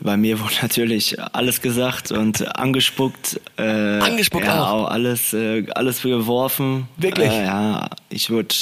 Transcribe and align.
Bei 0.00 0.16
mir 0.16 0.40
wurde 0.40 0.54
natürlich 0.62 1.16
alles 1.20 1.60
gesagt 1.60 2.12
und 2.12 2.56
angespuckt. 2.56 3.40
Äh, 3.56 3.62
Angespuckt 3.62 4.46
ja, 4.46 4.70
auch? 4.70 4.88
alles, 4.88 5.32
äh, 5.32 5.66
alles 5.74 6.02
geworfen. 6.02 6.88
Wirklich? 6.96 7.30
Äh, 7.30 7.44
ja, 7.44 7.90
ich 8.08 8.30
wurde 8.30 8.54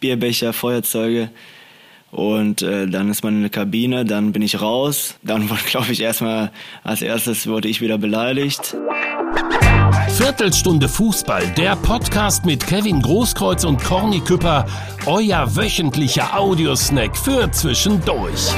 Bierbecher, 0.00 0.52
Feuerzeuge. 0.52 1.30
Und 2.10 2.60
äh, 2.60 2.86
dann 2.88 3.08
ist 3.10 3.24
man 3.24 3.36
in 3.36 3.40
der 3.40 3.50
Kabine, 3.50 4.04
dann 4.04 4.32
bin 4.32 4.42
ich 4.42 4.60
raus. 4.60 5.14
Dann 5.22 5.48
wurde, 5.48 5.62
glaube 5.66 5.92
ich, 5.92 6.02
erstmal 6.02 6.50
als 6.84 7.00
erstes 7.00 7.46
wurde 7.46 7.68
ich 7.68 7.80
wieder 7.80 7.96
beleidigt. 7.96 8.76
Viertelstunde 10.10 10.90
Fußball, 10.90 11.46
der 11.56 11.74
Podcast 11.76 12.44
mit 12.44 12.66
Kevin 12.66 13.00
Großkreuz 13.00 13.64
und 13.64 13.82
Corny 13.82 14.20
Küpper, 14.20 14.66
euer 15.06 15.56
wöchentlicher 15.56 16.38
Audiosnack 16.38 17.16
für 17.16 17.50
zwischendurch. 17.50 18.52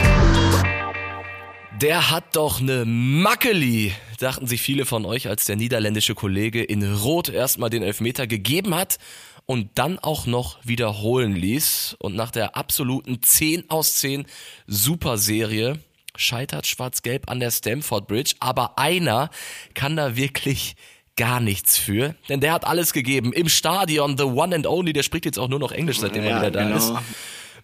Der 1.80 2.10
hat 2.10 2.36
doch 2.36 2.60
ne 2.60 2.84
Mackeli, 2.86 3.92
dachten 4.18 4.46
sich 4.46 4.62
viele 4.62 4.86
von 4.86 5.04
euch, 5.04 5.28
als 5.28 5.44
der 5.44 5.56
niederländische 5.56 6.14
Kollege 6.14 6.62
in 6.62 6.94
Rot 6.94 7.28
erstmal 7.28 7.68
den 7.68 7.82
Elfmeter 7.82 8.26
gegeben 8.26 8.74
hat 8.74 8.98
und 9.44 9.70
dann 9.74 9.98
auch 9.98 10.26
noch 10.26 10.58
wiederholen 10.62 11.34
ließ. 11.34 11.96
Und 11.98 12.14
nach 12.14 12.30
der 12.30 12.56
absoluten 12.56 13.20
10 13.20 13.70
aus 13.70 13.96
10 13.96 14.24
Superserie 14.66 15.78
scheitert 16.16 16.66
Schwarz-Gelb 16.66 17.28
an 17.28 17.40
der 17.40 17.50
Stamford 17.50 18.06
Bridge. 18.06 18.34
Aber 18.40 18.78
einer 18.78 19.30
kann 19.74 19.96
da 19.96 20.16
wirklich 20.16 20.76
gar 21.16 21.40
nichts 21.40 21.76
für, 21.76 22.14
denn 22.28 22.40
der 22.40 22.52
hat 22.52 22.66
alles 22.66 22.92
gegeben. 22.92 23.32
Im 23.32 23.48
Stadion, 23.48 24.16
the 24.16 24.24
one 24.24 24.54
and 24.54 24.66
only, 24.66 24.92
der 24.92 25.02
spricht 25.02 25.26
jetzt 25.26 25.38
auch 25.38 25.48
nur 25.48 25.58
noch 25.60 25.70
Englisch, 25.72 25.98
seitdem 25.98 26.24
er 26.24 26.30
Ja, 26.30 26.38
wieder 26.38 26.50
da 26.50 26.62
genau. 26.64 26.76
ist. 26.76 26.92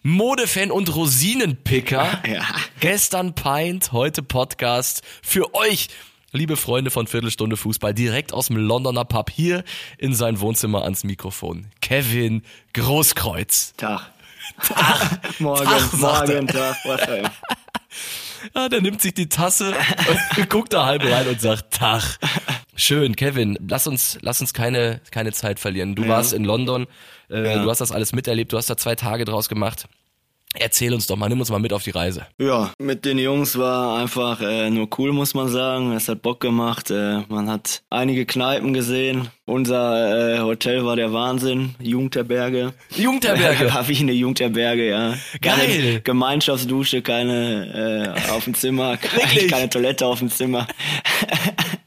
Modefan 0.03 0.71
und 0.71 0.95
Rosinenpicker. 0.95 2.21
Ja. 2.27 2.43
Gestern 2.79 3.33
Pint, 3.35 3.91
heute 3.91 4.23
Podcast. 4.23 5.01
Für 5.21 5.53
euch, 5.53 5.89
liebe 6.31 6.55
Freunde 6.55 6.89
von 6.89 7.07
Viertelstunde 7.07 7.57
Fußball, 7.57 7.93
direkt 7.93 8.33
aus 8.33 8.47
dem 8.47 8.57
Londoner 8.57 9.05
Pub 9.05 9.29
hier 9.29 9.63
in 9.97 10.15
sein 10.15 10.39
Wohnzimmer 10.39 10.83
ans 10.83 11.03
Mikrofon. 11.03 11.67
Kevin 11.81 12.43
Großkreuz. 12.73 13.73
Tag. 13.77 14.11
morgen, 15.39 15.65
Tag, 15.65 15.93
morgen, 15.93 16.47
Tag, 16.47 16.77
was 16.85 17.01
auch 17.03 17.17
immer. 17.17 17.31
Ja, 18.55 18.69
der 18.69 18.81
nimmt 18.81 19.01
sich 19.01 19.13
die 19.13 19.29
Tasse, 19.29 19.73
guckt 20.49 20.73
da 20.73 20.85
halb 20.85 21.03
rein 21.03 21.27
und 21.27 21.39
sagt 21.39 21.73
Tag. 21.73 22.17
Schön, 22.75 23.15
Kevin, 23.15 23.57
lass 23.67 23.85
uns, 23.87 24.17
lass 24.21 24.41
uns 24.41 24.53
keine, 24.53 25.01
keine 25.11 25.31
Zeit 25.33 25.59
verlieren. 25.59 25.95
Du 25.95 26.03
Ja. 26.03 26.09
warst 26.09 26.33
in 26.33 26.45
London, 26.45 26.87
äh, 27.29 27.43
Ja. 27.55 27.63
du 27.63 27.69
hast 27.69 27.81
das 27.81 27.91
alles 27.91 28.13
miterlebt, 28.13 28.53
du 28.53 28.57
hast 28.57 28.69
da 28.69 28.77
zwei 28.77 28.95
Tage 28.95 29.25
draus 29.25 29.49
gemacht. 29.49 29.85
Erzähl 30.53 30.93
uns 30.93 31.07
doch 31.07 31.15
mal, 31.15 31.29
nimm 31.29 31.39
uns 31.39 31.49
mal 31.49 31.59
mit 31.59 31.71
auf 31.71 31.83
die 31.83 31.91
Reise. 31.91 32.25
Ja, 32.37 32.73
mit 32.77 33.05
den 33.05 33.17
Jungs 33.17 33.57
war 33.57 33.97
einfach 33.99 34.41
äh, 34.41 34.69
nur 34.69 34.89
cool, 34.97 35.13
muss 35.13 35.33
man 35.33 35.47
sagen. 35.47 35.93
Es 35.93 36.09
hat 36.09 36.21
Bock 36.21 36.41
gemacht. 36.41 36.91
Äh, 36.91 37.21
man 37.29 37.49
hat 37.49 37.83
einige 37.89 38.25
Kneipen 38.25 38.73
gesehen. 38.73 39.29
Unser 39.45 40.35
äh, 40.35 40.39
Hotel 40.41 40.83
war 40.83 40.97
der 40.97 41.13
Wahnsinn. 41.13 41.75
Jugendherberge. 41.79 42.73
Jugendherberge. 42.97 43.65
war 43.73 43.87
wie 43.87 43.97
eine 43.99 44.11
Jugendherberge, 44.11 44.89
ja. 44.89 45.13
Geil. 45.41 45.67
Keine 45.67 46.01
Gemeinschaftsdusche, 46.01 47.01
keine 47.01 48.15
äh, 48.27 48.31
auf 48.31 48.43
dem 48.43 48.53
Zimmer, 48.53 48.97
keine 49.49 49.69
Toilette 49.69 50.05
auf 50.05 50.19
dem 50.19 50.29
Zimmer. 50.29 50.67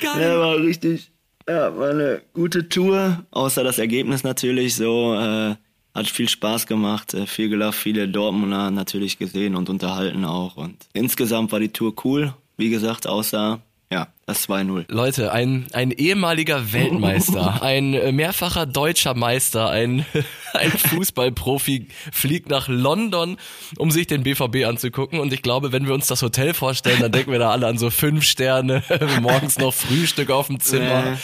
Geil. 0.00 0.22
Ja, 0.22 0.38
war 0.38 0.56
richtig, 0.58 1.10
ja, 1.48 1.76
war 1.76 1.90
eine 1.90 2.22
gute 2.32 2.68
Tour, 2.68 3.24
außer 3.30 3.64
das 3.64 3.78
Ergebnis 3.78 4.24
natürlich 4.24 4.76
so, 4.76 5.14
äh, 5.14 5.56
hat 5.94 6.06
viel 6.06 6.28
Spaß 6.28 6.66
gemacht, 6.66 7.14
äh, 7.14 7.26
viel 7.26 7.48
gelacht, 7.48 7.74
viele 7.74 8.08
Dortmunder 8.08 8.70
natürlich 8.70 9.18
gesehen 9.18 9.56
und 9.56 9.68
unterhalten 9.68 10.24
auch 10.24 10.56
und 10.56 10.76
insgesamt 10.92 11.52
war 11.52 11.60
die 11.60 11.72
Tour 11.72 11.94
cool, 12.04 12.34
wie 12.56 12.70
gesagt, 12.70 13.06
außer, 13.06 13.60
ja, 13.92 14.06
das 14.24 14.48
2-0. 14.48 14.84
Leute, 14.88 15.32
ein, 15.32 15.66
ein 15.72 15.90
ehemaliger 15.90 16.72
Weltmeister, 16.72 17.60
ein 17.62 17.94
äh, 17.94 18.12
mehrfacher 18.12 18.64
deutscher 18.64 19.14
Meister, 19.14 19.68
ein, 19.68 20.06
ein 20.54 20.70
Fußballprofi 20.70 21.88
fliegt 22.12 22.50
nach 22.50 22.68
London, 22.68 23.36
um 23.78 23.90
sich 23.90 24.06
den 24.06 24.22
BVB 24.22 24.64
anzugucken. 24.64 25.18
Und 25.18 25.32
ich 25.32 25.42
glaube, 25.42 25.72
wenn 25.72 25.86
wir 25.86 25.94
uns 25.94 26.06
das 26.06 26.22
Hotel 26.22 26.54
vorstellen, 26.54 27.00
dann 27.00 27.10
denken 27.10 27.32
wir 27.32 27.40
da 27.40 27.50
alle 27.50 27.66
an 27.66 27.78
so 27.78 27.90
fünf 27.90 28.24
Sterne, 28.24 28.84
morgens 29.20 29.58
noch 29.58 29.74
Frühstück 29.74 30.30
auf 30.30 30.46
dem 30.46 30.60
Zimmer. 30.60 31.18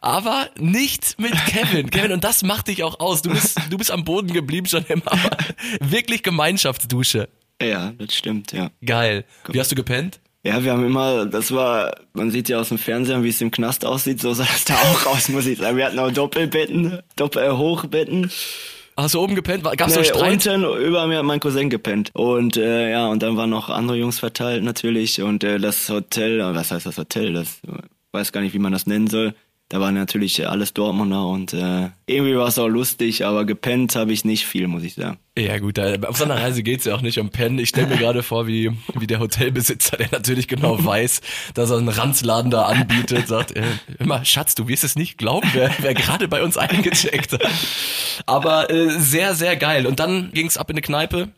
Aber 0.00 0.48
nicht 0.58 1.18
mit 1.18 1.34
Kevin. 1.46 1.90
Kevin, 1.90 2.12
und 2.12 2.24
das 2.24 2.42
macht 2.42 2.68
dich 2.68 2.82
auch 2.82 2.98
aus. 3.00 3.22
Du 3.22 3.30
bist, 3.30 3.60
du 3.68 3.76
bist 3.76 3.90
am 3.90 4.04
Boden 4.04 4.32
geblieben 4.32 4.66
schon 4.66 4.84
immer. 4.86 5.12
Wirklich 5.80 6.22
Gemeinschaftsdusche. 6.22 7.28
Ja, 7.60 7.92
das 7.92 8.14
stimmt, 8.14 8.52
ja. 8.52 8.70
Geil. 8.84 9.24
Wie 9.48 9.58
hast 9.60 9.70
du 9.70 9.74
gepennt? 9.74 10.20
Ja, 10.46 10.62
wir 10.62 10.72
haben 10.72 10.84
immer, 10.86 11.26
das 11.26 11.52
war, 11.52 11.92
man 12.12 12.30
sieht 12.30 12.48
ja 12.48 12.60
aus 12.60 12.68
dem 12.68 12.78
Fernsehen, 12.78 13.24
wie 13.24 13.30
es 13.30 13.40
im 13.40 13.50
Knast 13.50 13.84
aussieht, 13.84 14.20
so 14.20 14.32
sah 14.34 14.44
es 14.44 14.64
da 14.64 14.74
auch 14.74 15.06
aus, 15.06 15.28
muss 15.28 15.46
ich 15.46 15.58
sagen. 15.58 15.76
Wir 15.76 15.86
hatten 15.86 15.98
auch 15.98 16.12
Doppelbetten, 16.12 17.00
Doppel 17.16 17.42
äh, 17.42 17.50
Hochbetten. 17.50 18.30
Hast 18.96 19.14
du 19.14 19.20
oben 19.20 19.34
gepennt? 19.34 19.64
Gab's 19.76 19.94
so 19.94 20.00
Nee, 20.00 20.06
Streit? 20.06 20.46
unten 20.46 20.64
über 20.82 21.06
mir 21.06 21.18
hat 21.18 21.24
mein 21.24 21.40
Cousin 21.40 21.68
gepennt. 21.68 22.10
Und 22.14 22.56
äh, 22.56 22.90
ja, 22.92 23.08
und 23.08 23.22
dann 23.22 23.36
waren 23.36 23.50
noch 23.50 23.68
andere 23.68 23.96
Jungs 23.98 24.18
verteilt 24.20 24.62
natürlich. 24.62 25.20
Und 25.20 25.44
äh, 25.44 25.58
das 25.58 25.88
Hotel, 25.90 26.40
äh, 26.40 26.54
was 26.54 26.70
heißt 26.70 26.86
das 26.86 26.96
Hotel? 26.96 27.34
Das 27.34 27.60
weiß 28.12 28.32
gar 28.32 28.40
nicht, 28.40 28.54
wie 28.54 28.58
man 28.58 28.72
das 28.72 28.86
nennen 28.86 29.08
soll. 29.08 29.34
Da 29.68 29.80
waren 29.80 29.94
natürlich 29.94 30.38
äh, 30.38 30.44
alles 30.44 30.74
Dortmunder 30.74 31.26
und 31.26 31.52
äh, 31.52 31.88
irgendwie 32.06 32.36
war 32.36 32.46
es 32.46 32.56
auch 32.56 32.68
lustig, 32.68 33.24
aber 33.24 33.44
gepennt 33.44 33.96
habe 33.96 34.12
ich 34.12 34.24
nicht 34.24 34.46
viel, 34.46 34.68
muss 34.68 34.84
ich 34.84 34.94
sagen. 34.94 35.18
Ja 35.36 35.58
gut, 35.58 35.76
da, 35.76 35.94
auf 36.06 36.16
so 36.16 36.24
einer 36.24 36.36
Reise 36.36 36.62
geht's 36.62 36.84
ja 36.84 36.94
auch 36.94 37.00
nicht 37.00 37.18
um 37.18 37.30
Pennen. 37.30 37.58
Ich 37.58 37.70
stelle 37.70 37.88
mir 37.88 37.96
gerade 37.96 38.22
vor, 38.22 38.46
wie, 38.46 38.70
wie 38.94 39.08
der 39.08 39.18
Hotelbesitzer, 39.18 39.96
der 39.96 40.08
natürlich 40.12 40.46
genau 40.46 40.82
weiß, 40.84 41.20
dass 41.54 41.70
er 41.70 41.78
einen 41.78 41.88
Ranzladen 41.88 42.52
da 42.52 42.66
anbietet, 42.66 43.26
sagt, 43.28 43.56
äh, 43.56 43.64
immer, 43.98 44.24
Schatz, 44.24 44.54
du 44.54 44.68
wirst 44.68 44.84
es 44.84 44.94
nicht 44.94 45.18
glauben, 45.18 45.48
wer, 45.52 45.72
wer 45.80 45.94
gerade 45.94 46.28
bei 46.28 46.44
uns 46.44 46.56
eingecheckt 46.56 47.32
hat. 47.32 47.42
Aber 48.24 48.70
äh, 48.70 48.90
sehr, 49.00 49.34
sehr 49.34 49.56
geil. 49.56 49.86
Und 49.86 49.98
dann 49.98 50.30
ging's 50.32 50.56
ab 50.56 50.70
in 50.70 50.74
eine 50.74 50.82
Kneipe, 50.82 51.30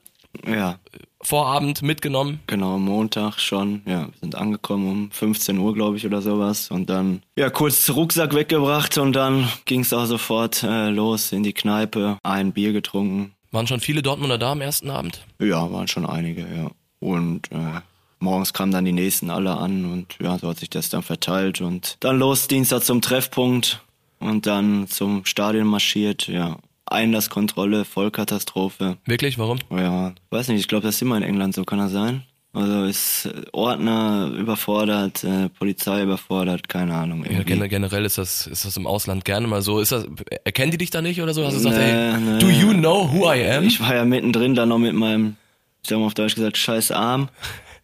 Ja, 0.46 0.78
Vorabend 1.20 1.82
mitgenommen. 1.82 2.40
genau, 2.46 2.78
Montag 2.78 3.38
schon. 3.40 3.82
Ja, 3.86 4.06
wir 4.06 4.12
sind 4.20 4.36
angekommen 4.36 4.88
um 4.88 5.10
15 5.10 5.58
Uhr, 5.58 5.74
glaube 5.74 5.96
ich, 5.96 6.06
oder 6.06 6.22
sowas. 6.22 6.70
Und 6.70 6.88
dann, 6.88 7.22
ja, 7.36 7.50
kurz 7.50 7.90
Rucksack 7.90 8.34
weggebracht 8.34 8.98
und 8.98 9.14
dann 9.14 9.48
ging 9.64 9.80
es 9.80 9.92
auch 9.92 10.06
sofort 10.06 10.62
äh, 10.62 10.90
los 10.90 11.32
in 11.32 11.42
die 11.42 11.52
Kneipe, 11.52 12.18
ein 12.22 12.52
Bier 12.52 12.72
getrunken. 12.72 13.32
Waren 13.50 13.66
schon 13.66 13.80
viele 13.80 14.02
Dortmunder 14.02 14.38
da 14.38 14.52
am 14.52 14.60
ersten 14.60 14.90
Abend? 14.90 15.24
Ja, 15.40 15.70
waren 15.72 15.88
schon 15.88 16.06
einige, 16.06 16.42
ja. 16.42 16.70
Und 17.00 17.50
äh, 17.50 17.80
morgens 18.20 18.52
kamen 18.52 18.72
dann 18.72 18.84
die 18.84 18.92
nächsten 18.92 19.30
alle 19.30 19.56
an 19.56 19.84
und 19.86 20.16
ja, 20.20 20.38
so 20.38 20.48
hat 20.48 20.58
sich 20.58 20.70
das 20.70 20.88
dann 20.88 21.02
verteilt 21.02 21.60
und 21.60 21.96
dann 22.00 22.18
los 22.18 22.48
Dienstag 22.48 22.84
zum 22.84 23.00
Treffpunkt 23.00 23.82
und 24.20 24.46
dann 24.46 24.86
zum 24.88 25.24
Stadion 25.24 25.66
marschiert, 25.66 26.28
ja. 26.28 26.56
Einlasskontrolle, 26.92 27.84
Vollkatastrophe. 27.84 28.96
Wirklich, 29.04 29.38
warum? 29.38 29.58
Ja, 29.70 30.12
weiß 30.30 30.48
nicht, 30.48 30.60
ich 30.60 30.68
glaube, 30.68 30.86
das 30.86 30.96
ist 30.96 31.02
immer 31.02 31.16
in 31.16 31.22
England 31.22 31.54
so, 31.54 31.64
kann 31.64 31.78
das 31.78 31.92
sein? 31.92 32.22
Also 32.54 32.84
ist 32.84 33.26
äh, 33.26 33.42
Ordner 33.52 34.32
überfordert, 34.36 35.22
äh, 35.22 35.48
Polizei 35.50 36.02
überfordert, 36.02 36.68
keine 36.68 36.94
Ahnung. 36.94 37.24
Ja, 37.24 37.38
irgendwie. 37.38 37.68
generell 37.68 38.04
ist 38.06 38.16
das, 38.18 38.46
ist 38.46 38.64
das 38.64 38.76
im 38.76 38.86
Ausland 38.86 39.24
gerne 39.26 39.46
mal 39.46 39.60
so. 39.60 39.80
Ist 39.80 39.92
das, 39.92 40.06
erkennen 40.44 40.70
die 40.72 40.78
dich 40.78 40.90
da 40.90 41.02
nicht 41.02 41.20
oder 41.20 41.34
so? 41.34 41.44
Hast 41.44 41.54
du 41.54 41.58
gesagt, 41.58 41.76
Nee, 41.76 41.90
ey, 41.92 42.16
nee. 42.18 42.38
do 42.38 42.48
you 42.48 42.72
know 42.72 43.08
who 43.12 43.30
I 43.32 43.44
am? 43.50 43.64
Ich 43.64 43.80
war 43.80 43.94
ja 43.94 44.04
mittendrin 44.06 44.54
dann 44.54 44.70
noch 44.70 44.78
mit 44.78 44.94
meinem, 44.94 45.36
ich 45.82 45.90
sag 45.90 45.98
mal 45.98 46.06
auf 46.06 46.14
Deutsch 46.14 46.34
gesagt, 46.36 46.56
scheiß 46.56 46.90
Arm. 46.90 47.28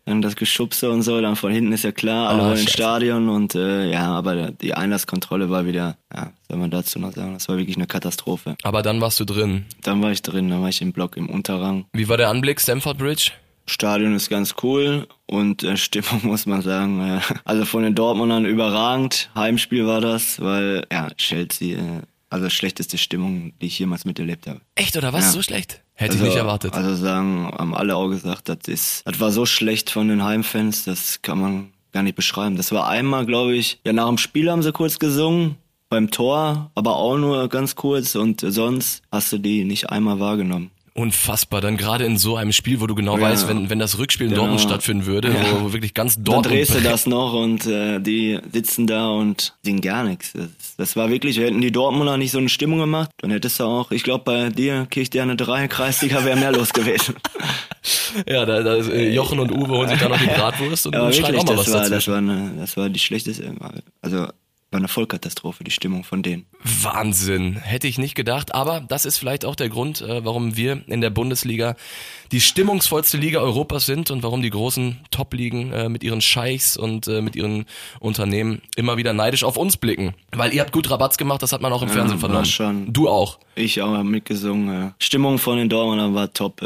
Dann 0.07 0.21
das 0.21 0.37
Geschubse 0.37 0.91
und 0.91 1.01
so, 1.03 1.21
dann 1.21 1.35
von 1.35 1.51
hinten 1.51 1.73
ist 1.73 1.85
ja 1.85 1.93
klar, 1.93 2.29
alle 2.29 2.43
Ah, 2.43 2.47
wollen 2.51 2.61
ins. 2.61 2.73
Stadion 2.73 3.29
und 3.31 3.55
äh, 3.55 3.91
ja, 3.91 4.07
aber 4.13 4.51
die 4.51 4.75
Einlasskontrolle 4.75 5.49
war 5.49 5.65
wieder, 5.67 5.97
ja, 6.15 6.33
soll 6.49 6.59
man 6.59 6.71
dazu 6.71 6.99
noch 6.99 7.13
sagen, 7.13 7.33
das 7.35 7.49
war 7.49 7.57
wirklich 7.57 7.77
eine 7.77 7.87
Katastrophe. 7.87 8.57
Aber 8.63 8.83
dann 8.83 9.01
warst 9.01 9.19
du 9.21 9.25
drin. 9.25 9.65
Dann 9.83 10.03
war 10.03 10.11
ich 10.13 10.21
drin, 10.21 10.51
dann 10.51 10.61
war 10.61 10.69
ich 10.69 10.83
im 10.83 10.93
Block 10.93 11.17
im 11.17 11.31
Unterrang. 11.31 11.87
Wie 11.95 12.09
war 12.09 12.19
der 12.19 12.29
Anblick, 12.29 12.61
Stamford 12.61 12.99
Bridge? 12.99 13.31
Stadion 13.67 14.15
ist 14.15 14.29
ganz 14.29 14.57
cool 14.63 15.07
und 15.27 15.63
äh, 15.63 15.79
Stimmung 15.79 16.21
muss 16.25 16.45
man 16.45 16.61
sagen, 16.61 17.01
äh, 17.01 17.21
also 17.47 17.65
von 17.65 17.83
den 17.83 17.95
Dortmundern 17.95 18.45
überragend. 18.45 19.31
Heimspiel 19.35 19.87
war 19.87 20.03
das, 20.03 20.39
weil 20.39 20.87
ja, 20.93 21.09
Chelsea, 21.17 21.79
äh, 21.79 22.03
also 22.35 22.51
schlechteste 22.51 22.99
Stimmung, 22.99 23.53
die 23.61 23.67
ich 23.67 23.79
jemals 23.79 24.05
miterlebt 24.05 24.47
habe. 24.47 24.61
Echt, 24.75 24.97
oder 24.97 25.13
was? 25.13 25.27
Ja. 25.27 25.31
So 25.31 25.43
schlecht? 25.43 25.83
Hätte 25.95 26.13
also, 26.13 26.25
ich 26.25 26.31
nicht 26.31 26.39
erwartet. 26.39 26.75
Also 26.75 26.97
sagen, 26.97 27.51
haben 27.57 27.75
alle 27.75 27.95
auch 27.97 28.09
gesagt, 28.09 28.49
das 28.49 28.59
ist, 28.67 29.07
das 29.07 29.21
war 29.21 29.31
so 29.31 29.47
schlecht 29.47 29.91
von 29.91 30.09
den 30.09 30.25
Heimfans, 30.25 30.85
das 30.85 31.23
kann 31.23 31.39
man 31.39 31.73
gar 31.93 32.03
nicht 32.03 32.17
beschreiben. 32.17 32.57
Das 32.57 32.73
war 32.73 32.89
einmal, 32.89 33.25
glaube 33.25 33.55
ich, 33.55 33.79
ja 33.85 33.93
nach 33.93 34.09
dem 34.09 34.19
Spiel 34.19 34.51
haben 34.51 34.63
sie 34.63 34.73
kurz 34.73 34.99
gesungen, 34.99 35.57
beim 35.89 36.11
Tor, 36.11 36.73
aber 36.75 36.97
auch 36.97 37.17
nur 37.19 37.49
ganz 37.49 37.77
kurz 37.77 38.17
und 38.17 38.41
sonst 38.41 39.03
hast 39.13 39.33
du 39.33 39.39
die 39.39 39.63
nicht 39.63 39.91
einmal 39.91 40.19
wahrgenommen. 40.19 40.73
Unfassbar. 40.97 41.61
Dann 41.61 41.77
gerade 41.77 42.05
in 42.05 42.17
so 42.19 42.37
einem 42.37 42.53
Spiel, 42.53 42.81
wo 42.81 42.87
du 42.87 42.95
genau 42.95 43.17
Ja. 43.19 43.23
weißt, 43.25 43.49
wenn, 43.49 43.69
wenn 43.69 43.81
das 43.81 43.99
Rückspiel 43.99 44.27
in 44.27 44.31
Genau. 44.31 44.43
Dortmund 44.43 44.61
stattfinden 44.61 45.07
würde, 45.07 45.29
Ja. 45.29 45.61
wo, 45.63 45.73
wirklich 45.73 45.93
ganz 45.93 46.15
Dann 46.15 46.25
Dortmund 46.25 46.47
drehst 46.55 46.73
du 46.75 46.81
das 46.83 47.07
noch 47.07 47.33
und 47.33 47.67
äh, 47.67 47.99
die 48.01 48.39
sitzen 48.53 48.87
da 48.87 49.09
und 49.09 49.55
singen 49.63 49.81
gar 49.81 50.05
nichts. 50.05 50.33
Das, 50.35 50.49
das 50.77 50.97
war 50.97 51.11
wirklich, 51.11 51.37
hätten 51.39 51.61
die 51.61 51.73
Dortmunder 51.73 52.17
nicht 52.17 52.31
so 52.31 52.39
eine 52.39 52.49
Stimmung 52.49 52.79
gemacht, 52.79 53.11
dann 53.19 53.33
hättest 53.33 53.59
du 53.59 53.65
auch, 53.65 53.91
ich 53.91 54.05
glaube 54.05 54.23
bei 54.25 54.51
dir, 54.51 54.87
Kirchsterne 54.89 55.35
3, 55.35 55.67
Kreisliga 55.67 56.25
wäre 56.25 56.39
mehr 56.39 56.53
los 56.53 56.73
gewesen. 56.73 57.17
Ja, 58.27 58.47
da, 58.47 58.63
da 58.63 58.77
äh, 58.77 59.13
Jochen 59.13 59.41
und 59.41 59.51
Uwe 59.53 59.69
holen 59.77 59.89
sich 59.89 59.99
da 59.99 60.09
noch 60.09 60.17
die 60.19 60.27
Bratwurst 60.27 60.87
und 60.87 60.95
schreien 60.95 61.13
wirklich, 61.13 61.37
auch 61.41 61.45
mal 61.45 61.57
das 61.57 61.67
was 61.67 61.73
war, 61.73 61.81
das 61.81 61.91
dazwischen. 61.91 62.11
war, 62.13 62.19
eine, 62.19 62.53
das 62.59 62.77
war 62.79 62.89
die 62.89 63.01
schlechteste, 63.01 63.53
also 64.01 64.29
war 64.75 64.81
eine 64.81 64.89
Vollkatastrophe, 64.89 65.63
die 65.63 65.71
Stimmung 65.71 66.03
von 66.03 66.25
denen. 66.25 66.47
Wahnsinn. 66.83 67.55
Hätte 67.55 67.87
ich 67.87 67.97
nicht 67.97 68.17
gedacht. 68.17 68.55
Aber 68.55 68.81
das 68.81 69.05
ist 69.07 69.19
vielleicht 69.19 69.45
auch 69.45 69.55
der 69.55 69.69
Grund, 69.69 70.01
äh, 70.01 70.25
warum 70.25 70.57
wir 70.57 70.83
in 70.89 71.01
der 71.01 71.11
Bundesliga 71.11 71.77
die 72.33 72.41
stimmungsvollste 72.41 73.17
Liga 73.17 73.39
Europas 73.39 73.87
sind 73.87 74.11
und 74.11 74.25
warum 74.25 74.43
die 74.43 74.51
großen 74.51 74.99
Top-Ligen 75.13 75.73
äh, 75.73 75.89
mit 75.89 76.03
ihren 76.03 76.21
Scheichs 76.21 76.77
und 76.77 77.07
äh, 77.07 77.23
mit 77.23 77.37
ihren 77.37 77.67
Unternehmen 78.01 78.63
immer 78.75 78.97
wieder 78.97 79.13
neidisch 79.13 79.45
auf 79.45 79.57
uns 79.57 79.77
blicken. 79.77 80.15
Weil 80.33 80.53
ihr 80.53 80.61
habt 80.61 80.73
gut 80.73 80.91
Rabatz 80.91 81.17
gemacht, 81.19 81.41
das 81.43 81.53
hat 81.53 81.63
man 81.63 81.73
auch 81.73 81.83
im 81.83 81.89
Fernsehen 81.89 82.21
war 82.21 82.29
vernommen. 82.29 82.45
schon. 82.45 82.93
Du 82.93 83.09
auch. 83.09 83.39
Ich 83.55 83.81
auch 83.81 84.03
mitgesungen. 84.03 84.93
Stimmung 84.99 85.39
von 85.39 85.57
den 85.57 85.69
Dortmundern 85.69 86.17
war 86.17 86.33
top, 86.33 86.63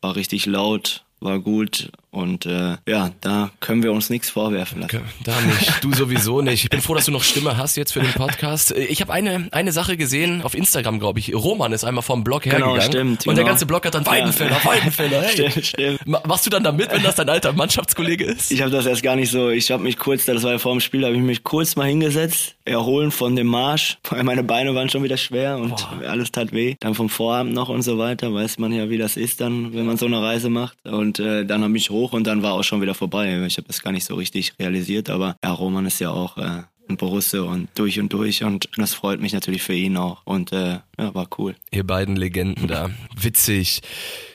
war 0.00 0.16
richtig 0.16 0.46
laut, 0.46 1.04
war 1.20 1.38
gut 1.38 1.92
und 2.16 2.46
äh, 2.46 2.76
ja, 2.88 3.10
da 3.20 3.50
können 3.60 3.82
wir 3.82 3.92
uns 3.92 4.08
nichts 4.10 4.30
vorwerfen 4.30 4.80
lassen. 4.80 5.00
Da 5.24 5.32
nicht, 5.42 5.84
du 5.84 5.92
sowieso 5.92 6.40
nicht. 6.40 6.64
Ich 6.64 6.70
bin 6.70 6.80
froh, 6.80 6.94
dass 6.94 7.04
du 7.06 7.12
noch 7.12 7.22
Stimme 7.22 7.56
hast 7.56 7.76
jetzt 7.76 7.92
für 7.92 8.00
den 8.00 8.12
Podcast. 8.12 8.72
Ich 8.72 9.00
habe 9.00 9.12
eine, 9.12 9.48
eine 9.52 9.72
Sache 9.72 9.96
gesehen 9.96 10.42
auf 10.42 10.54
Instagram, 10.54 10.98
glaube 10.98 11.18
ich. 11.18 11.34
Roman 11.34 11.72
ist 11.72 11.84
einmal 11.84 12.02
vom 12.02 12.24
Blog 12.24 12.42
Genau, 12.42 12.56
hergegangen. 12.76 12.82
stimmt, 12.82 13.26
Und 13.26 13.34
der 13.36 13.44
genau. 13.44 13.46
ganze 13.48 13.66
Blog 13.66 13.84
hat 13.86 13.94
dann 13.94 14.06
Weidenfeller, 14.06 14.50
Ja. 14.62 14.64
Weidenfeller, 14.64 15.22
hey. 15.24 15.32
Stimmt, 15.50 15.66
stimmt. 15.66 16.06
Ma- 16.06 16.22
Machst 16.26 16.46
du 16.46 16.50
dann 16.50 16.64
da 16.64 16.72
mit, 16.72 16.90
wenn 16.90 17.02
das 17.02 17.14
dein 17.16 17.28
alter 17.28 17.52
Mannschaftskollege 17.52 18.24
ist? 18.24 18.50
Ich 18.50 18.60
habe 18.62 18.70
das 18.70 18.86
erst 18.86 19.02
gar 19.02 19.16
nicht 19.16 19.30
so, 19.30 19.50
ich 19.50 19.70
habe 19.70 19.82
mich 19.82 19.98
kurz, 19.98 20.24
das 20.24 20.42
war 20.42 20.52
ja 20.52 20.58
vor 20.58 20.72
dem 20.72 20.80
Spiel, 20.80 21.04
habe 21.04 21.14
ich 21.14 21.20
mich 21.22 21.44
kurz 21.44 21.76
mal 21.76 21.86
hingesetzt, 21.86 22.54
erholen 22.64 23.10
von 23.10 23.36
dem 23.36 23.46
Marsch, 23.46 23.98
weil 24.10 24.24
meine 24.24 24.42
Beine 24.42 24.74
waren 24.74 24.88
schon 24.88 25.02
wieder 25.02 25.16
schwer 25.18 25.58
und 25.58 25.86
alles 26.06 26.32
tat 26.32 26.52
weh. 26.52 26.76
Dann 26.80 26.94
vom 26.94 27.08
Vorabend 27.08 27.52
noch 27.54 27.68
und 27.68 27.82
so 27.82 27.98
weiter, 27.98 28.32
weiß 28.32 28.58
man 28.58 28.72
ja, 28.72 28.88
wie 28.90 28.98
das 28.98 29.16
ist 29.16 29.40
dann, 29.40 29.74
wenn 29.74 29.86
man 29.86 29.96
so 29.98 30.06
eine 30.06 30.22
Reise 30.22 30.48
macht. 30.48 30.76
Und 30.84 31.18
äh, 31.18 31.44
dann 31.44 31.62
habe 31.62 31.76
ich 31.76 31.90
hoch 31.90 32.05
und 32.12 32.26
dann 32.26 32.42
war 32.42 32.54
auch 32.54 32.64
schon 32.64 32.80
wieder 32.80 32.94
vorbei. 32.94 33.44
Ich 33.46 33.56
habe 33.56 33.66
das 33.66 33.82
gar 33.82 33.92
nicht 33.92 34.04
so 34.04 34.14
richtig 34.14 34.54
realisiert, 34.58 35.10
aber 35.10 35.36
ja, 35.42 35.52
Roman 35.52 35.86
ist 35.86 36.00
ja 36.00 36.10
auch 36.10 36.36
äh, 36.38 36.62
ein 36.88 36.96
Borusse 36.96 37.44
und 37.44 37.68
durch 37.74 37.98
und 37.98 38.12
durch 38.12 38.44
und 38.44 38.68
das 38.76 38.94
freut 38.94 39.20
mich 39.20 39.32
natürlich 39.32 39.62
für 39.62 39.74
ihn 39.74 39.96
auch. 39.96 40.22
Und 40.24 40.52
äh, 40.52 40.78
ja, 40.98 41.14
war 41.14 41.28
cool. 41.38 41.54
Ihr 41.70 41.84
beiden 41.84 42.16
Legenden 42.16 42.68
da. 42.68 42.90
Witzig. 43.20 43.82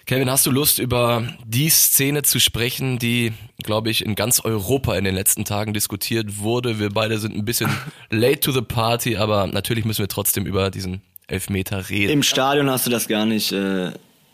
Kevin, 0.05 0.29
hast 0.29 0.45
du 0.45 0.51
Lust, 0.51 0.79
über 0.79 1.23
die 1.45 1.69
Szene 1.69 2.23
zu 2.23 2.39
sprechen, 2.39 2.99
die, 2.99 3.33
glaube 3.63 3.89
ich, 3.89 4.03
in 4.03 4.15
ganz 4.15 4.39
Europa 4.41 4.95
in 4.97 5.05
den 5.05 5.15
letzten 5.15 5.45
Tagen 5.45 5.73
diskutiert 5.73 6.39
wurde? 6.39 6.79
Wir 6.79 6.89
beide 6.89 7.17
sind 7.19 7.35
ein 7.35 7.45
bisschen 7.45 7.69
late 8.09 8.39
to 8.41 8.51
the 8.51 8.61
party, 8.61 9.17
aber 9.17 9.47
natürlich 9.47 9.85
müssen 9.85 9.99
wir 9.99 10.09
trotzdem 10.09 10.45
über 10.45 10.69
diesen 10.69 11.01
Elfmeter 11.27 11.89
reden. 11.89 12.11
Im 12.11 12.23
Stadion 12.23 12.69
hast 12.69 12.85
du 12.85 12.91
das 12.91 13.07
gar 13.07 13.25
nicht 13.25 13.51
äh, 13.53 13.91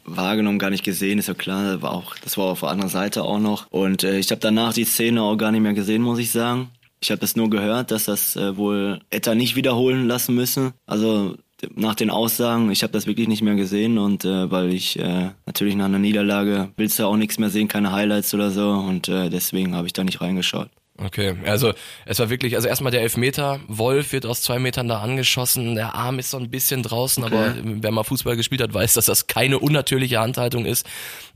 wahrgenommen, 0.08 0.58
gar 0.58 0.70
nicht 0.70 0.84
gesehen, 0.84 1.20
ist 1.20 1.28
ja 1.28 1.34
klar. 1.34 1.74
Das 1.74 1.82
war, 1.82 1.92
auch, 1.92 2.16
das 2.24 2.38
war 2.38 2.46
auf 2.46 2.62
der 2.62 2.70
anderen 2.70 2.90
Seite 2.90 3.24
auch 3.24 3.40
noch. 3.40 3.68
Und 3.70 4.04
äh, 4.04 4.18
ich 4.18 4.32
habe 4.32 4.42
danach 4.42 4.74
die 4.74 4.86
Szene 4.86 5.22
auch 5.22 5.36
gar 5.36 5.52
nicht 5.52 5.62
mehr 5.62 5.74
gesehen, 5.74 6.02
muss 6.02 6.20
ich 6.20 6.32
sagen. 6.32 6.70
Ich 7.00 7.12
habe 7.12 7.20
das 7.20 7.36
nur 7.36 7.50
gehört, 7.50 7.92
dass 7.92 8.06
das 8.06 8.36
äh, 8.36 8.58
wohl 8.58 9.00
Etta 9.12 9.36
nicht 9.36 9.56
wiederholen 9.56 10.08
lassen 10.08 10.34
müsse. 10.34 10.74
Also 10.88 11.36
nach 11.76 11.96
den 11.96 12.10
Aussagen, 12.10 12.72
ich 12.72 12.84
habe 12.84 12.94
das 12.94 13.08
wirklich 13.08 13.28
nicht 13.28 13.42
mehr 13.42 13.56
gesehen 13.56 13.98
und 13.98 14.26
äh, 14.26 14.50
weil 14.52 14.74
ich 14.74 15.00
äh, 15.00 15.32
natürlich 15.46 15.76
nach 15.76 15.86
einer 15.86 16.00
Niederlage 16.00 16.70
willst 16.78 17.00
du 17.00 17.06
auch 17.06 17.18
nichts 17.18 17.40
mehr 17.40 17.50
sehen, 17.50 17.68
keine 17.68 17.92
Highlights 17.92 18.34
oder 18.34 18.52
so 18.52 18.72
und 18.72 19.10
äh, 19.10 19.30
deswegen 19.30 19.76
habe 19.76 19.88
ich 19.88 19.94
da 19.94 20.04
nicht 20.04 20.22
reingeschaut. 20.22 20.70
Okay, 21.00 21.36
also 21.46 21.74
es 22.06 22.18
war 22.18 22.32
wirklich, 22.32 22.56
also 22.56 22.68
erstmal 22.68 22.92
der 22.92 23.02
Elfmeter, 23.02 23.60
Wolf 23.68 24.14
wird 24.14 24.26
aus 24.26 24.42
zwei 24.42 24.58
Metern 24.58 24.88
da 24.88 25.00
angeschossen, 25.00 25.76
der 25.76 25.94
Arm 25.94 26.18
ist 26.18 26.32
so 26.32 26.38
ein 26.38 26.50
bisschen 26.50 26.82
draußen, 26.82 27.24
aber 27.24 27.56
wer 27.62 27.92
mal 27.92 28.04
Fußball 28.04 28.36
gespielt 28.36 28.62
hat, 28.62 28.74
weiß, 28.74 28.96
dass 28.96 29.06
das 29.06 29.28
keine 29.28 29.60
unnatürliche 29.60 30.20
Handhaltung 30.20 30.66
ist. 30.66 30.88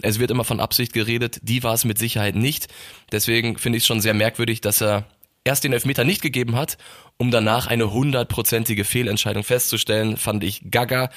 Es 0.01 0.17
wird 0.17 0.31
immer 0.31 0.45
von 0.45 0.59
Absicht 0.59 0.93
geredet, 0.93 1.39
die 1.43 1.61
war 1.61 1.75
es 1.75 1.85
mit 1.85 1.99
Sicherheit 1.99 2.35
nicht. 2.35 2.69
Deswegen 3.11 3.55
finde 3.59 3.77
ich 3.77 3.83
es 3.83 3.87
schon 3.87 4.01
sehr 4.01 4.15
merkwürdig, 4.15 4.61
dass 4.61 4.81
er 4.81 5.05
erst 5.43 5.63
den 5.63 5.73
Elfmeter 5.73 6.03
nicht 6.03 6.21
gegeben 6.21 6.55
hat, 6.55 6.77
um 7.17 7.29
danach 7.29 7.67
eine 7.67 7.93
hundertprozentige 7.93 8.83
Fehlentscheidung 8.83 9.43
festzustellen, 9.43 10.17
fand 10.17 10.43
ich 10.43 10.71
gaga. 10.71 11.09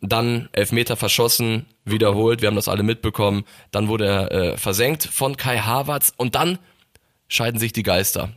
Dann 0.00 0.48
Elfmeter 0.52 0.96
verschossen, 0.96 1.66
wiederholt, 1.84 2.40
wir 2.40 2.48
haben 2.48 2.56
das 2.56 2.68
alle 2.68 2.82
mitbekommen. 2.82 3.44
Dann 3.70 3.88
wurde 3.88 4.06
er 4.06 4.32
äh, 4.32 4.56
versenkt 4.56 5.04
von 5.04 5.36
Kai 5.36 5.58
Havertz 5.58 6.12
und 6.16 6.34
dann 6.34 6.58
scheiden 7.30 7.58
sich 7.58 7.72
die 7.72 7.82
Geister. 7.82 8.28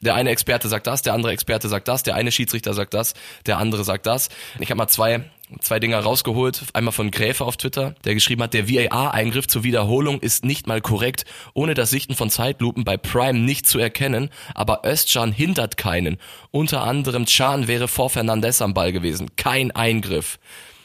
Der 0.00 0.14
eine 0.14 0.30
Experte 0.30 0.68
sagt 0.68 0.86
das, 0.86 1.02
der 1.02 1.14
andere 1.14 1.32
Experte 1.32 1.68
sagt 1.68 1.88
das, 1.88 2.02
der 2.04 2.14
eine 2.14 2.30
Schiedsrichter 2.30 2.72
sagt 2.72 2.94
das, 2.94 3.14
der 3.46 3.58
andere 3.58 3.82
sagt 3.82 4.06
das. 4.06 4.28
Ich 4.60 4.70
habe 4.70 4.78
mal 4.78 4.86
zwei, 4.86 5.24
zwei 5.60 5.80
Dinger 5.80 5.98
rausgeholt. 5.98 6.62
Einmal 6.72 6.92
von 6.92 7.10
Gräfe 7.10 7.44
auf 7.44 7.56
Twitter, 7.56 7.96
der 8.04 8.14
geschrieben 8.14 8.42
hat, 8.44 8.54
der 8.54 8.68
VAR-Eingriff 8.68 9.48
zur 9.48 9.64
Wiederholung 9.64 10.20
ist 10.20 10.44
nicht 10.44 10.68
mal 10.68 10.80
korrekt, 10.80 11.24
ohne 11.52 11.74
das 11.74 11.90
Sichten 11.90 12.14
von 12.14 12.30
Zeitlupen 12.30 12.84
bei 12.84 12.96
Prime 12.96 13.40
nicht 13.40 13.66
zu 13.66 13.80
erkennen, 13.80 14.30
aber 14.54 14.82
Özcan 14.84 15.32
hindert 15.32 15.76
keinen. 15.76 16.18
Unter 16.52 16.82
anderem 16.82 17.24
Can 17.24 17.66
wäre 17.66 17.88
vor 17.88 18.08
Fernandes 18.08 18.62
am 18.62 18.74
Ball 18.74 18.92
gewesen. 18.92 19.34
Kein 19.34 19.72
Eingriff. 19.72 20.38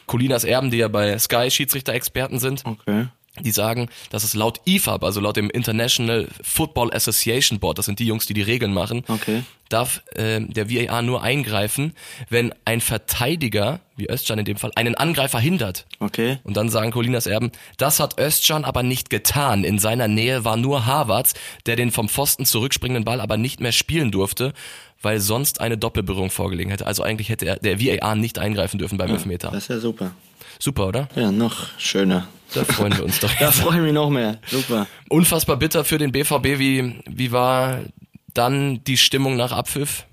Colinas 0.08 0.44
Erben, 0.44 0.72
die 0.72 0.78
ja 0.78 0.88
bei 0.88 1.18
Sky 1.20 1.52
Schiedsrichter-Experten 1.52 2.40
sind, 2.40 2.64
Okay. 2.66 3.08
Die 3.42 3.52
sagen, 3.52 3.90
dass 4.12 4.24
es 4.24 4.36
laut 4.36 4.62
IFAB, 4.66 5.04
also 5.04 5.20
laut 5.20 5.38
dem 5.38 5.50
International 5.50 6.28
Football 6.44 6.94
Association 6.94 7.60
Board, 7.60 7.80
das 7.80 7.86
sind 7.88 7.98
die 7.98 8.06
Jungs, 8.06 8.28
die 8.28 8.36
die 8.36 8.44
Regeln 8.44 8.74
machen, 8.74 9.04
Okay. 9.08 9.44
darf 9.70 10.04
äh, 10.16 10.40
der 10.42 10.70
VAR 10.70 11.02
nur 11.02 11.24
eingreifen, 11.24 11.96
wenn 12.30 12.54
ein 12.66 12.80
Verteidiger, 12.80 13.80
wie 13.96 14.08
Özcan 14.08 14.38
in 14.38 14.46
dem 14.46 14.58
Fall, 14.58 14.72
einen 14.76 14.94
Angreifer 14.94 15.40
hindert. 15.40 15.88
Okay. 16.00 16.38
Und 16.44 16.58
dann 16.58 16.70
sagen 16.70 16.92
Colinas 16.92 17.26
Erben, 17.26 17.52
das 17.78 18.00
hat 18.00 18.20
Özcan 18.20 18.66
aber 18.66 18.84
nicht 18.84 19.10
getan. 19.10 19.64
In 19.64 19.80
seiner 19.80 20.08
Nähe 20.08 20.46
war 20.46 20.56
nur 20.56 20.86
Havertz, 20.86 21.34
der 21.66 21.76
den 21.76 21.90
vom 21.92 22.10
Pfosten 22.10 22.46
zurückspringenden 22.46 23.04
Ball 23.04 23.20
aber 23.20 23.38
nicht 23.38 23.60
mehr 23.62 23.72
spielen 23.72 24.12
durfte, 24.12 24.54
weil 25.02 25.20
sonst 25.20 25.60
eine 25.60 25.78
Doppelberührung 25.78 26.30
vorgelegen 26.30 26.70
hätte. 26.70 26.86
Also 26.86 27.02
eigentlich 27.02 27.30
hätte 27.30 27.46
er, 27.48 27.56
der 27.58 27.82
VAR 27.82 28.16
nicht 28.16 28.38
eingreifen 28.38 28.78
dürfen 28.78 29.00
beim 29.00 29.10
Elfmeter. 29.10 29.50
Das 29.50 29.64
ist 29.64 29.70
ja 29.70 29.80
super. 29.80 30.12
Super, 30.60 30.88
oder? 30.88 31.10
Ja, 31.16 31.32
noch 31.32 31.68
schöner. 31.80 32.28
Da 32.54 32.64
freuen 32.64 32.96
wir 32.98 33.04
uns 33.04 33.20
doch. 33.20 33.32
Da 33.40 33.52
freue 33.52 33.78
ich 33.78 33.84
mich 33.84 33.94
noch 33.94 34.10
mehr. 34.10 34.40
Super. 34.48 34.88
Unfassbar 35.10 35.58
bitter 35.58 35.84
für 35.84 35.98
den 35.98 36.12
BVB. 36.12 36.60
Wie, 36.60 36.96
wie 37.10 37.32
war 37.32 37.80
dann 38.34 38.84
die 38.84 38.98
Stimmung 38.98 39.36
nach 39.36 39.52
Abpfiff? 39.52 40.06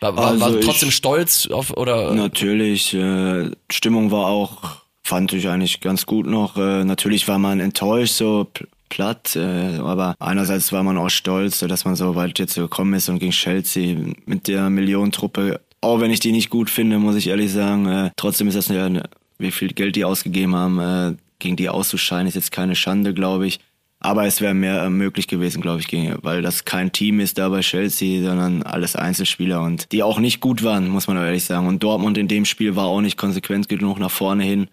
War, 0.00 0.16
war, 0.16 0.26
Also 0.28 0.40
war 0.40 0.54
ich- 0.58 0.64
trotzdem 0.64 0.90
stolz 0.90 1.46
auf 1.46 1.76
oder 1.76 2.12
Natürlich, 2.14 2.92
äh, 2.94 3.50
Stimmung 3.70 4.10
war 4.10 4.26
auch, 4.26 4.82
fand 5.02 5.32
ich 5.32 5.48
eigentlich 5.48 5.80
ganz 5.80 6.06
gut 6.06 6.26
noch. 6.26 6.56
Äh, 6.56 6.84
natürlich 6.84 7.28
war 7.28 7.38
man 7.38 7.60
enttäuscht, 7.60 8.14
so 8.14 8.48
pl- 8.54 8.66
platt, 8.88 9.36
äh, 9.36 9.76
aber 9.78 10.14
einerseits 10.18 10.70
war 10.72 10.82
man 10.82 10.98
auch 10.98 11.08
stolz, 11.08 11.60
dass 11.60 11.84
man 11.84 11.96
so 11.96 12.14
weit 12.14 12.38
jetzt 12.38 12.56
gekommen 12.56 12.92
ist 12.94 13.08
und 13.08 13.20
gegen 13.20 13.32
Chelsea 13.32 13.96
mit 14.26 14.48
der 14.48 14.68
Millionentruppe, 14.70 15.60
auch 15.80 16.00
wenn 16.00 16.10
ich 16.10 16.20
die 16.20 16.32
nicht 16.32 16.50
gut 16.50 16.68
finde, 16.68 16.98
muss 16.98 17.16
ich 17.16 17.28
ehrlich 17.28 17.52
sagen, 17.52 17.86
äh, 17.86 18.10
trotzdem 18.16 18.48
ist 18.48 18.54
das 18.56 18.68
ja, 18.68 18.86
eine- 18.86 19.08
wie 19.38 19.50
viel 19.50 19.68
Geld 19.72 19.96
die 19.96 20.04
ausgegeben 20.04 20.54
haben, 20.54 20.78
äh, 20.78 21.16
gegen 21.42 21.56
die 21.56 21.68
auszuscheiden, 21.68 22.26
ist 22.26 22.34
jetzt 22.34 22.52
keine 22.52 22.74
Schande, 22.74 23.12
glaube 23.12 23.46
ich. 23.46 23.60
Aber 24.04 24.26
es 24.26 24.40
wäre 24.40 24.52
mehr 24.52 24.82
äh, 24.82 24.90
möglich 24.90 25.28
gewesen, 25.28 25.62
glaube 25.62 25.80
ich, 25.80 25.86
gegen, 25.86 26.16
weil 26.22 26.42
das 26.42 26.64
kein 26.64 26.90
Team 26.90 27.20
ist 27.20 27.38
da 27.38 27.48
bei 27.50 27.60
Chelsea, 27.60 28.20
sondern 28.22 28.64
alles 28.64 28.96
Einzelspieler 28.96 29.62
und 29.62 29.92
die 29.92 30.02
auch 30.02 30.18
nicht 30.18 30.40
gut 30.40 30.64
waren, 30.64 30.88
muss 30.88 31.06
man 31.06 31.16
ehrlich 31.18 31.44
sagen. 31.44 31.68
Und 31.68 31.84
Dortmund 31.84 32.18
in 32.18 32.26
dem 32.26 32.44
Spiel 32.44 32.74
war 32.74 32.86
auch 32.86 33.00
nicht 33.00 33.16
konsequent 33.16 33.68
genug 33.68 34.00
nach 34.00 34.10
vorne 34.10 34.42
hin. 34.42 34.66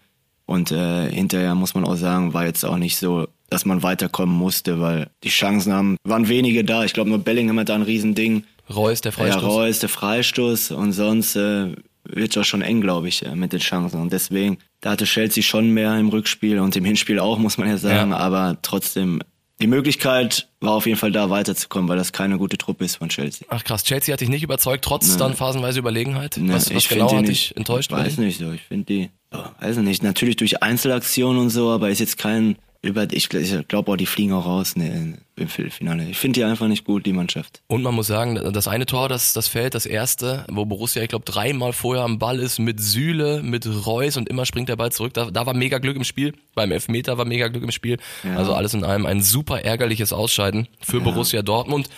Und 0.46 0.72
äh, 0.72 1.08
hinterher 1.08 1.54
muss 1.54 1.74
man 1.74 1.84
auch 1.84 1.94
sagen, 1.94 2.34
war 2.34 2.44
jetzt 2.44 2.64
auch 2.64 2.76
nicht 2.76 2.96
so, 2.96 3.28
dass 3.50 3.64
man 3.64 3.84
weiterkommen 3.84 4.36
musste, 4.36 4.80
weil 4.80 5.10
die 5.22 5.28
Chancen 5.28 5.72
haben, 5.72 5.96
waren 6.02 6.28
wenige 6.28 6.64
da. 6.64 6.82
Ich 6.82 6.92
glaube 6.92 7.10
nur 7.10 7.20
Bellingham 7.20 7.60
hat 7.60 7.68
da 7.68 7.76
ein 7.76 7.82
Riesending. 7.82 8.42
Reus, 8.68 9.00
der 9.00 9.12
Ja, 9.12 9.18
Freistoß? 9.18 9.44
Reus, 9.44 9.78
der 9.78 9.88
Freistoß 9.88 10.72
und 10.72 10.92
sonst 10.92 11.36
äh, 11.36 11.68
wird 12.04 12.36
auch 12.38 12.44
schon 12.44 12.62
eng, 12.62 12.80
glaube 12.80 13.08
ich, 13.08 13.24
äh, 13.24 13.34
mit 13.34 13.52
den 13.52 13.60
Chancen. 13.60 14.00
Und 14.00 14.12
deswegen, 14.12 14.58
da 14.80 14.90
hatte 14.90 15.04
Chelsea 15.04 15.42
schon 15.42 15.70
mehr 15.70 15.98
im 15.98 16.08
Rückspiel 16.08 16.58
und 16.58 16.76
im 16.76 16.84
Hinspiel 16.84 17.18
auch, 17.18 17.38
muss 17.38 17.58
man 17.58 17.68
ja 17.68 17.78
sagen. 17.78 18.10
Ja. 18.10 18.16
Aber 18.16 18.58
trotzdem, 18.62 19.20
die 19.60 19.66
Möglichkeit 19.66 20.48
war 20.60 20.72
auf 20.72 20.86
jeden 20.86 20.98
Fall 20.98 21.12
da, 21.12 21.28
weiterzukommen, 21.28 21.88
weil 21.88 21.98
das 21.98 22.12
keine 22.12 22.38
gute 22.38 22.56
Truppe 22.56 22.84
ist 22.84 22.96
von 22.96 23.10
Chelsea. 23.10 23.46
Ach 23.50 23.62
krass, 23.62 23.84
Chelsea 23.84 24.12
hat 24.12 24.20
dich 24.20 24.30
nicht 24.30 24.42
überzeugt, 24.42 24.84
trotz 24.84 25.16
dann 25.16 25.34
phasenweise 25.34 25.78
Überlegenheit? 25.78 26.36
Ne, 26.38 26.54
was 26.54 26.74
was 26.74 26.84
ich 26.84 26.88
genau 26.88 27.14
hat 27.14 27.28
dich 27.28 27.56
enttäuscht? 27.56 27.90
Weiß 27.92 28.02
bei 28.02 28.08
denen? 28.08 28.26
nicht 28.26 28.38
so. 28.38 28.52
Ich 28.52 28.62
finde 28.62 28.86
die, 28.86 29.10
oh, 29.32 29.44
weiß 29.60 29.76
nicht, 29.78 30.02
natürlich 30.02 30.36
durch 30.36 30.62
Einzelaktionen 30.62 31.42
und 31.42 31.50
so, 31.50 31.70
aber 31.70 31.90
ist 31.90 32.00
jetzt 32.00 32.16
kein 32.16 32.56
über, 32.82 33.06
ich, 33.12 33.32
ich 33.34 33.68
glaube 33.68 33.92
auch, 33.92 33.96
die 33.96 34.06
fliegen 34.06 34.32
auch 34.32 34.46
raus 34.46 34.74
ne, 34.74 35.18
im 35.36 35.48
Viertelfinale. 35.48 36.08
Ich 36.08 36.16
finde 36.16 36.40
die 36.40 36.44
einfach 36.44 36.66
nicht 36.66 36.84
gut, 36.84 37.04
die 37.04 37.12
Mannschaft. 37.12 37.60
Und 37.66 37.82
man 37.82 37.94
muss 37.94 38.06
sagen, 38.06 38.36
das 38.52 38.68
eine 38.68 38.86
Tor, 38.86 39.10
das, 39.10 39.34
das 39.34 39.48
fällt, 39.48 39.74
das 39.74 39.84
erste, 39.84 40.46
wo 40.50 40.64
Borussia, 40.64 41.02
ich 41.02 41.10
glaube, 41.10 41.26
dreimal 41.26 41.74
vorher 41.74 42.04
am 42.04 42.18
Ball 42.18 42.38
ist, 42.38 42.58
mit 42.58 42.80
Sühle, 42.80 43.42
mit 43.42 43.66
Reus 43.66 44.16
und 44.16 44.30
immer 44.30 44.46
springt 44.46 44.70
der 44.70 44.76
Ball 44.76 44.92
zurück. 44.92 45.12
Da, 45.12 45.30
da 45.30 45.44
war 45.44 45.52
mega 45.52 45.78
Glück 45.78 45.96
im 45.96 46.04
Spiel. 46.04 46.32
Beim 46.54 46.72
Elfmeter 46.72 47.18
war 47.18 47.26
mega 47.26 47.48
Glück 47.48 47.64
im 47.64 47.70
Spiel. 47.70 47.98
Ja. 48.24 48.36
Also 48.36 48.54
alles 48.54 48.72
in 48.72 48.82
allem 48.82 49.04
ein 49.04 49.22
super 49.22 49.62
ärgerliches 49.62 50.14
Ausscheiden 50.14 50.66
für 50.80 50.98
ja. 50.98 51.04
Borussia 51.04 51.42
Dortmund. 51.42 51.90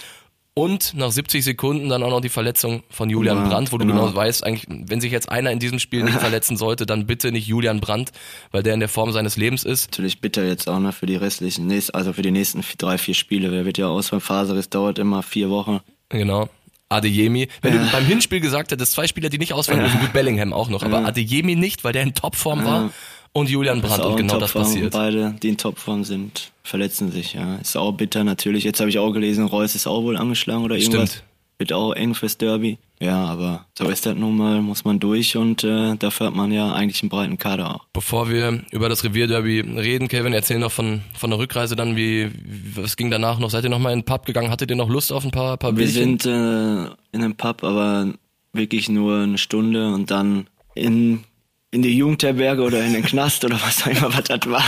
Und 0.54 0.92
nach 0.92 1.10
70 1.10 1.42
Sekunden 1.42 1.88
dann 1.88 2.02
auch 2.02 2.10
noch 2.10 2.20
die 2.20 2.28
Verletzung 2.28 2.82
von 2.90 3.08
Julian 3.08 3.38
ja, 3.38 3.48
Brandt, 3.48 3.72
wo 3.72 3.78
du 3.78 3.86
genau. 3.86 4.06
genau 4.06 4.14
weißt, 4.14 4.44
eigentlich, 4.44 4.66
wenn 4.68 5.00
sich 5.00 5.10
jetzt 5.10 5.30
einer 5.30 5.50
in 5.50 5.58
diesem 5.58 5.78
Spiel 5.78 6.02
nicht 6.04 6.18
verletzen 6.20 6.58
sollte, 6.58 6.84
dann 6.84 7.06
bitte 7.06 7.32
nicht 7.32 7.46
Julian 7.46 7.80
Brandt, 7.80 8.12
weil 8.50 8.62
der 8.62 8.74
in 8.74 8.80
der 8.80 8.90
Form 8.90 9.12
seines 9.12 9.38
Lebens 9.38 9.64
ist. 9.64 9.92
Natürlich 9.92 10.20
bitter 10.20 10.44
jetzt 10.44 10.68
auch 10.68 10.78
noch 10.78 10.92
für 10.92 11.06
die 11.06 11.16
restlichen, 11.16 11.72
also 11.94 12.12
für 12.12 12.20
die 12.20 12.30
nächsten 12.30 12.62
drei, 12.76 12.98
vier 12.98 13.14
Spiele. 13.14 13.50
Der 13.50 13.64
wird 13.64 13.78
ja 13.78 13.86
aus 13.86 14.10
beim 14.10 14.20
Faseris, 14.20 14.68
dauert 14.68 14.98
immer 14.98 15.22
vier 15.22 15.48
Wochen. 15.48 15.80
Genau. 16.10 16.50
Adeyemi. 16.90 17.48
Wenn 17.62 17.74
ja. 17.74 17.82
du 17.82 17.90
beim 17.90 18.04
Hinspiel 18.04 18.40
gesagt 18.40 18.72
hättest, 18.72 18.92
zwei 18.92 19.06
Spieler, 19.06 19.30
die 19.30 19.38
nicht 19.38 19.54
ausfallen 19.54 19.80
müssen, 19.80 20.00
gut 20.00 20.12
Bellingham 20.12 20.52
auch 20.52 20.68
noch, 20.68 20.82
aber 20.82 21.00
ja. 21.00 21.06
Adeyemi 21.06 21.56
nicht, 21.56 21.84
weil 21.84 21.94
der 21.94 22.02
in 22.02 22.12
Topform 22.12 22.64
war 22.66 22.90
und 23.32 23.48
Julian 23.48 23.80
Brandt 23.80 24.04
und 24.04 24.16
genau 24.16 24.38
das 24.38 24.52
passiert. 24.52 24.92
Beide, 24.92 25.34
die 25.42 25.48
in 25.48 25.56
Topform 25.56 26.04
sind, 26.04 26.52
verletzen 26.62 27.10
sich, 27.10 27.34
ja. 27.34 27.56
Ist 27.56 27.76
auch 27.76 27.92
bitter 27.92 28.24
natürlich. 28.24 28.64
Jetzt 28.64 28.80
habe 28.80 28.90
ich 28.90 28.98
auch 28.98 29.12
gelesen, 29.12 29.46
Reus 29.46 29.74
ist 29.74 29.86
auch 29.86 30.02
wohl 30.02 30.16
angeschlagen 30.16 30.64
oder 30.64 30.76
irgendwas. 30.76 31.12
Stimmt. 31.12 31.24
Wird 31.58 31.72
auch 31.72 31.92
eng 31.92 32.14
fürs 32.14 32.38
Derby. 32.38 32.78
Ja, 33.00 33.24
aber 33.24 33.66
so 33.78 33.88
ist 33.88 34.04
das 34.04 34.16
nun 34.16 34.36
mal, 34.36 34.60
muss 34.62 34.84
man 34.84 34.98
durch 34.98 35.36
und 35.36 35.62
äh, 35.64 35.96
dafür 35.96 36.28
hat 36.28 36.34
man 36.34 36.50
ja 36.50 36.72
eigentlich 36.72 37.02
einen 37.02 37.10
breiten 37.10 37.38
Kader 37.38 37.76
auch. 37.76 37.86
Bevor 37.92 38.28
wir 38.28 38.62
über 38.70 38.88
das 38.88 39.04
Revierderby 39.04 39.60
reden, 39.60 40.08
Kevin, 40.08 40.32
erzähl 40.32 40.58
noch 40.58 40.72
von, 40.72 41.02
von 41.16 41.30
der 41.30 41.38
Rückreise 41.38 41.76
dann, 41.76 41.96
wie, 41.96 42.30
was 42.74 42.96
ging 42.96 43.10
danach 43.10 43.38
noch? 43.38 43.50
Seid 43.50 43.64
ihr 43.64 43.70
noch 43.70 43.78
mal 43.78 43.92
in 43.92 44.00
den 44.00 44.04
Pub 44.04 44.26
gegangen? 44.26 44.50
Hattet 44.50 44.70
ihr 44.70 44.76
noch 44.76 44.88
Lust 44.88 45.12
auf 45.12 45.24
ein 45.24 45.30
paar, 45.30 45.56
paar 45.56 45.76
Wir 45.76 45.88
sind 45.88 46.26
äh, 46.26 46.84
in 47.12 47.20
den 47.20 47.36
Pub, 47.36 47.62
aber 47.62 48.12
wirklich 48.52 48.88
nur 48.88 49.20
eine 49.20 49.38
Stunde 49.38 49.92
und 49.94 50.10
dann 50.10 50.48
in 50.74 51.24
in 51.72 51.82
die 51.82 51.96
Jugendherberge 51.96 52.62
oder 52.62 52.84
in 52.84 52.92
den 52.92 53.02
Knast 53.02 53.44
oder 53.44 53.56
was 53.56 53.82
auch 53.82 53.86
immer, 53.88 54.14
was 54.14 54.24
das 54.24 54.46
war. 54.46 54.62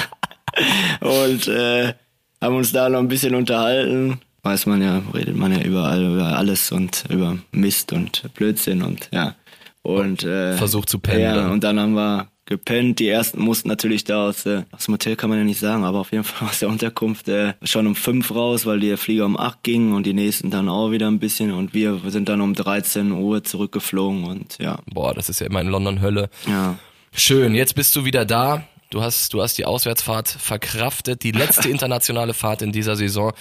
Und 1.01 1.47
äh, 1.47 1.95
haben 2.41 2.57
uns 2.57 2.73
da 2.73 2.89
noch 2.89 2.99
ein 2.99 3.09
bisschen 3.09 3.35
unterhalten. 3.35 4.21
Weiß 4.43 4.67
man 4.67 4.83
ja, 4.83 5.03
redet 5.15 5.37
man 5.37 5.53
ja 5.53 5.63
überall 5.63 6.05
über 6.05 6.37
alles 6.37 6.73
und 6.73 7.05
über 7.09 7.39
Mist 7.53 7.93
und 7.93 8.23
Blödsinn 8.35 8.83
und 8.83 9.09
ja. 9.13 9.37
Und 9.83 10.25
äh, 10.25 10.57
versucht 10.57 10.89
zu 10.89 10.99
pennen. 10.99 11.21
Ja, 11.21 11.51
und 11.51 11.63
dann 11.63 11.79
haben 11.79 11.93
wir 11.93 12.29
gepennt. 12.47 12.99
Die 12.99 13.09
ersten 13.09 13.41
mussten 13.41 13.69
natürlich 13.69 14.05
da 14.05 14.29
aus, 14.29 14.47
äh, 14.47 14.65
aus 14.71 14.87
dem 14.87 14.95
Hotel 14.95 15.17
kann 15.17 15.31
man 15.31 15.39
ja 15.39 15.45
nicht 15.45 15.61
sagen, 15.61 15.85
aber 15.85 16.01
auf 16.01 16.13
jeden 16.13 16.25
Fall 16.25 16.49
aus 16.49 16.59
der 16.59 16.69
Unterkunft 16.69 17.29
äh, 17.29 17.55
schon 17.63 17.87
um 17.87 17.95
fünf 17.95 18.35
raus, 18.35 18.65
weil 18.67 18.81
der 18.81 18.99
Flieger 18.99 19.27
um 19.27 19.39
acht 19.39 19.63
ging 19.63 19.93
und 19.93 20.07
die 20.07 20.15
nächsten 20.15 20.51
dann 20.51 20.69
auch 20.69 20.91
wieder 20.91 21.09
ein 21.09 21.19
bisschen 21.19 21.53
und 21.53 21.75
wir 21.75 22.01
sind 22.07 22.29
dann 22.29 22.41
um 22.41 22.55
13 22.55 23.13
Uhr 23.13 23.45
zurückgeflogen 23.45 24.25
und 24.25 24.57
ja. 24.59 24.79
Boah, 24.87 25.15
das 25.15 25.29
ist 25.29 25.41
ja 25.41 25.47
immer 25.47 25.61
in 25.61 25.69
London 25.69 26.01
Hölle. 26.01 26.31
Ja. 26.47 26.79
Schön, 27.17 27.55
jetzt 27.55 27.75
bist 27.75 27.95
du 27.95 28.05
wieder 28.05 28.25
da. 28.25 28.67
Du 28.91 29.01
hast, 29.03 29.33
du 29.33 29.43
hast 29.43 29.57
die 29.57 29.65
Auswärtsfahrt 29.65 30.29
verkraftet, 30.29 31.23
die 31.23 31.31
letzte 31.31 31.69
internationale 31.71 32.35
Fahrt 32.35 32.61
in 32.61 32.73
dieser 32.73 32.97
Saison. 32.97 33.33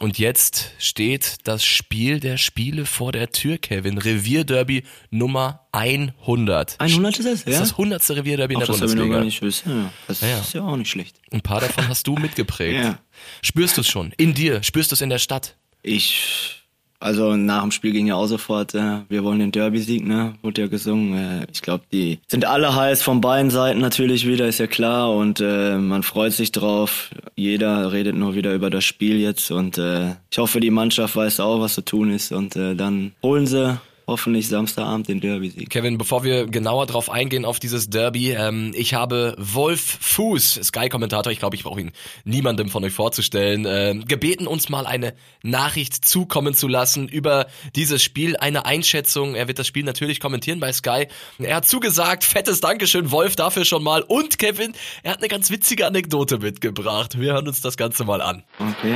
Und 0.00 0.18
jetzt 0.18 0.72
steht 0.78 1.36
das 1.44 1.64
Spiel 1.64 2.20
der 2.20 2.36
Spiele 2.36 2.84
vor 2.84 3.12
der 3.12 3.30
Tür, 3.30 3.58
Kevin. 3.58 3.98
Revierderby 3.98 4.84
Nummer 5.10 5.66
100. 5.72 6.76
100 6.78 7.18
ist 7.18 7.26
es, 7.26 7.44
ja? 7.44 7.44
Das 7.46 7.54
ist 7.54 7.60
das 7.60 7.70
100. 7.72 8.10
Revierderby 8.10 8.54
in 8.54 8.60
der 8.60 8.66
das 8.66 8.78
Bundesliga. 8.78 9.02
Das 9.02 9.06
ich 9.06 9.10
noch 9.10 9.16
gar 9.16 9.24
nicht 9.24 9.42
wissen. 9.42 9.84
Ja, 9.84 9.92
das 10.06 10.20
ja, 10.20 10.28
ja. 10.28 10.38
ist 10.40 10.54
ja 10.54 10.62
auch 10.62 10.76
nicht 10.76 10.90
schlecht. 10.90 11.16
Ein 11.30 11.40
paar 11.40 11.60
davon 11.60 11.88
hast 11.88 12.06
du 12.06 12.14
mitgeprägt. 12.18 12.84
ja. 12.84 12.98
Spürst 13.42 13.76
du 13.76 13.80
es 13.80 13.88
schon? 13.88 14.12
In 14.16 14.34
dir? 14.34 14.62
Spürst 14.62 14.90
du 14.90 14.94
es 14.94 15.00
in 15.00 15.10
der 15.10 15.18
Stadt? 15.18 15.56
Ich 15.82 16.63
also 17.04 17.36
nach 17.36 17.60
dem 17.60 17.70
Spiel 17.70 17.92
ging 17.92 18.06
ja 18.06 18.14
auch 18.14 18.28
sofort, 18.28 18.74
äh, 18.74 19.00
wir 19.10 19.24
wollen 19.24 19.38
den 19.38 19.52
Derby-Sieg, 19.52 20.06
ne? 20.06 20.36
Wurde 20.40 20.62
ja 20.62 20.68
gesungen. 20.68 21.14
Äh, 21.14 21.46
ich 21.52 21.60
glaube, 21.60 21.84
die 21.92 22.18
sind 22.28 22.46
alle 22.46 22.74
heiß 22.74 23.02
von 23.02 23.20
beiden 23.20 23.50
Seiten 23.50 23.78
natürlich 23.78 24.26
wieder, 24.26 24.48
ist 24.48 24.58
ja 24.58 24.66
klar. 24.66 25.14
Und 25.14 25.38
äh, 25.38 25.76
man 25.76 26.02
freut 26.02 26.32
sich 26.32 26.50
drauf. 26.50 27.10
Jeder 27.36 27.92
redet 27.92 28.16
nur 28.16 28.34
wieder 28.34 28.54
über 28.54 28.70
das 28.70 28.84
Spiel 28.84 29.18
jetzt. 29.18 29.50
Und 29.50 29.76
äh, 29.76 30.14
ich 30.30 30.38
hoffe, 30.38 30.60
die 30.60 30.70
Mannschaft 30.70 31.14
weiß 31.14 31.40
auch, 31.40 31.60
was 31.60 31.74
zu 31.74 31.82
tun 31.82 32.10
ist. 32.10 32.32
Und 32.32 32.56
äh, 32.56 32.74
dann 32.74 33.12
holen 33.22 33.46
sie 33.46 33.78
hoffentlich 34.06 34.48
Samstagabend 34.48 35.08
den 35.08 35.20
Derby-Sieg. 35.20 35.70
Kevin, 35.70 35.98
bevor 35.98 36.24
wir 36.24 36.46
genauer 36.46 36.86
drauf 36.86 37.10
eingehen 37.10 37.44
auf 37.44 37.58
dieses 37.58 37.88
Derby, 37.88 38.32
ähm, 38.32 38.72
ich 38.74 38.94
habe 38.94 39.34
Wolf 39.38 39.98
Fuß, 40.00 40.60
Sky-Kommentator, 40.64 41.32
ich 41.32 41.38
glaube, 41.38 41.56
ich 41.56 41.64
brauche 41.64 41.80
ihn 41.80 41.92
niemandem 42.24 42.68
von 42.68 42.84
euch 42.84 42.92
vorzustellen, 42.92 43.64
äh, 43.64 43.98
gebeten, 44.06 44.46
uns 44.46 44.68
mal 44.68 44.86
eine 44.86 45.14
Nachricht 45.42 46.04
zukommen 46.04 46.54
zu 46.54 46.68
lassen 46.68 47.08
über 47.08 47.46
dieses 47.74 48.02
Spiel, 48.02 48.36
eine 48.36 48.66
Einschätzung. 48.66 49.34
Er 49.34 49.48
wird 49.48 49.58
das 49.58 49.66
Spiel 49.66 49.84
natürlich 49.84 50.20
kommentieren 50.20 50.60
bei 50.60 50.72
Sky. 50.72 51.06
Er 51.38 51.56
hat 51.56 51.66
zugesagt, 51.66 52.24
fettes 52.24 52.60
Dankeschön, 52.60 53.10
Wolf, 53.10 53.36
dafür 53.36 53.64
schon 53.64 53.82
mal. 53.82 54.02
Und 54.02 54.38
Kevin, 54.38 54.74
er 55.02 55.12
hat 55.12 55.18
eine 55.18 55.28
ganz 55.28 55.50
witzige 55.50 55.86
Anekdote 55.86 56.38
mitgebracht. 56.38 57.18
Wir 57.18 57.34
hören 57.34 57.48
uns 57.48 57.60
das 57.60 57.76
Ganze 57.76 58.04
mal 58.04 58.20
an. 58.20 58.42
Okay. 58.58 58.94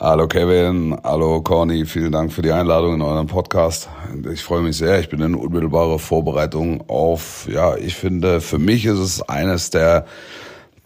Hallo 0.00 0.26
Kevin, 0.26 0.98
hallo 1.04 1.42
Corny, 1.42 1.86
vielen 1.86 2.12
Dank 2.12 2.32
für 2.32 2.42
die 2.42 2.50
Einladung 2.50 2.94
in 2.94 3.02
euren 3.02 3.26
Podcast. 3.26 3.88
Ich 4.32 4.42
freue 4.42 4.62
mich 4.62 4.76
sehr, 4.76 5.00
ich 5.00 5.08
bin 5.08 5.20
in 5.20 5.34
unmittelbarer 5.34 5.98
Vorbereitung 5.98 6.88
auf, 6.88 7.48
ja, 7.50 7.76
ich 7.76 7.94
finde, 7.94 8.40
für 8.40 8.58
mich 8.58 8.84
ist 8.84 8.98
es 8.98 9.22
eines 9.22 9.70
der 9.70 10.06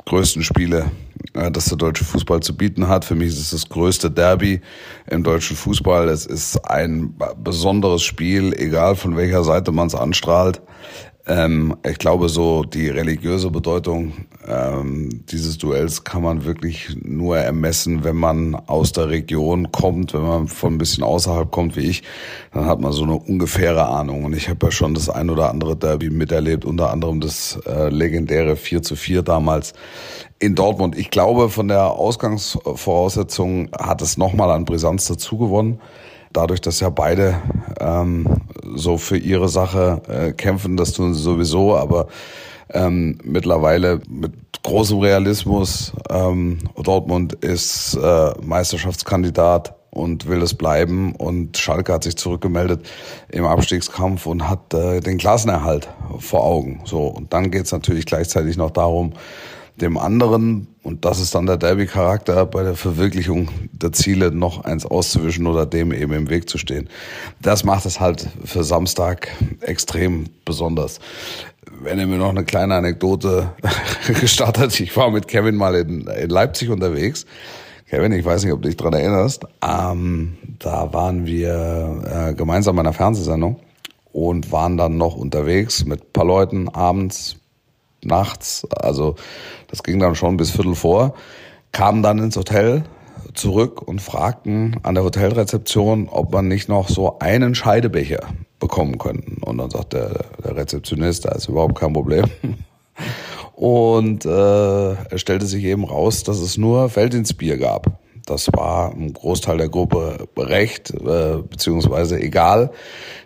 größten 0.05 0.43
Spiele, 0.43 0.91
äh, 1.35 1.51
das 1.51 1.67
der 1.67 1.77
deutsche 1.77 2.05
Fußball 2.05 2.41
zu 2.41 2.57
bieten 2.57 2.89
hat. 2.89 3.05
Für 3.05 3.15
mich 3.15 3.29
ist 3.29 3.41
es 3.41 3.51
das 3.51 3.69
größte 3.69 4.11
Derby 4.11 4.61
im 5.11 5.25
deutschen 5.25 5.57
Fußball. 5.57 6.09
Es 6.09 6.25
ist 6.27 6.59
ein 6.59 7.15
besonderes 7.43 8.03
Spiel, 8.03 8.55
egal 8.57 8.95
von 8.97 9.17
welcher 9.17 9.43
Seite 9.43 9.73
man 9.73 9.89
es 9.89 9.95
anstrahlt. 9.95 10.63
Ähm, 11.29 11.77
ich 11.85 11.99
glaube, 11.99 12.29
so 12.29 12.63
die 12.63 12.89
religiöse 12.89 13.51
Bedeutung 13.51 14.13
ähm, 14.47 15.25
dieses 15.27 15.59
Duells 15.59 16.05
kann 16.05 16.23
man 16.23 16.45
wirklich 16.45 16.97
nur 17.03 17.37
ermessen, 17.37 18.05
wenn 18.05 18.15
man 18.15 18.55
aus 18.55 18.93
der 18.93 19.09
Region 19.09 19.73
kommt, 19.73 20.15
wenn 20.15 20.23
man 20.23 20.47
von 20.47 20.75
ein 20.75 20.79
bisschen 20.79 21.03
außerhalb 21.03 21.51
kommt 21.51 21.77
wie 21.77 21.89
ich, 21.89 22.05
dann 22.53 22.67
hat 22.67 22.81
man 22.81 22.93
so 22.93 23.03
eine 23.03 23.15
ungefähre 23.15 23.89
Ahnung. 23.89 24.25
Und 24.25 24.37
ich 24.37 24.49
habe 24.49 24.67
ja 24.67 24.71
schon 24.71 24.95
das 24.95 25.09
ein 25.11 25.29
oder 25.29 25.51
andere 25.51 25.77
Derby 25.77 26.11
miterlebt, 26.11 26.65
unter 26.65 26.93
anderem 26.93 27.21
das 27.21 27.59
äh, 27.67 27.89
legendäre 27.89 28.55
4 28.55 28.83
zu 28.83 28.95
4 28.95 29.23
damals 29.23 29.75
in 30.39 30.55
Dortmund. 30.55 30.97
Ich 30.97 31.11
glaube, 31.11 31.51
von 31.51 31.67
der 31.67 31.91
Ausgangsvoraussetzung 31.91 33.71
hat 33.77 34.01
es 34.01 34.17
nochmal 34.17 34.53
an 34.53 34.65
Brisanz 34.65 35.07
dazu 35.07 35.39
gewonnen 35.39 35.81
dadurch, 36.33 36.61
dass 36.61 36.81
ja 36.81 36.91
beide 36.91 37.37
ähm, 37.81 38.27
so 38.75 38.99
für 38.99 39.17
ihre 39.17 39.49
Sache 39.49 40.03
äh, 40.09 40.33
kämpfen, 40.33 40.77
das 40.77 40.93
tun 40.93 41.15
sie 41.15 41.23
sowieso, 41.23 41.77
aber 41.77 42.09
ähm, 42.73 43.19
mittlerweile 43.23 44.01
mit 44.09 44.33
großem 44.63 44.99
Realismus, 44.99 45.93
ähm, 46.11 46.59
Dortmund 46.83 47.35
ist 47.35 47.95
äh, 47.95 48.33
Meisterschaftskandidat 48.43 49.75
und 49.91 50.29
will 50.29 50.43
es 50.43 50.55
bleiben 50.55 51.15
und 51.15 51.57
Schalke 51.57 51.93
hat 51.93 52.05
sich 52.05 52.17
zurückgemeldet 52.17 52.87
im 53.31 53.47
Abstiegskampf 53.47 54.27
und 54.27 54.49
hat 54.49 54.75
äh, 54.75 55.01
den 55.01 55.19
Klassenerhalt 55.19 55.89
vor 56.19 56.45
Augen. 56.45 56.81
So 56.85 57.07
und 57.07 57.33
dann 57.33 57.51
geht's 57.51 57.73
natürlich 57.73 58.07
gleichzeitig 58.07 58.57
noch 58.57 58.71
darum, 58.71 59.15
dem 59.81 59.99
anderen, 59.99 60.69
und 60.83 61.05
das 61.05 61.21
ist 61.21 61.35
dann 61.35 61.47
der 61.47 61.57
Derby-Charakter, 61.57 62.47
bei 62.47 62.63
der 62.63 62.75
Verwirklichung 62.75 63.49
der 63.73 63.93
Ziele 63.93 64.31
noch 64.31 64.65
eins 64.65 64.87
auszuwischen 64.87 65.47
oder 65.47 65.67
dem 65.67 65.93
eben 65.93 66.13
im 66.13 66.31
Weg 66.31 66.49
zu 66.49 66.59
stehen. 66.59 66.89
Das 67.43 67.65
macht 67.65 67.85
es 67.87 68.01
halt 68.01 68.27
für 68.45 68.65
Samstag 68.65 69.29
extrem 69.61 70.25
besonders. 70.45 71.01
Wenn 71.83 71.99
ihr 71.99 72.07
mir 72.07 72.17
noch 72.17 72.31
eine 72.31 72.45
kleine 72.45 72.75
Anekdote 72.75 73.51
gestartet, 74.21 74.79
ich 74.81 74.97
war 74.97 75.11
mit 75.11 75.29
Kevin 75.29 75.57
mal 75.57 75.75
in, 75.75 76.07
in 76.07 76.31
Leipzig 76.31 76.71
unterwegs. 76.71 77.27
Kevin, 77.89 78.13
ich 78.13 78.25
weiß 78.25 78.45
nicht, 78.45 78.53
ob 78.53 78.63
du 78.63 78.69
dich 78.69 78.77
dran 78.77 78.95
erinnerst. 78.95 79.45
Ähm, 79.63 80.39
da 80.59 80.93
waren 80.93 81.27
wir 81.27 82.03
äh, 82.31 82.35
gemeinsam 82.35 82.77
bei 82.77 82.81
einer 82.81 82.93
Fernsehsendung 82.93 83.61
und 84.13 84.51
waren 84.51 84.77
dann 84.77 84.97
noch 84.97 85.15
unterwegs 85.15 85.85
mit 85.85 86.13
paar 86.13 86.25
Leuten 86.25 86.69
abends 86.69 87.37
nachts, 88.07 88.67
also 88.71 89.17
das 89.69 89.83
ging 89.83 89.99
dann 89.99 90.15
schon 90.15 90.37
bis 90.37 90.51
Viertel 90.51 90.75
vor, 90.75 91.15
kamen 91.73 92.03
dann 92.03 92.19
ins 92.19 92.37
Hotel 92.37 92.85
zurück 93.35 93.83
und 93.83 94.01
fragten 94.01 94.77
an 94.83 94.95
der 94.95 95.05
Hotelrezeption, 95.05 96.09
ob 96.09 96.33
man 96.33 96.49
nicht 96.49 96.69
noch 96.69 96.89
so 96.89 97.19
einen 97.19 97.55
Scheidebecher 97.55 98.21
bekommen 98.59 98.99
könnten. 98.99 99.43
Und 99.43 99.59
dann 99.59 99.71
sagt 99.71 99.93
der, 99.93 100.25
der 100.43 100.57
Rezeptionist, 100.57 101.25
da 101.25 101.33
ist 101.33 101.49
überhaupt 101.49 101.79
kein 101.79 101.93
Problem. 101.93 102.25
Und 103.55 104.27
äh, 104.27 104.93
es 105.11 105.21
stellte 105.21 105.47
sich 105.47 105.65
eben 105.65 105.85
raus, 105.85 106.23
dass 106.25 106.41
es 106.41 106.59
nur 106.59 106.91
Feldinsbier 106.91 107.57
gab. 107.57 107.99
Das 108.27 108.49
war 108.53 108.93
im 108.93 109.13
Großteil 109.13 109.57
der 109.57 109.69
Gruppe 109.69 110.29
recht, 110.37 110.91
äh, 110.91 111.37
beziehungsweise 111.49 112.21
egal. 112.21 112.71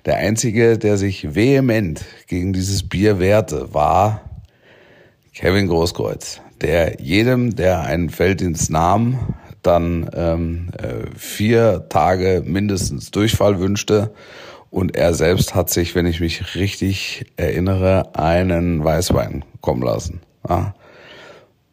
Der 0.05 0.17
Einzige, 0.17 0.79
der 0.79 0.99
sich 0.99 1.35
vehement 1.35 2.05
gegen 2.27 2.53
dieses 2.53 2.89
Bier 2.89 3.19
wehrte, 3.19 3.73
war 3.73 4.30
Kevin 5.41 5.69
Großkreuz, 5.69 6.43
der 6.61 7.01
jedem, 7.01 7.57
der 7.57 7.81
einen 7.81 8.11
Felddienst 8.11 8.71
nahm, 8.71 9.37
dann 9.63 10.11
ähm, 10.13 10.69
äh, 10.77 11.07
vier 11.17 11.87
Tage 11.89 12.43
mindestens 12.45 13.11
Durchfall 13.11 13.59
wünschte. 13.59 14.13
Und 14.69 14.97
er 14.97 15.15
selbst 15.15 15.55
hat 15.55 15.71
sich, 15.71 15.95
wenn 15.95 16.05
ich 16.05 16.21
mich 16.21 16.57
richtig 16.57 17.25
erinnere, 17.39 18.15
einen 18.15 18.85
Weißwein 18.85 19.47
kommen 19.63 19.81
lassen. 19.81 20.21
Ja. 20.47 20.75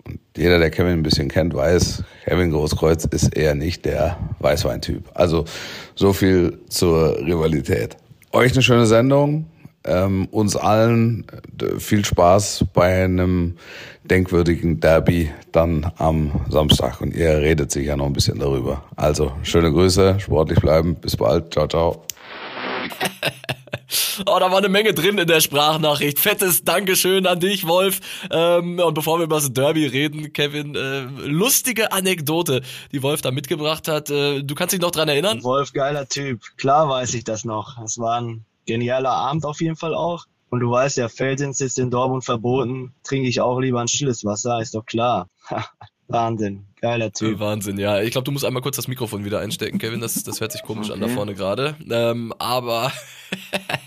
Und 0.06 0.20
jeder, 0.38 0.60
der 0.60 0.72
Kevin 0.72 0.94
ein 0.94 1.04
bisschen 1.04 1.28
kennt, 1.28 1.54
weiß, 1.54 2.06
Kevin 2.24 2.52
Großkreuz 2.52 3.04
ist 3.04 3.36
eher 3.36 3.54
nicht 3.54 3.84
der 3.84 4.18
Weißweintyp. 4.40 5.10
Also 5.14 5.44
so 5.94 6.14
viel 6.14 6.60
zur 6.70 7.18
Rivalität. 7.18 7.98
Euch 8.32 8.54
eine 8.54 8.62
schöne 8.62 8.86
Sendung. 8.86 9.48
Ähm, 9.88 10.28
uns 10.32 10.56
allen 10.56 11.26
äh, 11.62 11.80
viel 11.80 12.06
Spaß 12.06 12.66
bei 12.74 13.06
einem 13.06 13.58
denkwürdigen 14.04 14.80
Derby 14.80 15.32
dann 15.52 15.92
am 15.98 16.42
Samstag. 16.50 17.02
Und 17.02 17.16
ihr 17.16 17.38
redet 17.38 17.72
sicher 17.72 17.98
noch 17.98 18.06
ein 18.06 18.14
bisschen 18.14 18.40
darüber. 18.40 18.84
Also 18.96 19.32
schöne 19.44 19.72
Grüße, 19.72 20.20
sportlich 20.20 20.60
bleiben. 20.60 20.96
Bis 20.96 21.16
bald. 21.16 21.54
Ciao, 21.54 21.68
ciao. 21.68 22.06
Oh, 24.26 24.38
da 24.40 24.52
war 24.52 24.58
eine 24.58 24.70
Menge 24.70 24.94
drin 24.94 25.18
in 25.18 25.28
der 25.28 25.40
Sprachnachricht. 25.40 26.20
Fettes 26.20 26.64
Dankeschön 26.64 27.26
an 27.26 27.40
dich, 27.40 27.68
Wolf. 27.68 28.00
Ähm, 28.32 28.80
und 28.80 28.94
bevor 28.94 29.20
wir 29.20 29.24
über 29.24 29.38
das 29.38 29.54
Derby 29.54 29.86
reden, 29.86 30.34
Kevin, 30.34 30.76
äh, 30.76 31.04
lustige 31.26 31.92
Anekdote, 31.92 32.62
die 32.92 33.02
Wolf 33.02 33.22
da 33.22 33.32
mitgebracht 33.32 33.88
hat. 33.88 34.10
Äh, 34.10 34.44
du 34.44 34.56
kannst 34.56 34.74
dich 34.74 34.82
noch 34.82 34.92
dran 34.92 35.08
erinnern? 35.08 35.42
Wolf, 35.44 35.72
geiler 35.72 36.08
Typ. 36.08 36.42
Klar 36.58 36.90
weiß 36.90 37.14
ich 37.14 37.24
das 37.24 37.46
noch. 37.46 37.82
Es 37.84 37.98
war 37.98 38.20
ein 38.20 38.46
genialer 38.68 39.12
Abend 39.12 39.46
auf 39.46 39.62
jeden 39.62 39.76
Fall 39.76 39.96
auch. 39.96 40.26
Und 40.50 40.62
du 40.62 40.72
weißt 40.72 40.98
ja, 40.98 41.10
Feldins 41.10 41.60
ist 41.60 41.80
in 41.80 41.92
Dortmund 41.92 42.24
verboten. 42.24 42.94
Trinke 43.04 43.28
ich 43.28 43.42
auch 43.42 43.60
lieber 43.60 43.82
ein 43.82 43.88
stilles 43.88 44.24
Wasser, 44.24 44.62
ist 44.62 44.76
doch 44.76 44.86
klar. 44.86 45.28
Wahnsinn, 46.08 46.66
geiler 46.80 47.12
Typ. 47.12 47.40
Wahnsinn, 47.40 47.78
ja. 47.78 48.02
Ich 48.02 48.12
glaube, 48.12 48.24
du 48.24 48.32
musst 48.32 48.46
einmal 48.46 48.62
kurz 48.62 48.78
das 48.78 48.88
Mikrofon 48.88 49.26
wieder 49.26 49.40
einstecken, 49.40 49.78
Kevin. 49.78 50.00
Das, 50.00 50.24
das 50.24 50.40
hört 50.40 50.54
sich 50.54 50.64
komisch 50.64 50.90
okay. 50.90 51.02
an 51.02 51.02
da 51.02 51.14
vorne 51.14 51.34
gerade. 51.34 51.76
Ähm, 51.90 52.34
aber 52.40 52.94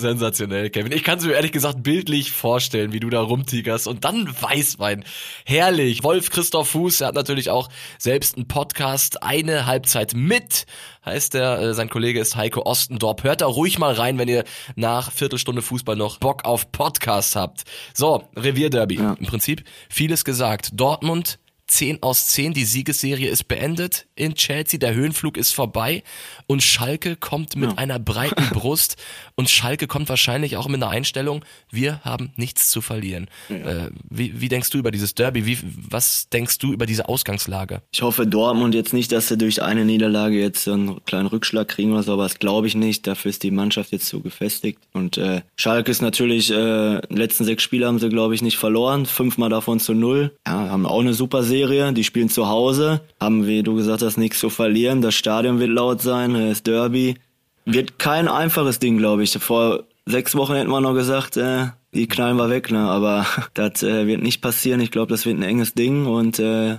Sensationell, 0.00 0.70
Kevin. 0.70 0.92
Ich 0.92 1.04
kann 1.04 1.18
es 1.18 1.24
mir 1.24 1.34
ehrlich 1.34 1.52
gesagt 1.52 1.82
bildlich 1.82 2.32
vorstellen, 2.32 2.92
wie 2.92 3.00
du 3.00 3.10
da 3.10 3.20
rumtigerst 3.20 3.86
und 3.86 4.04
dann 4.04 4.28
Weißwein. 4.40 5.04
Herrlich. 5.44 6.02
Wolf 6.02 6.30
Christoph 6.30 6.70
Fuß, 6.70 7.02
er 7.02 7.08
hat 7.08 7.14
natürlich 7.14 7.50
auch 7.50 7.68
selbst 7.98 8.36
einen 8.36 8.48
Podcast, 8.48 9.22
eine 9.22 9.66
Halbzeit 9.66 10.14
mit, 10.14 10.66
heißt 11.04 11.34
er. 11.36 11.60
Äh, 11.60 11.74
sein 11.74 11.88
Kollege 11.88 12.18
ist 12.18 12.34
Heiko 12.34 12.62
Ostendorp. 12.62 13.22
Hört 13.22 13.42
da 13.42 13.46
ruhig 13.46 13.78
mal 13.78 13.94
rein, 13.94 14.18
wenn 14.18 14.28
ihr 14.28 14.44
nach 14.74 15.12
Viertelstunde 15.12 15.62
Fußball 15.62 15.96
noch 15.96 16.18
Bock 16.18 16.44
auf 16.44 16.72
Podcast 16.72 17.36
habt. 17.36 17.62
So, 17.94 18.24
Revierderby. 18.36 18.96
Ja. 18.96 19.16
Im 19.18 19.26
Prinzip 19.26 19.62
vieles 19.88 20.24
gesagt. 20.24 20.70
Dortmund 20.72 21.38
10 21.70 22.02
aus 22.02 22.26
10, 22.26 22.52
die 22.52 22.64
Siegesserie 22.64 23.28
ist 23.28 23.48
beendet 23.48 24.06
in 24.16 24.34
Chelsea, 24.34 24.78
der 24.78 24.94
Höhenflug 24.94 25.36
ist 25.36 25.54
vorbei 25.54 26.02
und 26.46 26.62
Schalke 26.62 27.16
kommt 27.16 27.56
mit 27.56 27.70
ja. 27.70 27.78
einer 27.78 27.98
breiten 27.98 28.48
Brust 28.52 28.96
und 29.40 29.50
Schalke 29.50 29.86
kommt 29.88 30.08
wahrscheinlich 30.08 30.56
auch 30.56 30.68
mit 30.68 30.82
einer 30.82 30.90
Einstellung, 30.90 31.44
wir 31.70 32.00
haben 32.04 32.32
nichts 32.36 32.70
zu 32.70 32.80
verlieren. 32.80 33.26
Ja. 33.48 33.56
Äh, 33.56 33.90
wie, 34.08 34.40
wie 34.40 34.48
denkst 34.48 34.70
du 34.70 34.78
über 34.78 34.92
dieses 34.92 35.14
Derby? 35.14 35.46
Wie, 35.46 35.58
was 35.62 36.28
denkst 36.28 36.58
du 36.58 36.72
über 36.72 36.86
diese 36.86 37.08
Ausgangslage? 37.08 37.82
Ich 37.92 38.02
hoffe 38.02 38.26
Dortmund 38.26 38.74
jetzt 38.74 38.92
nicht, 38.92 39.10
dass 39.10 39.28
sie 39.28 39.36
durch 39.36 39.62
eine 39.62 39.84
Niederlage 39.84 40.38
jetzt 40.38 40.68
einen 40.68 41.04
kleinen 41.04 41.26
Rückschlag 41.26 41.66
kriegen 41.66 41.92
oder 41.92 42.04
so, 42.04 42.12
aber 42.12 42.22
das 42.22 42.38
glaube 42.38 42.68
ich 42.68 42.76
nicht. 42.76 43.06
Dafür 43.06 43.30
ist 43.30 43.42
die 43.42 43.50
Mannschaft 43.50 43.90
jetzt 43.90 44.06
so 44.06 44.20
gefestigt. 44.20 44.78
Und 44.92 45.18
äh, 45.18 45.42
Schalke 45.56 45.90
ist 45.90 46.02
natürlich, 46.02 46.50
äh, 46.50 47.00
letzten 47.08 47.44
sechs 47.44 47.62
Spiele 47.62 47.86
haben 47.86 47.98
sie, 47.98 48.08
glaube 48.08 48.34
ich, 48.34 48.42
nicht 48.42 48.58
verloren. 48.58 49.06
Fünfmal 49.06 49.48
davon 49.50 49.80
zu 49.80 49.94
null. 49.94 50.32
Ja, 50.46 50.68
haben 50.68 50.86
auch 50.86 51.00
eine 51.00 51.14
super 51.14 51.42
Serie 51.42 51.70
Serie, 51.70 51.92
die 51.92 52.04
spielen 52.04 52.28
zu 52.28 52.48
Hause, 52.48 53.00
haben, 53.20 53.46
wie 53.46 53.62
du 53.62 53.74
gesagt 53.74 54.02
hast, 54.02 54.16
nichts 54.16 54.40
zu 54.40 54.50
verlieren. 54.50 55.02
Das 55.02 55.14
Stadion 55.14 55.58
wird 55.60 55.70
laut 55.70 56.00
sein, 56.00 56.34
das 56.34 56.62
Derby. 56.62 57.16
Wird 57.64 57.98
kein 57.98 58.28
einfaches 58.28 58.78
Ding, 58.78 58.98
glaube 58.98 59.22
ich. 59.22 59.32
Vor 59.32 59.84
sechs 60.06 60.34
Wochen 60.34 60.54
hätten 60.54 60.70
wir 60.70 60.80
noch 60.80 60.94
gesagt, 60.94 61.36
äh, 61.36 61.66
die 61.94 62.06
knallen 62.06 62.36
wir 62.36 62.50
weg, 62.50 62.70
ne? 62.70 62.80
Aber 62.80 63.26
das 63.54 63.82
äh, 63.82 64.06
wird 64.06 64.22
nicht 64.22 64.40
passieren. 64.40 64.80
Ich 64.80 64.90
glaube, 64.90 65.10
das 65.10 65.26
wird 65.26 65.38
ein 65.38 65.42
enges 65.42 65.74
Ding 65.74 66.06
und 66.06 66.38
äh, 66.38 66.78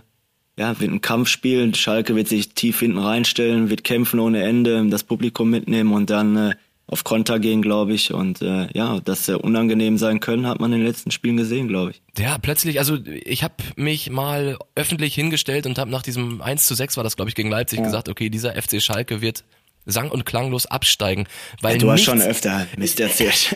ja, 0.57 0.79
wird 0.79 0.91
ein 0.91 1.01
Kampfspiel. 1.01 1.73
Schalke 1.75 2.15
wird 2.15 2.27
sich 2.27 2.53
tief 2.53 2.79
hinten 2.79 2.99
reinstellen, 2.99 3.69
wird 3.69 3.83
kämpfen 3.83 4.19
ohne 4.19 4.43
Ende, 4.43 4.85
das 4.89 5.03
Publikum 5.03 5.49
mitnehmen 5.49 5.93
und 5.93 6.09
dann 6.09 6.35
äh, 6.35 6.55
auf 6.87 7.05
Konter 7.05 7.39
gehen, 7.39 7.61
glaube 7.61 7.93
ich. 7.93 8.13
Und 8.13 8.41
äh, 8.41 8.67
ja, 8.73 8.99
dass 8.99 9.25
sie 9.25 9.39
unangenehm 9.39 9.97
sein 9.97 10.19
können, 10.19 10.45
hat 10.45 10.59
man 10.59 10.73
in 10.73 10.79
den 10.79 10.87
letzten 10.87 11.11
Spielen 11.11 11.37
gesehen, 11.37 11.67
glaube 11.67 11.91
ich. 11.91 12.01
Ja, 12.17 12.37
plötzlich, 12.37 12.79
also 12.79 12.97
ich 13.05 13.43
habe 13.43 13.55
mich 13.77 14.09
mal 14.09 14.57
öffentlich 14.75 15.15
hingestellt 15.15 15.65
und 15.65 15.79
habe 15.79 15.89
nach 15.89 16.03
diesem 16.03 16.41
1 16.41 16.65
zu 16.65 16.75
6 16.75 16.97
war 16.97 17.03
das, 17.03 17.15
glaube 17.15 17.29
ich, 17.29 17.35
gegen 17.35 17.49
Leipzig 17.49 17.79
ja. 17.79 17.85
gesagt, 17.85 18.09
okay, 18.09 18.29
dieser 18.29 18.61
FC 18.61 18.81
Schalke 18.81 19.21
wird 19.21 19.45
sang- 19.85 20.11
und 20.11 20.25
klanglos 20.25 20.65
absteigen. 20.65 21.27
Weil 21.61 21.77
du 21.77 21.91
hast 21.91 22.03
schon 22.03 22.21
öfter 22.21 22.67
Mist 22.77 22.99
erzählt. 22.99 23.55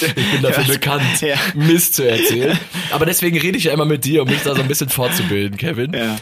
ich 0.00 0.14
bin 0.14 0.42
dafür 0.42 0.64
bekannt, 0.64 1.20
ja. 1.20 1.36
Mist 1.54 1.94
zu 1.94 2.08
erzählen. 2.08 2.58
Aber 2.90 3.06
deswegen 3.06 3.38
rede 3.38 3.56
ich 3.56 3.64
ja 3.64 3.72
immer 3.72 3.86
mit 3.86 4.04
dir, 4.04 4.22
um 4.22 4.28
mich 4.28 4.42
da 4.42 4.54
so 4.54 4.62
ein 4.62 4.68
bisschen 4.68 4.88
fortzubilden, 4.88 5.56
Kevin. 5.56 5.92
Ja. 5.94 6.18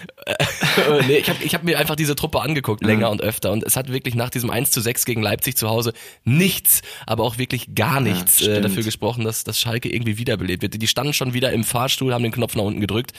nee, 1.07 1.17
ich 1.17 1.29
habe 1.29 1.43
ich 1.43 1.55
hab 1.55 1.65
mir 1.65 1.79
einfach 1.79 1.97
diese 1.97 2.15
Truppe 2.15 2.41
angeguckt, 2.41 2.85
länger 2.85 3.07
mhm. 3.07 3.13
und 3.13 3.23
öfter. 3.23 3.53
Und 3.53 3.65
es 3.65 3.77
hat 3.77 3.93
wirklich 3.93 4.15
nach 4.15 4.31
diesem 4.31 4.51
1 4.51 4.71
zu 4.71 4.81
6 4.81 5.05
gegen 5.05 5.23
Leipzig 5.23 5.57
zu 5.57 5.69
Hause 5.69 5.93
nichts, 6.25 6.83
aber 7.07 7.25
auch 7.25 7.39
wirklich 7.39 7.75
gar 7.75 8.01
nichts 8.01 8.41
ja, 8.41 8.55
äh, 8.55 8.61
dafür 8.61 8.83
gesprochen, 8.83 9.25
dass, 9.25 9.45
dass 9.45 9.59
Schalke 9.59 9.93
irgendwie 9.93 10.19
wiederbelebt 10.19 10.63
wird. 10.63 10.81
Die 10.81 10.89
standen 10.89 11.13
schon 11.13 11.35
wieder 11.35 11.53
im 11.53 11.65
Fahrstuhl, 11.65 12.15
haben 12.15 12.23
den 12.23 12.33
Knopf 12.33 12.55
nach 12.55 12.65
unten 12.65 12.81
gedrückt 12.81 13.13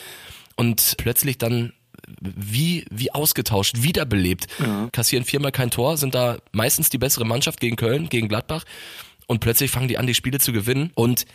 und 0.55 0.95
plötzlich 0.97 1.37
dann 1.37 1.73
wie, 2.19 2.85
wie 2.91 3.11
ausgetauscht, 3.11 3.83
wiederbelebt. 3.83 4.47
Ja. 4.59 4.89
Kassieren 4.91 5.25
viermal 5.25 5.51
kein 5.51 5.71
Tor, 5.71 5.97
sind 5.97 6.15
da 6.15 6.37
meistens 6.51 6.89
die 6.89 6.97
bessere 6.97 7.25
Mannschaft 7.25 7.59
gegen 7.59 7.75
Köln, 7.75 8.09
gegen 8.09 8.27
Gladbach. 8.27 8.63
Und 9.27 9.39
plötzlich 9.39 9.71
fangen 9.71 9.87
die 9.87 9.97
an, 9.97 10.07
die 10.07 10.13
Spiele 10.13 10.39
zu 10.39 10.51
gewinnen. 10.51 10.91
Und 10.95 11.25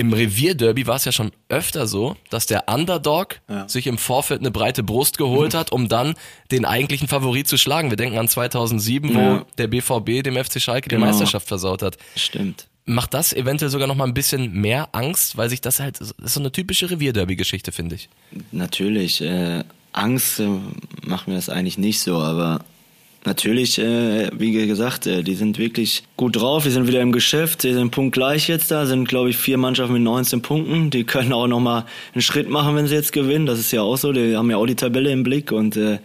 im 0.00 0.14
Revierderby 0.14 0.86
war 0.86 0.96
es 0.96 1.04
ja 1.04 1.12
schon 1.12 1.30
öfter 1.50 1.86
so, 1.86 2.16
dass 2.30 2.46
der 2.46 2.68
Underdog 2.68 3.40
ja. 3.48 3.68
sich 3.68 3.86
im 3.86 3.98
Vorfeld 3.98 4.40
eine 4.40 4.50
breite 4.50 4.82
Brust 4.82 5.18
geholt 5.18 5.52
hat, 5.52 5.72
um 5.72 5.88
dann 5.88 6.14
den 6.50 6.64
eigentlichen 6.64 7.06
Favorit 7.06 7.46
zu 7.46 7.58
schlagen. 7.58 7.90
Wir 7.90 7.98
denken 7.98 8.16
an 8.16 8.26
2007, 8.26 9.10
ja. 9.10 9.40
wo 9.40 9.46
der 9.58 9.66
BVB 9.66 10.22
dem 10.22 10.42
FC 10.42 10.58
Schalke 10.58 10.88
genau. 10.88 11.04
die 11.04 11.10
Meisterschaft 11.10 11.46
versaut 11.46 11.82
hat. 11.82 11.98
Stimmt. 12.16 12.66
Macht 12.86 13.12
das 13.12 13.34
eventuell 13.34 13.70
sogar 13.70 13.88
noch 13.88 13.94
mal 13.94 14.06
ein 14.06 14.14
bisschen 14.14 14.52
mehr 14.52 14.88
Angst, 14.92 15.36
weil 15.36 15.50
sich 15.50 15.60
das 15.60 15.80
halt, 15.80 16.00
das 16.00 16.12
ist 16.12 16.32
so 16.32 16.40
eine 16.40 16.50
typische 16.50 16.90
Revierderby-Geschichte, 16.90 17.70
finde 17.70 17.96
ich. 17.96 18.08
Natürlich. 18.52 19.20
Äh, 19.20 19.64
Angst 19.92 20.40
äh, 20.40 20.48
macht 21.04 21.28
mir 21.28 21.34
das 21.34 21.48
eigentlich 21.48 21.78
nicht 21.78 22.00
so, 22.00 22.18
aber 22.18 22.60
natürlich, 23.24 23.78
äh, 23.78 24.30
wie 24.32 24.52
gesagt, 24.66 25.06
äh, 25.06 25.22
die 25.22 25.34
sind 25.34 25.58
wirklich 25.58 26.04
gut 26.16 26.36
drauf. 26.36 26.64
Wir 26.64 26.72
sind 26.72 26.86
wieder 26.86 27.00
im 27.00 27.12
Geschäft, 27.12 27.62
sie 27.62 27.72
sind 27.72 27.90
punktgleich 27.90 28.48
jetzt 28.48 28.70
da, 28.70 28.86
sind 28.86 29.08
glaube 29.08 29.30
ich 29.30 29.36
vier 29.36 29.58
Mannschaften 29.58 29.92
mit 29.94 30.02
19 30.02 30.42
Punkten. 30.42 30.90
Die 30.90 31.04
können 31.04 31.32
auch 31.32 31.46
noch 31.46 31.60
mal 31.60 31.86
einen 32.14 32.22
Schritt 32.22 32.48
machen, 32.48 32.76
wenn 32.76 32.86
sie 32.86 32.94
jetzt 32.94 33.12
gewinnen. 33.12 33.46
Das 33.46 33.58
ist 33.58 33.72
ja 33.72 33.82
auch 33.82 33.96
so. 33.96 34.12
Die 34.12 34.36
haben 34.36 34.50
ja 34.50 34.56
auch 34.56 34.66
die 34.66 34.76
Tabelle 34.76 35.10
im 35.10 35.22
Blick 35.22 35.52
und 35.52 35.76
äh, 35.76 35.98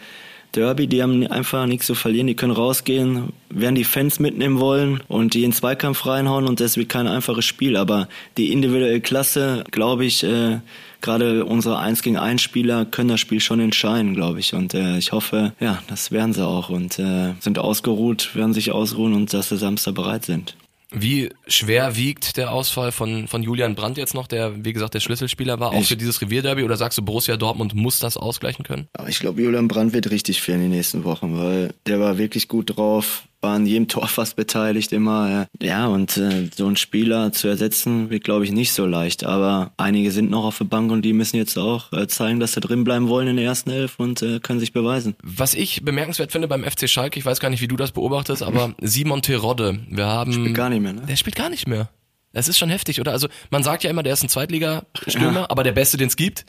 Derby, 0.55 0.87
die 0.87 1.03
haben 1.03 1.25
einfach 1.27 1.65
nichts 1.65 1.85
zu 1.85 1.95
verlieren, 1.95 2.27
die 2.27 2.35
können 2.35 2.53
rausgehen, 2.53 3.33
werden 3.49 3.75
die 3.75 3.83
Fans 3.83 4.19
mitnehmen 4.19 4.59
wollen 4.59 5.01
und 5.07 5.33
die 5.33 5.43
in 5.43 5.51
Zweikampf 5.51 6.05
reinhauen 6.05 6.47
und 6.47 6.59
das 6.59 6.77
wird 6.77 6.89
kein 6.89 7.07
einfaches 7.07 7.45
Spiel. 7.45 7.75
Aber 7.75 8.07
die 8.37 8.51
individuelle 8.51 9.01
Klasse, 9.01 9.63
glaube 9.71 10.05
ich, 10.05 10.23
äh, 10.23 10.59
gerade 11.01 11.45
unsere 11.45 11.79
1 11.79 12.01
gegen 12.01 12.17
1 12.17 12.41
Spieler 12.41 12.85
können 12.85 13.09
das 13.09 13.19
Spiel 13.19 13.39
schon 13.39 13.59
entscheiden, 13.59 14.15
glaube 14.15 14.39
ich. 14.39 14.53
Und 14.53 14.73
äh, 14.73 14.97
ich 14.97 15.11
hoffe, 15.11 15.53
ja, 15.59 15.81
das 15.87 16.11
werden 16.11 16.33
sie 16.33 16.45
auch 16.45 16.69
und 16.69 16.99
äh, 16.99 17.33
sind 17.39 17.59
ausgeruht, 17.59 18.35
werden 18.35 18.53
sich 18.53 18.71
ausruhen 18.71 19.13
und 19.13 19.33
dass 19.33 19.49
sie 19.49 19.57
Samstag 19.57 19.95
bereit 19.95 20.25
sind. 20.25 20.55
Wie 20.91 21.29
schwer 21.47 21.95
wiegt 21.95 22.37
der 22.37 22.51
Ausfall 22.51 22.91
von, 22.91 23.27
von 23.27 23.43
Julian 23.43 23.75
Brandt 23.75 23.97
jetzt 23.97 24.13
noch, 24.13 24.27
der, 24.27 24.63
wie 24.63 24.73
gesagt, 24.73 24.93
der 24.93 24.99
Schlüsselspieler 24.99 25.59
war, 25.59 25.71
auch 25.71 25.81
ich, 25.81 25.87
für 25.87 25.97
dieses 25.97 26.21
Revierderby? 26.21 26.63
Oder 26.63 26.77
sagst 26.77 26.97
du, 26.97 27.01
Borussia 27.01 27.37
Dortmund 27.37 27.73
muss 27.73 27.99
das 27.99 28.17
ausgleichen 28.17 28.63
können? 28.63 28.87
Ich 29.07 29.19
glaube, 29.19 29.41
Julian 29.41 29.67
Brandt 29.67 29.93
wird 29.93 30.11
richtig 30.11 30.41
fehlen 30.41 30.61
die 30.61 30.67
nächsten 30.67 31.03
Wochen, 31.03 31.37
weil 31.37 31.73
der 31.87 31.99
war 31.99 32.17
wirklich 32.17 32.47
gut 32.47 32.77
drauf 32.77 33.23
war 33.45 33.55
an 33.55 33.65
jedem 33.65 33.87
Tor 33.95 34.07
fast 34.07 34.35
beteiligt 34.35 34.91
immer. 34.91 35.47
Ja, 35.61 35.87
und 35.87 36.17
äh, 36.17 36.49
so 36.53 36.65
einen 36.65 36.75
Spieler 36.75 37.31
zu 37.31 37.47
ersetzen, 37.47 38.09
wird, 38.09 38.23
glaube 38.23 38.43
ich, 38.43 38.51
nicht 38.51 38.73
so 38.73 38.85
leicht. 38.85 39.23
Aber 39.23 39.71
einige 39.77 40.11
sind 40.11 40.29
noch 40.29 40.43
auf 40.43 40.57
der 40.57 40.65
Bank 40.65 40.91
und 40.91 41.03
die 41.03 41.13
müssen 41.13 41.37
jetzt 41.37 41.57
auch 41.57 41.93
äh, 41.93 42.07
zeigen, 42.07 42.39
dass 42.39 42.53
sie 42.53 42.59
drin 42.59 42.83
bleiben 42.83 43.07
wollen 43.07 43.27
in 43.27 43.37
der 43.37 43.45
ersten 43.45 43.69
Elf 43.69 43.99
und 43.99 44.21
äh, 44.21 44.39
können 44.39 44.59
sich 44.59 44.73
beweisen. 44.73 45.15
Was 45.23 45.53
ich 45.53 45.83
bemerkenswert 45.83 46.31
finde 46.31 46.47
beim 46.47 46.63
FC 46.63 46.89
Schalke, 46.89 47.19
ich 47.19 47.25
weiß 47.25 47.39
gar 47.39 47.49
nicht, 47.49 47.61
wie 47.61 47.67
du 47.67 47.75
das 47.77 47.91
beobachtest, 47.91 48.43
aber 48.43 48.73
Simon 48.81 49.21
Terodde, 49.21 49.79
wir 49.89 50.05
haben... 50.05 50.33
Spielt 50.33 50.55
gar 50.55 50.69
nicht 50.69 50.81
mehr, 50.81 50.93
ne? 50.93 51.03
Der 51.07 51.15
spielt 51.15 51.35
gar 51.35 51.49
nicht 51.49 51.67
mehr. 51.67 51.89
Das 52.35 52.49
ist 52.49 52.57
schon 52.57 52.69
heftig, 52.69 52.99
oder? 52.99 53.13
Also 53.13 53.29
man 53.49 53.63
sagt 53.63 53.85
ja 53.85 53.89
immer, 53.89 54.03
der 54.03 54.11
ist 54.11 54.21
ein 54.21 54.27
Zweitliga-Stürmer, 54.27 55.41
ja. 55.41 55.49
aber 55.49 55.63
der 55.63 55.71
Beste, 55.71 55.95
den 55.95 56.07
es 56.07 56.17
gibt. 56.17 56.45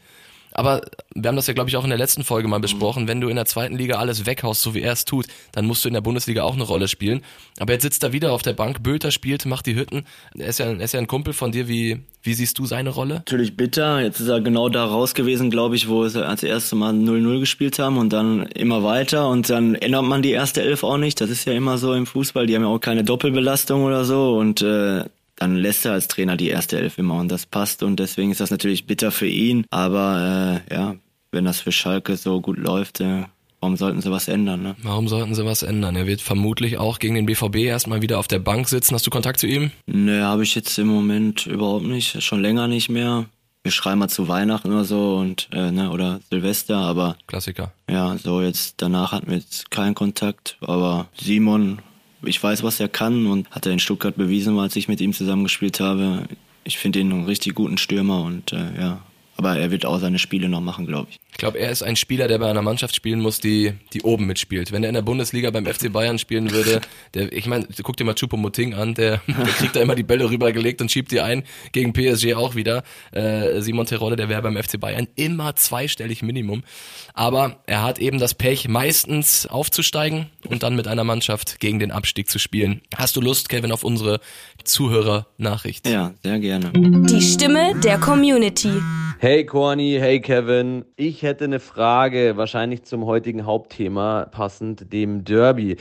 Aber 0.59 0.81
wir 1.15 1.29
haben 1.29 1.37
das 1.37 1.47
ja, 1.49 1.53
glaube 1.53 1.69
ich, 1.69 1.77
auch 1.77 1.85
in 1.85 1.91
der 1.91 1.99
letzten 1.99 2.25
Folge 2.25 2.49
mal 2.49 2.61
besprochen. 2.61 3.09
Wenn 3.09 3.21
du 3.21 3.29
in 3.29 3.37
der 3.37 3.45
zweiten 3.45 3.77
Liga 3.77 3.97
alles 3.97 4.25
weghaust, 4.25 4.63
so 4.63 4.75
wie 4.75 4.81
er 4.81 4.93
es 4.93 5.05
tut, 5.05 5.27
dann 5.53 5.67
musst 5.67 5.85
du 5.85 5.89
in 5.89 5.93
der 5.93 6.01
Bundesliga 6.01 6.45
auch 6.45 6.55
eine 6.55 6.63
Rolle 6.63 6.89
spielen. 6.89 7.21
Aber 7.59 7.75
jetzt 7.75 7.83
sitzt 7.83 8.03
er 8.03 8.15
wieder 8.15 8.33
auf 8.33 8.41
der 8.41 8.55
Bank, 8.55 8.83
Bülter 8.83 9.11
spielt, 9.11 9.45
macht 9.45 9.67
die 9.67 9.75
Hütten. 9.75 10.07
Er 10.35 10.47
ist 10.47 10.59
ja, 10.59 10.65
er 10.73 10.81
ist 10.81 10.95
ja 10.95 11.01
ein 11.01 11.09
Kumpel 11.09 11.35
von 11.35 11.53
dir. 11.53 11.69
Wie, 11.69 12.01
wie 12.23 12.33
siehst 12.33 12.59
du 12.59 12.65
seine 12.65 12.89
Rolle? 12.89 13.17
Natürlich 13.17 13.55
bitter. 13.55 14.01
Jetzt 14.01 14.21
ist 14.21 14.29
er 14.29 14.41
genau 14.41 14.71
da 14.71 14.87
raus 14.87 15.13
gewesen, 15.13 15.51
glaube 15.51 15.77
ich, 15.77 15.89
wo 15.89 16.09
sie 16.09 16.27
als 16.27 16.43
erstes 16.43 16.73
Mal 16.73 16.95
0-0 16.95 17.39
gespielt 17.39 17.79
haben 17.79 17.99
und 17.99 18.15
dann 18.15 18.47
immer 18.47 18.83
weiter 18.83 19.29
und 19.29 19.51
dann 19.51 19.75
ändert 19.75 20.05
man 20.05 20.23
die 20.23 20.31
erste 20.31 20.63
Elf 20.63 20.85
auch 20.85 20.97
nicht. 20.97 21.21
Das 21.21 21.29
ist 21.29 21.45
ja 21.45 21.53
immer 21.53 21.77
so 21.77 21.93
im 21.93 22.07
Fußball. 22.07 22.47
Die 22.47 22.55
haben 22.55 22.63
ja 22.63 22.69
auch 22.69 22.79
keine 22.79 23.05
Doppelbelastung 23.05 23.85
oder 23.85 24.07
so 24.07 24.39
und 24.39 24.63
äh, 24.63 25.05
dann 25.37 25.57
lässt 25.57 25.85
er 25.85 25.93
als 25.93 26.09
Trainer 26.09 26.37
die 26.37 26.49
erste 26.49 26.79
Elf 26.79 26.99
immer 26.99 27.15
und 27.15 27.29
das 27.29 27.47
passt 27.47 27.83
und 27.83 28.01
deswegen 28.01 28.31
ist 28.31 28.41
das 28.41 28.51
natürlich 28.51 28.87
bitter 28.87 29.11
für 29.11 29.29
ihn. 29.29 29.65
Aber 29.71 30.63
äh, 30.69 30.75
ja, 30.75 30.97
wenn 31.31 31.45
das 31.45 31.61
für 31.61 31.73
Schalke 31.73 32.17
so 32.17 32.41
gut 32.41 32.59
läuft, 32.59 33.01
äh, 33.01 33.25
warum 33.61 33.77
sollten 33.77 34.01
sie 34.01 34.11
was 34.11 34.29
ändern? 34.29 34.63
Ne? 34.63 34.77
Warum 34.83 35.09
sollten 35.09 35.35
sie 35.35 35.45
was 35.45 35.63
ändern? 35.63 35.97
Er 35.97 36.07
wird 36.07 36.21
vermutlich 36.23 36.79
auch 36.79 36.99
gegen 36.99 37.15
den 37.15 37.27
BVB 37.27 37.57
erstmal 37.57 38.01
wieder 38.03 38.19
auf 38.19 38.29
der 38.29 38.39
Bank 38.39 38.69
sitzen. 38.69 38.95
Hast 38.95 39.07
du 39.07 39.11
Kontakt 39.11 39.39
zu 39.41 39.47
ihm? 39.47 39.71
Nö, 39.87 40.23
habe 40.23 40.43
ich 40.43 40.55
jetzt 40.55 40.79
im 40.79 40.87
Moment 40.87 41.47
überhaupt 41.47 41.85
nicht, 41.85 42.23
schon 42.23 42.41
länger 42.41 42.69
nicht 42.69 42.89
mehr. 42.89 43.27
Wir 43.63 43.73
schreiben 43.73 43.99
mal 43.99 44.09
zu 44.09 44.29
Weihnachten 44.29 44.71
oder 44.73 44.85
so 44.85 45.17
und 45.17 45.49
äh, 45.53 45.73
ne, 45.73 45.91
oder 45.91 46.21
Silvester, 46.31 46.77
aber 46.77 47.17
Klassiker. 47.27 47.73
ja, 47.91 48.17
so 48.17 48.41
jetzt 48.41 48.75
danach 48.77 49.11
hatten 49.11 49.29
wir 49.29 49.39
jetzt 49.39 49.73
keinen 49.73 49.97
Kontakt, 49.97 50.57
aber 50.61 51.09
Simon 51.21 51.81
ich 52.23 52.43
weiß, 52.43 52.63
was 52.63 52.81
er 52.81 52.89
kann 52.89 53.27
und 53.27 53.51
hat 53.51 53.67
er 53.67 53.73
in 53.73 53.79
Stuttgart 53.79 54.17
bewiesen, 54.17 54.59
als 54.59 54.77
ich 54.77 54.89
mit 54.89 55.01
ihm 55.01 55.13
zusammengespielt 55.13 55.81
habe. 55.81 56.25
Ich 56.65 56.79
finde 56.79 57.01
ihn 57.01 57.13
einen 57.13 57.25
richtig 57.25 57.55
guten 57.55 57.79
Stürmer 57.79 58.23
und 58.23 58.53
äh, 58.53 58.79
ja, 58.79 59.01
aber 59.37 59.57
er 59.59 59.71
wird 59.71 59.85
auch 59.85 59.99
seine 59.99 60.19
Spiele 60.19 60.49
noch 60.49 60.61
machen, 60.61 60.87
glaube 60.87 61.09
ich. 61.11 61.19
Ich 61.37 61.39
glaube, 61.39 61.59
er 61.59 61.71
ist 61.71 61.83
ein 61.83 61.97
Spieler, 61.97 62.29
der 62.29 62.39
bei 62.39 62.49
einer 62.49 62.63
Mannschaft 62.63 62.97
spielen 62.97 63.21
muss, 63.21 63.41
die, 63.41 63.75
die 63.93 64.01
oben 64.01 64.27
mitspielt. 64.27 64.73
Wenn 64.73 64.83
er 64.83 64.89
in 64.89 64.95
der 64.95 65.03
Bundesliga 65.03 65.51
beim 65.51 65.67
FC 65.67 65.93
Bayern 65.93 66.19
spielen 66.19 66.51
würde, 66.51 66.81
der, 67.15 67.31
ich 67.31 67.47
meine, 67.47 67.69
guck 67.83 67.99
dir 67.99 68.05
mal 68.05 68.15
Choupo-Moting 68.15 68.73
an, 68.73 68.95
der, 68.95 69.21
der 69.27 69.45
kriegt 69.59 69.77
da 69.77 69.83
immer 69.83 69.95
die 69.95 70.03
Bälle 70.03 70.31
rübergelegt 70.31 70.81
und 70.81 70.91
schiebt 70.91 71.13
die 71.13 71.21
ein, 71.21 71.43
gegen 71.73 71.93
PSG 71.93 72.35
auch 72.35 72.55
wieder. 72.55 72.85
Äh, 73.13 73.61
Simon 73.61 73.85
Terodde, 73.85 74.17
der 74.17 74.31
wäre 74.31 74.41
beim 74.41 74.57
FC 74.57 74.81
Bayern 74.81 75.09
immer 75.15 75.55
zweistellig 75.57 76.23
Minimum. 76.23 76.63
Aber 77.13 77.59
er 77.67 77.83
hat 77.83 77.99
eben 77.99 78.19
das 78.19 78.33
Pech, 78.33 78.69
meistens 78.69 79.47
aufzusteigen 79.47 80.31
und 80.49 80.63
dann 80.63 80.75
mit 80.75 80.89
einer 80.89 81.05
Mannschaft 81.05 81.61
gegen 81.61 81.79
den 81.79 81.91
Abstieg 81.91 82.31
zu 82.31 82.39
spielen. 82.39 82.81
Hast 82.97 83.15
du 83.15 83.21
Lust, 83.21 83.51
Kevin, 83.51 83.73
auf 83.73 83.85
unsere 83.85 84.21
Zuhörer-Nachricht? 84.65 85.87
Ja, 85.87 86.15
sehr 86.23 86.39
gerne. 86.39 86.73
Die 86.75 87.21
Stimme 87.21 87.79
der 87.83 87.99
Community. 87.99 88.73
Hey 89.19 89.47
Corny, 89.47 89.97
hey 89.99 90.21
Kevin. 90.21 90.85
Ich 90.95 91.23
hätte 91.23 91.45
eine 91.45 91.59
Frage, 91.59 92.37
wahrscheinlich 92.37 92.83
zum 92.85 93.07
heutigen 93.07 93.47
Hauptthema 93.47 94.27
passend, 94.27 94.93
dem 94.93 95.25
Derby. 95.25 95.79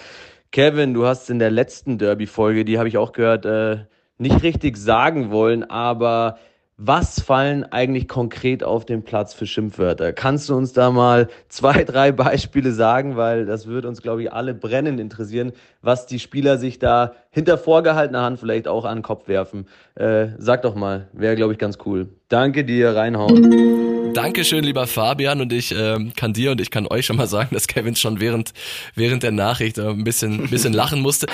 Kevin, 0.54 0.94
du 0.94 1.06
hast 1.06 1.30
in 1.30 1.40
der 1.40 1.52
letzten 1.52 1.98
Derby-Folge, 1.98 2.64
die 2.64 2.78
habe 2.78 2.88
ich 2.88 2.98
auch 2.98 3.12
gehört, 3.12 3.46
äh, 3.46 3.88
nicht 4.18 4.42
richtig 4.42 4.78
sagen 4.78 5.32
wollen, 5.32 5.70
aber 5.70 6.38
was 6.78 7.20
fallen 7.20 7.66
eigentlich 7.66 8.08
konkret 8.08 8.64
auf 8.64 8.86
dem 8.86 9.04
Platz 9.04 9.34
für 9.34 9.46
Schimpfwörter? 9.46 10.14
Kannst 10.14 10.48
du 10.48 10.56
uns 10.56 10.72
da 10.72 10.92
mal 10.92 11.28
zwei, 11.50 11.84
drei 11.84 12.14
Beispiele 12.14 12.72
sagen, 12.72 13.18
weil 13.18 13.46
das 13.46 13.68
würde 13.68 13.90
uns, 13.90 14.02
glaube 14.02 14.24
ich, 14.24 14.32
alle 14.32 14.54
brennend 14.54 15.02
interessieren, 15.02 15.52
was 15.86 16.08
die 16.08 16.20
Spieler 16.20 16.58
sich 16.58 16.80
da 16.80 17.14
hinter 17.30 17.58
vorgehaltener 17.58 18.22
Hand 18.24 18.40
vielleicht 18.40 18.68
auch 18.68 18.86
an 18.86 18.98
den 18.98 19.04
Kopf 19.04 19.28
werfen. 19.28 19.68
Äh, 19.96 20.28
sag 20.38 20.64
doch 20.64 20.76
mal, 20.76 21.08
wäre, 21.14 21.36
glaube 21.36 21.54
ich, 21.54 21.60
ganz 21.60 21.78
cool. 21.86 22.10
Danke 22.28 22.66
dir, 22.66 22.96
reinhauen. 22.96 24.14
Dankeschön, 24.16 24.64
lieber 24.64 24.88
Fabian. 24.88 25.42
Und 25.42 25.52
ich 25.52 25.76
ähm, 25.78 26.14
kann 26.16 26.32
dir 26.32 26.52
und 26.52 26.62
ich 26.62 26.72
kann 26.72 26.88
euch 26.88 27.06
schon 27.06 27.18
mal 27.18 27.28
sagen, 27.28 27.50
dass 27.52 27.68
Kevin 27.68 27.98
schon 27.98 28.22
während, 28.22 28.54
während 28.96 29.24
der 29.24 29.32
Nachricht 29.32 29.78
äh, 29.78 29.90
ein 29.90 30.06
bisschen, 30.06 30.46
ein 30.46 30.50
bisschen 30.50 30.72
lachen 30.74 31.02
musste. 31.02 31.28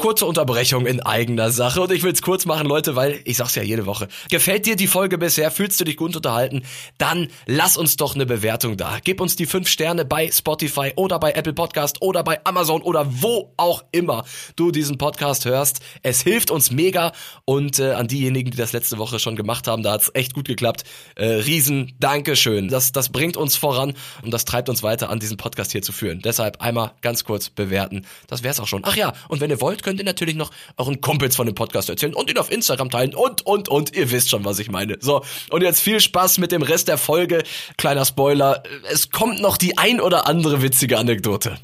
Kurze 0.00 0.26
Unterbrechung 0.26 0.86
in 0.86 1.00
eigener 1.00 1.50
Sache. 1.50 1.80
Und 1.80 1.92
ich 1.92 2.02
will 2.02 2.12
es 2.12 2.22
kurz 2.22 2.44
machen, 2.44 2.66
Leute, 2.66 2.96
weil 2.96 3.20
ich 3.24 3.36
sag's 3.36 3.54
ja 3.54 3.62
jede 3.62 3.86
Woche. 3.86 4.08
Gefällt 4.28 4.66
dir 4.66 4.74
die 4.74 4.88
Folge 4.88 5.18
bisher? 5.18 5.52
Fühlst 5.52 5.80
du 5.80 5.84
dich 5.84 5.96
gut 5.96 6.16
unterhalten? 6.16 6.64
Dann 6.98 7.28
lass 7.46 7.76
uns 7.76 7.96
doch 7.96 8.16
eine 8.16 8.26
Bewertung 8.26 8.76
da. 8.76 8.98
Gib 9.04 9.20
uns 9.20 9.36
die 9.36 9.46
fünf 9.46 9.68
Sterne 9.68 10.04
bei 10.04 10.28
Spotify 10.30 10.92
oder 10.96 11.20
bei 11.20 11.30
Apple 11.30 11.52
Podcast 11.52 12.02
oder 12.02 12.24
bei 12.24 12.40
Amazon 12.44 12.82
oder 12.82 13.06
wo 13.22 13.52
auch 13.56 13.84
immer 13.92 14.24
du 14.56 14.70
diesen 14.70 14.98
Podcast 14.98 15.44
hörst. 15.44 15.80
Es 16.02 16.22
hilft 16.22 16.50
uns 16.50 16.70
mega. 16.70 17.12
Und 17.44 17.78
äh, 17.78 17.92
an 17.92 18.08
diejenigen, 18.08 18.50
die 18.50 18.56
das 18.56 18.72
letzte 18.72 18.98
Woche 18.98 19.18
schon 19.18 19.36
gemacht 19.36 19.66
haben, 19.66 19.82
da 19.82 19.92
hat's 19.92 20.10
echt 20.14 20.34
gut 20.34 20.46
geklappt. 20.46 20.84
Äh, 21.14 21.26
riesen 21.26 21.94
Dankeschön. 22.00 22.68
Das, 22.68 22.92
das 22.92 23.10
bringt 23.10 23.36
uns 23.36 23.56
voran 23.56 23.94
und 24.22 24.32
das 24.32 24.44
treibt 24.44 24.68
uns 24.68 24.82
weiter 24.82 25.10
an, 25.10 25.18
diesen 25.18 25.36
Podcast 25.36 25.72
hier 25.72 25.82
zu 25.82 25.92
führen. 25.92 26.20
Deshalb 26.20 26.60
einmal 26.60 26.92
ganz 27.02 27.24
kurz 27.24 27.50
bewerten. 27.50 28.06
Das 28.26 28.42
wär's 28.42 28.60
auch 28.60 28.66
schon. 28.66 28.82
Ach 28.84 28.96
ja, 28.96 29.12
und 29.28 29.40
wenn 29.40 29.50
ihr 29.50 29.60
wollt, 29.60 29.82
könnt 29.82 29.98
ihr 29.98 30.04
natürlich 30.04 30.34
noch 30.34 30.50
euren 30.76 31.00
Kumpels 31.00 31.36
von 31.36 31.46
dem 31.46 31.54
Podcast 31.54 31.88
erzählen 31.88 32.14
und 32.14 32.30
ihn 32.30 32.38
auf 32.38 32.50
Instagram 32.50 32.90
teilen 32.90 33.14
und, 33.14 33.44
und, 33.46 33.68
und. 33.68 33.96
Ihr 33.96 34.10
wisst 34.10 34.30
schon, 34.30 34.44
was 34.44 34.58
ich 34.58 34.70
meine. 34.70 34.96
So, 35.00 35.24
und 35.50 35.62
jetzt 35.62 35.80
viel 35.80 36.00
Spaß 36.00 36.38
mit 36.38 36.52
dem 36.52 36.62
Rest 36.62 36.88
der 36.88 36.98
Folge. 36.98 37.42
Kleiner 37.76 38.04
Spoiler. 38.04 38.62
Es 38.90 39.10
kommt 39.10 39.40
noch 39.40 39.56
die 39.56 39.78
ein 39.78 40.00
oder 40.00 40.26
andere 40.26 40.62
witzige 40.62 40.98
Anekdote. 40.98 41.58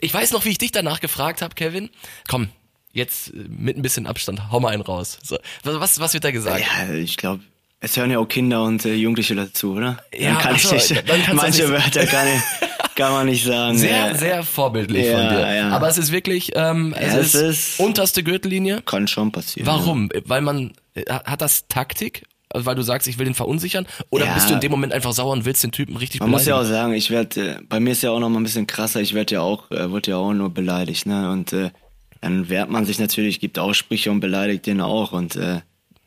Ich 0.00 0.14
weiß 0.14 0.32
noch, 0.32 0.44
wie 0.44 0.50
ich 0.50 0.58
dich 0.58 0.72
danach 0.72 1.00
gefragt 1.00 1.35
habe, 1.42 1.54
Kevin. 1.54 1.90
Komm, 2.28 2.48
jetzt 2.92 3.28
äh, 3.28 3.44
mit 3.48 3.76
ein 3.76 3.82
bisschen 3.82 4.06
Abstand, 4.06 4.50
hau 4.50 4.60
mal 4.60 4.72
einen 4.72 4.82
raus. 4.82 5.18
So, 5.22 5.38
was, 5.64 5.98
was 6.00 6.14
wird 6.14 6.24
da 6.24 6.30
gesagt? 6.30 6.60
Ja, 6.60 6.94
ich 6.94 7.16
glaube, 7.16 7.42
es 7.80 7.96
hören 7.96 8.10
ja 8.10 8.18
auch 8.18 8.26
Kinder 8.28 8.62
und 8.64 8.84
äh, 8.84 8.94
Jugendliche 8.94 9.34
dazu, 9.34 9.74
oder? 9.74 10.02
Ja, 10.16 10.30
dann 10.34 10.38
kann 10.38 10.54
ach 10.56 10.60
so, 10.60 10.74
ich 10.76 10.90
nicht, 10.90 11.08
dann 11.08 11.20
manche 11.36 11.62
nicht- 11.62 11.70
Wörter 11.72 12.06
kann, 12.06 12.26
ich, 12.28 12.94
kann 12.94 13.12
man 13.12 13.26
nicht 13.26 13.44
sagen. 13.44 13.76
Sehr, 13.76 13.90
ja. 13.96 14.14
sehr 14.14 14.42
vorbildlich 14.42 15.06
Ja, 15.06 15.18
von 15.28 15.36
dir. 15.36 15.54
ja. 15.54 15.68
Aber 15.70 15.88
es 15.88 15.98
ist 15.98 16.10
wirklich, 16.10 16.52
ähm, 16.54 16.94
es, 16.98 17.12
Ja, 17.14 17.18
ist, 17.20 17.34
es 17.34 17.58
ist- 17.74 17.80
unterste 17.80 18.22
Gürtellinie. 18.24 18.80
Kann 18.82 19.06
schon 19.08 19.30
passieren. 19.30 19.66
Warum? 19.66 20.08
Weil 20.24 20.40
man, 20.40 20.72
äh, 20.94 21.04
hat 21.12 21.42
das 21.42 21.68
Taktik? 21.68 22.24
Weil 22.64 22.74
du 22.74 22.82
sagst, 22.82 23.06
ich 23.08 23.18
will 23.18 23.24
den 23.26 23.34
verunsichern? 23.34 23.86
Oder 24.10 24.26
Ja. 24.26 24.34
bist 24.34 24.48
du 24.48 24.54
in 24.54 24.60
dem 24.60 24.70
Moment 24.70 24.92
einfach 24.92 25.12
sauer 25.12 25.32
und 25.32 25.44
willst 25.44 25.62
den 25.62 25.72
Typen 25.72 25.96
richtig 25.96 26.20
Man 26.20 26.30
muss 26.30 26.46
ja 26.46 26.54
auch 26.54 26.60
beleidigen? 26.60 26.76
sagen, 26.78 26.92
ich 26.94 27.10
werde, 27.10 27.50
äh, 27.50 27.58
bei 27.68 27.80
mir 27.80 27.90
ist 27.92 28.02
ja 28.02 28.10
auch 28.12 28.20
noch 28.20 28.28
mal 28.30 28.38
ein 28.40 28.44
bisschen 28.44 28.66
krasser, 28.66 29.00
ich 29.00 29.12
werde 29.14 29.34
ja 29.34 29.40
auch, 29.42 29.70
äh, 29.70 29.90
wurde 29.90 30.12
ja 30.12 30.16
auch 30.16 30.32
nur 30.32 30.50
beleidigt, 30.50 31.06
ne? 31.06 31.30
Und 31.30 31.52
äh, 31.52 31.70
dann 32.22 32.48
wehrt 32.48 32.70
man 32.70 32.84
sich 32.86 32.98
natürlich, 32.98 33.40
gibt 33.40 33.58
Aussprüche 33.58 34.10
und 34.10 34.20
beleidigt 34.20 34.66
den 34.66 34.80
auch. 34.80 35.12
Und 35.12 35.36
äh, 35.36 35.60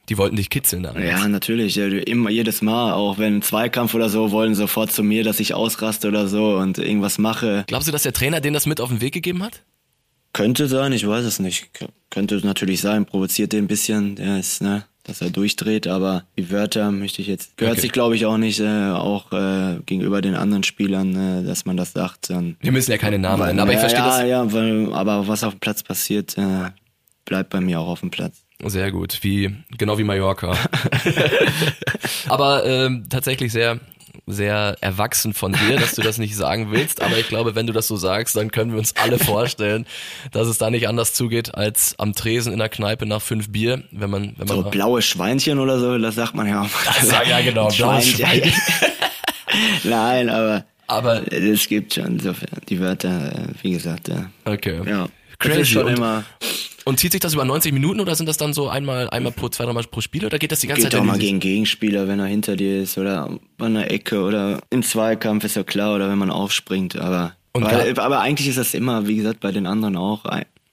Die 0.09 0.17
wollten 0.17 0.35
dich 0.38 0.49
kitzeln 0.49 0.83
dann. 0.83 1.01
ja, 1.01 1.27
natürlich, 1.27 1.77
immer 1.77 2.29
jedes 2.31 2.62
Mal, 2.63 2.93
auch 2.93 3.19
wenn 3.19 3.35
ein 3.38 3.41
Zweikampf 3.41 3.93
oder 3.93 4.09
so, 4.09 4.31
wollen 4.31 4.55
sofort 4.55 4.91
zu 4.91 5.03
mir, 5.03 5.23
dass 5.23 5.39
ich 5.39 5.53
ausraste 5.53 6.07
oder 6.07 6.27
so 6.27 6.55
und 6.57 6.77
irgendwas 6.79 7.19
mache. 7.19 7.63
Glaubst 7.67 7.88
du, 7.88 7.91
dass 7.91 8.03
der 8.03 8.13
Trainer 8.13 8.41
denen 8.41 8.55
das 8.55 8.65
mit 8.65 8.81
auf 8.81 8.89
den 8.89 9.01
Weg 9.01 9.13
gegeben 9.13 9.43
hat? 9.43 9.62
Könnte 10.33 10.67
sein, 10.67 10.91
ich 10.93 11.07
weiß 11.07 11.25
es 11.25 11.39
nicht. 11.39 11.69
Könnte 12.09 12.35
natürlich 12.45 12.81
sein, 12.81 13.05
provoziert 13.05 13.51
den 13.53 13.65
ein 13.65 13.67
bisschen, 13.67 14.15
der 14.15 14.39
ist, 14.39 14.62
ne, 14.62 14.85
dass 15.09 15.21
er 15.21 15.29
durchdreht, 15.31 15.87
aber 15.87 16.23
die 16.37 16.51
Wörter 16.51 16.91
möchte 16.91 17.21
ich 17.21 17.27
jetzt, 17.27 17.57
gehört 17.57 17.73
Okay. 17.73 17.81
sich 17.81 17.91
glaube 17.91 18.15
ich 18.15 18.25
auch 18.25 18.37
nicht, 18.37 18.59
äh, 18.59 18.91
auch 18.91 19.31
äh, 19.31 19.79
gegenüber 19.85 20.21
den 20.21 20.35
anderen 20.35 20.63
Spielern, 20.63 21.41
äh, 21.41 21.43
dass 21.43 21.65
man 21.65 21.75
das 21.77 21.93
sagt. 21.93 22.29
Dann, 22.29 22.55
Wir 22.61 22.71
müssen 22.71 22.91
ja 22.91 22.97
keine 22.97 23.19
Namen 23.19 23.45
nennen, 23.45 23.59
aber 23.59 23.73
ich 23.73 23.79
verstehe 23.79 24.01
ja, 24.01 24.19
das. 24.19 24.29
Ja, 24.29 24.53
weil, 24.53 24.93
aber 24.93 25.27
was 25.27 25.43
auf 25.43 25.55
dem 25.55 25.59
Platz 25.59 25.83
passiert, 25.83 26.37
äh, 26.37 26.69
bleibt 27.25 27.49
bei 27.49 27.59
mir 27.59 27.79
auch 27.79 27.87
auf 27.87 27.99
dem 28.01 28.11
Platz. 28.11 28.43
Sehr 28.65 28.91
gut, 28.91 29.19
wie 29.21 29.55
genau 29.77 29.97
wie 29.97 30.03
Mallorca. 30.03 30.55
aber 32.27 32.65
ähm, 32.65 33.05
tatsächlich 33.09 33.51
sehr 33.51 33.79
sehr 34.27 34.75
erwachsen 34.81 35.33
von 35.33 35.53
dir, 35.53 35.77
dass 35.77 35.95
du 35.95 36.01
das 36.01 36.17
nicht 36.17 36.35
sagen 36.35 36.71
willst, 36.71 37.01
aber 37.01 37.17
ich 37.17 37.27
glaube, 37.27 37.55
wenn 37.55 37.67
du 37.67 37.73
das 37.73 37.87
so 37.87 37.95
sagst, 37.95 38.35
dann 38.35 38.51
können 38.51 38.71
wir 38.71 38.79
uns 38.79 38.95
alle 38.95 39.19
vorstellen, 39.19 39.85
dass 40.31 40.47
es 40.47 40.57
da 40.57 40.69
nicht 40.69 40.87
anders 40.87 41.13
zugeht 41.13 41.55
als 41.55 41.95
am 41.97 42.13
Tresen 42.13 42.53
in 42.53 42.59
der 42.59 42.69
Kneipe 42.69 43.05
nach 43.05 43.21
fünf 43.21 43.51
Bier, 43.51 43.83
wenn 43.91 44.09
man 44.09 44.33
wenn 44.37 44.47
man 44.47 44.63
So 44.63 44.69
blaue 44.69 45.01
Schweinchen 45.01 45.59
oder 45.59 45.79
so, 45.79 45.97
das 45.97 46.15
sagt 46.15 46.35
man 46.35 46.47
ja 46.47 46.61
auch. 46.61 46.69
Das 46.85 47.09
ja, 47.27 47.41
genau, 47.41 47.69
blaues 47.69 48.07
Schwein. 48.07 48.51
Nein, 49.83 50.29
aber 50.29 50.65
aber 50.87 51.31
es 51.31 51.67
gibt 51.67 51.93
schon 51.93 52.05
insofern 52.05 52.61
die 52.67 52.79
Wörter, 52.79 53.31
äh, 53.31 53.47
wie 53.61 53.71
gesagt, 53.71 54.07
ja. 54.07 54.29
okay. 54.45 54.81
ja. 54.85 55.07
Crazy. 55.37 55.65
Schon 55.65 55.87
immer, 55.87 56.17
und 56.17 56.68
zieht 56.97 57.12
sich 57.12 57.21
das 57.21 57.34
über 57.34 57.45
90 57.45 57.73
Minuten 57.73 57.99
oder 57.99 58.15
sind 58.15 58.28
das 58.28 58.38
dann 58.38 58.54
so 58.54 58.69
einmal 58.69 59.10
einmal 59.10 59.32
pro 59.32 59.49
zwei, 59.49 59.65
dreimal 59.65 59.84
pro 59.84 60.02
Spiel 60.02 60.25
oder 60.25 60.39
geht 60.39 60.52
das 60.52 60.60
die 60.60 60.67
ganze 60.67 60.84
geht 60.84 60.91
Zeit 60.91 61.02
auch 61.02 61.06
mal 61.06 61.17
gegen 61.17 61.39
Gegenspieler, 61.39 62.08
wenn 62.08 62.19
er 62.19 62.25
hinter 62.25 62.56
dir 62.56 62.82
ist 62.82 62.97
oder 62.97 63.25
an 63.25 63.39
einer 63.60 63.91
Ecke 63.91 64.21
oder 64.21 64.62
im 64.69 64.84
Zweikampf 64.84 65.43
ist 65.43 65.56
ja 65.56 65.63
klar 65.63 65.95
oder 65.95 66.10
wenn 66.10 66.17
man 66.17 66.32
aufspringt, 66.32 66.95
aber 66.95 67.36
Und 67.54 67.63
weil, 67.63 67.97
aber 67.99 68.21
eigentlich 68.21 68.47
ist 68.47 68.58
das 68.58 68.73
immer, 68.73 69.08
wie 69.08 69.17
gesagt, 69.17 69.39
bei 69.39 69.52
den 69.52 69.65
anderen 69.65 69.95
auch, 69.95 70.25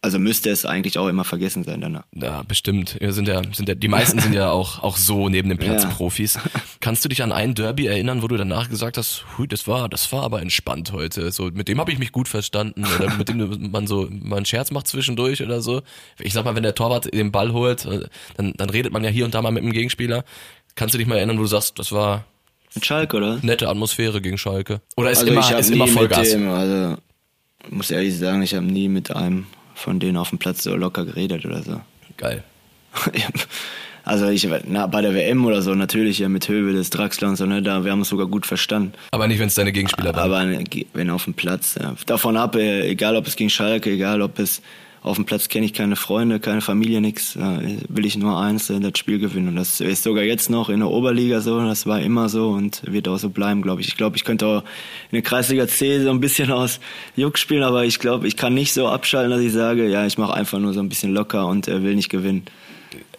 also 0.06 0.20
müsste 0.20 0.50
es 0.50 0.64
eigentlich 0.64 0.98
auch 0.98 1.08
immer 1.08 1.24
vergessen 1.24 1.64
sein 1.64 1.80
danach. 1.80 2.04
Ja, 2.14 2.44
bestimmt. 2.44 2.96
Wir 3.00 3.12
sind 3.12 3.26
ja, 3.26 3.42
sind 3.52 3.68
ja, 3.68 3.74
die 3.74 3.88
meisten 3.88 4.20
sind 4.20 4.34
ja 4.34 4.50
auch, 4.52 4.80
auch 4.84 4.96
so 4.96 5.28
neben 5.28 5.48
dem 5.48 5.58
Platz 5.58 5.82
Ja. 5.82 5.88
Profis. 5.88 6.38
Kannst 6.78 7.04
du 7.04 7.08
dich 7.08 7.24
an 7.24 7.32
ein 7.32 7.56
Derby 7.56 7.88
erinnern, 7.88 8.22
wo 8.22 8.28
du 8.28 8.36
danach 8.36 8.70
gesagt 8.70 8.98
hast, 8.98 9.24
hui, 9.36 9.48
das 9.48 9.66
war, 9.66 9.88
das 9.88 10.12
war 10.12 10.22
aber 10.22 10.40
entspannt 10.40 10.92
heute. 10.92 11.32
So, 11.32 11.50
mit 11.52 11.66
dem 11.66 11.80
habe 11.80 11.90
ich 11.90 11.98
mich 11.98 12.12
gut 12.12 12.28
verstanden. 12.28 12.84
Oder 12.84 13.16
mit 13.16 13.28
dem 13.28 13.70
man 13.72 13.88
so 13.88 14.08
mal 14.08 14.36
einen 14.36 14.46
Scherz 14.46 14.70
macht 14.70 14.86
zwischendurch 14.86 15.42
oder 15.42 15.60
so. 15.60 15.82
Ich 16.20 16.32
sag 16.32 16.44
mal, 16.44 16.54
wenn 16.54 16.62
der 16.62 16.76
Torwart 16.76 17.12
den 17.12 17.32
Ball 17.32 17.52
holt, 17.52 17.84
äh, 17.84 18.06
dann, 18.36 18.52
dann 18.56 18.70
redet 18.70 18.92
man 18.92 19.02
ja 19.02 19.10
hier 19.10 19.24
und 19.24 19.34
da 19.34 19.42
mal 19.42 19.50
mit 19.50 19.64
dem 19.64 19.72
Gegenspieler. 19.72 20.24
Kannst 20.76 20.94
du 20.94 20.98
dich 20.98 21.08
mal 21.08 21.16
erinnern, 21.16 21.38
wo 21.38 21.42
du 21.42 21.48
sagst, 21.48 21.80
das 21.80 21.90
war, 21.90 22.26
Mit 22.76 22.86
Schalke, 22.86 23.16
oder? 23.16 23.40
Nette 23.42 23.68
Atmosphäre 23.68 24.20
gegen 24.20 24.38
Schalke. 24.38 24.82
Oder 24.96 25.10
ist 25.10 25.18
also 25.18 25.32
immer, 25.32 25.58
ist 25.58 25.70
immer 25.70 25.88
Vollgas? 25.88 26.30
dem, 26.30 26.48
also 26.48 26.96
muss 27.70 27.90
ehrlich 27.90 28.16
sagen, 28.16 28.42
ich 28.42 28.54
habe 28.54 28.66
nie 28.66 28.88
mit 28.88 29.10
einem 29.10 29.46
von 29.76 30.00
denen 30.00 30.16
auf 30.16 30.30
dem 30.30 30.38
Platz 30.38 30.62
so 30.62 30.74
locker 30.74 31.04
geredet 31.04 31.44
oder 31.44 31.62
so. 31.62 31.80
Geil. 32.16 32.42
also 34.04 34.28
ich 34.28 34.48
na, 34.66 34.86
bei 34.86 35.02
der 35.02 35.14
WM 35.14 35.44
oder 35.44 35.60
so 35.60 35.74
natürlich 35.74 36.18
ja 36.18 36.28
mit 36.28 36.48
Höwedes, 36.48 36.90
Draxler 36.90 37.28
und 37.28 37.36
so, 37.36 37.44
ne, 37.44 37.62
da 37.62 37.84
wir 37.84 37.92
haben 37.92 38.00
uns 38.00 38.08
sogar 38.08 38.26
gut 38.26 38.46
verstanden. 38.46 38.94
Aber 39.12 39.28
nicht, 39.28 39.38
wenn 39.38 39.48
es 39.48 39.54
deine 39.54 39.72
Gegenspieler 39.72 40.14
waren. 40.14 40.30
Aber 40.30 40.44
ne, 40.44 40.64
wenn 40.94 41.10
auf 41.10 41.24
dem 41.24 41.34
Platz, 41.34 41.76
ja. 41.80 41.94
davon 42.06 42.36
ab, 42.36 42.56
äh, 42.56 42.88
egal 42.88 43.16
ob 43.16 43.26
es 43.26 43.36
gegen 43.36 43.50
Schalke, 43.50 43.90
egal 43.90 44.22
ob 44.22 44.38
es 44.38 44.62
auf 45.06 45.16
dem 45.16 45.24
Platz 45.24 45.48
kenne 45.48 45.64
ich 45.64 45.72
keine 45.72 45.94
Freunde, 45.94 46.40
keine 46.40 46.60
Familie, 46.60 47.00
nix. 47.00 47.36
Will 47.36 48.04
ich 48.04 48.16
nur 48.16 48.40
eins, 48.40 48.70
äh, 48.70 48.80
das 48.80 48.98
Spiel 48.98 49.20
gewinnen. 49.20 49.48
Und 49.48 49.56
das 49.56 49.80
ist 49.80 50.02
sogar 50.02 50.24
jetzt 50.24 50.50
noch 50.50 50.68
in 50.68 50.80
der 50.80 50.90
Oberliga 50.90 51.40
so. 51.40 51.60
Das 51.60 51.86
war 51.86 52.00
immer 52.00 52.28
so 52.28 52.48
und 52.48 52.82
wird 52.90 53.06
auch 53.06 53.18
so 53.18 53.30
bleiben, 53.30 53.62
glaube 53.62 53.80
ich. 53.80 53.88
Ich 53.88 53.96
glaube, 53.96 54.16
ich 54.16 54.24
könnte 54.24 54.46
auch 54.46 54.62
in 54.62 55.12
der 55.12 55.22
Kreisliga 55.22 55.68
C 55.68 56.00
so 56.00 56.10
ein 56.10 56.18
bisschen 56.18 56.50
aus 56.52 56.80
Juck 57.14 57.38
spielen, 57.38 57.62
aber 57.62 57.84
ich 57.84 58.00
glaube, 58.00 58.26
ich 58.26 58.36
kann 58.36 58.54
nicht 58.54 58.72
so 58.72 58.88
abschalten, 58.88 59.30
dass 59.30 59.40
ich 59.40 59.52
sage, 59.52 59.88
ja, 59.88 60.04
ich 60.04 60.18
mache 60.18 60.34
einfach 60.34 60.58
nur 60.58 60.74
so 60.74 60.80
ein 60.80 60.88
bisschen 60.88 61.14
locker 61.14 61.46
und 61.46 61.68
äh, 61.68 61.84
will 61.84 61.94
nicht 61.94 62.08
gewinnen. 62.08 62.42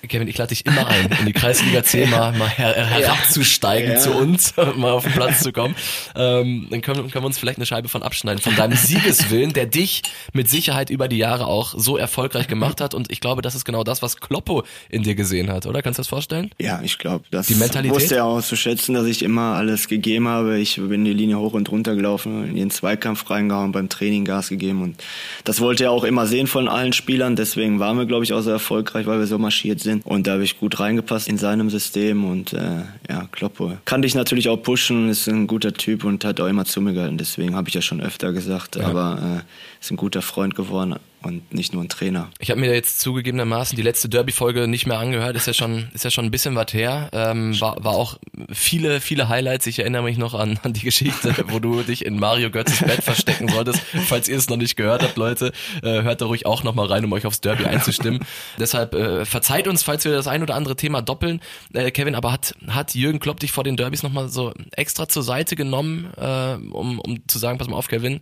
Kevin, 0.08 0.28
ich 0.28 0.38
lade 0.38 0.50
dich 0.50 0.66
immer 0.66 0.88
ein, 0.88 1.10
in 1.20 1.26
die 1.26 1.34
Kreisliga 1.34 1.84
C 1.84 2.06
mal, 2.06 2.32
mal 2.38 2.50
her, 2.50 2.74
herabzusteigen 2.74 3.94
ja. 3.94 3.98
zu 3.98 4.12
uns, 4.12 4.54
mal 4.76 4.92
auf 4.92 5.04
den 5.04 5.14
Platz 5.14 5.42
zu 5.42 5.52
kommen. 5.52 5.76
Ähm, 6.16 6.68
dann 6.70 6.82
können, 6.82 7.10
können 7.12 7.24
wir 7.24 7.28
uns 7.28 7.38
vielleicht 7.38 7.58
eine 7.58 7.66
Scheibe 7.66 7.90
von 7.90 8.04
abschneiden, 8.04 8.42
von 8.42 8.56
deinem 8.56 8.78
Siegeswillen, 8.78 9.54
der 9.54 9.66
dich 9.66 10.04
mit 10.34 10.50
Sicherheit 10.50 10.90
über 10.90 11.08
die 11.08 11.18
Jahre 11.18 11.48
auch 11.48 11.74
so 11.78 11.98
erfolgreich 11.98 12.48
gemacht 12.48 12.82
hat. 12.82 12.94
Und 12.94 13.12
ich 13.12 13.20
glaube, 13.20 13.42
das 13.42 13.56
ist 13.56 13.66
genau 13.66 13.84
das, 13.84 14.02
was 14.02 14.18
Kloppo 14.18 14.64
in 14.90 15.04
dir 15.04 15.16
gesehen 15.16 15.52
hat, 15.52 15.66
oder? 15.66 15.82
Kannst 15.82 16.00
du 16.00 16.02
das 16.02 16.08
vorstellen? 16.08 16.52
Ja, 16.60 16.82
ich 16.82 16.98
glaube, 16.98 17.26
das 17.32 17.48
die 17.48 17.56
Mentalität? 17.56 17.96
wusste 17.96 18.16
er 18.16 18.26
auch 18.26 18.42
zu 18.42 18.56
schätzen, 18.56 18.94
dass 18.94 19.06
ich 19.06 19.24
immer 19.24 19.56
alles 19.56 19.88
gegeben 19.88 20.28
habe. 20.28 20.60
Ich 20.60 20.76
bin 20.78 21.06
die 21.06 21.14
Linie 21.14 21.40
hoch 21.40 21.54
und 21.54 21.70
runter 21.72 21.96
gelaufen, 21.96 22.48
in 22.50 22.56
den 22.56 22.70
Zweikampf 22.72 23.30
reingehauen, 23.30 23.72
beim 23.72 23.90
Training 23.90 24.26
Gas 24.26 24.50
gegeben. 24.50 24.82
Und 24.82 25.04
das 25.44 25.62
wollte 25.62 25.86
er 25.86 25.92
auch 25.92 26.04
immer 26.04 26.26
sehen 26.28 26.48
von 26.48 26.68
allen 26.68 26.94
Spielern. 26.94 27.36
Deswegen 27.36 27.80
waren 27.80 27.98
wir, 27.98 28.06
glaube 28.06 28.24
ich, 28.24 28.34
auch 28.34 28.42
so 28.42 28.52
erfolgreich, 28.52 29.06
weil 29.08 29.20
wir 29.20 29.28
so 29.28 29.38
marschiert 29.38 29.80
sind. 29.80 29.97
Und 30.04 30.28
da 30.28 30.34
habe 30.34 30.44
ich 30.44 30.60
gut 30.60 30.80
reingepasst 30.80 31.28
in 31.28 31.38
seinem 31.38 31.70
System 31.70 32.26
und 32.26 32.54
äh, 32.54 32.84
ja, 33.10 33.28
Kloppo 33.32 33.74
kann 33.86 34.02
dich 34.02 34.16
natürlich 34.16 34.50
auch 34.50 34.58
pushen, 34.58 35.10
ist 35.10 35.28
ein 35.28 35.48
guter 35.48 35.74
Typ 35.74 36.04
und 36.04 36.26
hat 36.26 36.40
auch 36.40 36.48
immer 36.48 36.66
zu 36.66 36.82
mir 36.82 36.94
gehalten. 36.94 37.18
Deswegen 37.18 37.56
habe 37.56 37.70
ich 37.70 37.76
ja 37.76 37.82
schon 37.82 38.02
öfter 38.02 38.34
gesagt, 38.34 38.76
ja. 38.76 38.88
aber 38.88 39.42
äh, 39.42 39.82
ist 39.82 39.92
ein 39.92 39.98
guter 39.98 40.22
Freund 40.22 40.56
geworden 40.56 40.96
und 41.24 41.54
nicht 41.54 41.74
nur 41.74 41.84
ein 41.84 41.90
Trainer. 41.90 42.30
Ich 42.40 42.52
habe 42.52 42.60
mir 42.60 42.74
jetzt 42.74 43.00
zugegebenermaßen 43.00 43.76
die 43.76 43.82
letzte 43.82 44.08
Derby-Folge 44.08 44.68
nicht 44.68 44.86
mehr 44.86 45.00
angehört, 45.00 45.36
ist 45.36 45.48
ja 45.48 45.54
schon, 45.54 45.90
ist 45.94 46.04
ja 46.04 46.12
schon 46.12 46.26
ein 46.26 46.32
bisschen 46.32 46.56
was 46.56 46.74
her. 46.74 47.10
Ähm, 47.12 47.60
war, 47.60 47.84
war 47.84 47.94
auch 47.94 48.18
viele, 48.52 49.02
viele 49.02 49.28
Highlights. 49.28 49.66
Ich 49.68 49.80
erinnere 49.80 50.04
mich 50.04 50.18
noch 50.18 50.34
an, 50.34 50.60
an 50.64 50.74
die 50.74 50.82
Geschichte, 50.82 51.34
wo 51.48 51.60
du 51.60 51.82
dich 51.84 52.06
in 52.06 52.20
Mario 52.20 52.52
Götzes 52.52 52.80
Bett 52.80 53.04
verstecken 53.04 53.48
solltest. 53.48 53.80
Falls 54.08 54.30
ihr 54.30 54.38
es 54.38 54.50
noch 54.50 54.58
nicht 54.58 54.76
gehört 54.76 55.04
habt, 55.04 55.18
Leute, 55.18 55.52
äh, 55.82 56.04
hört 56.04 56.22
da 56.22 56.28
ruhig 56.28 56.46
auch 56.46 56.64
nochmal 56.64 56.88
rein, 56.88 57.04
um 57.04 57.12
euch 57.14 57.26
aufs 57.26 57.42
Derby 57.42 57.66
einzustimmen. 57.66 58.24
Deshalb 58.60 58.94
äh, 58.94 59.26
verzeiht 59.26 59.68
uns, 59.68 59.84
falls 59.84 60.06
wir 60.06 60.12
das 60.12 60.28
ein 60.28 60.44
oder 60.44 60.56
andere 60.56 60.76
Thema 60.76 61.02
doppeln. 61.02 61.42
Äh, 61.74 61.92
Kevin, 61.92 62.16
aber 62.16 62.32
hat, 62.32 62.54
hat 62.68 62.94
Jürgen 62.96 63.20
Klopp 63.20 63.40
dich 63.40 63.52
vor 63.52 63.64
den 63.64 63.76
Derbys 63.76 64.04
nochmal 64.04 64.30
so 64.30 64.54
extra 64.72 65.10
zur 65.10 65.24
Seite 65.24 65.56
genommen, 65.56 66.12
äh, 66.16 66.54
um, 66.54 67.00
um 67.00 67.28
zu 67.28 67.40
sagen, 67.40 67.58
pass 67.58 67.68
mal 67.68 67.78
auf, 67.78 67.88
Kevin, 67.88 68.22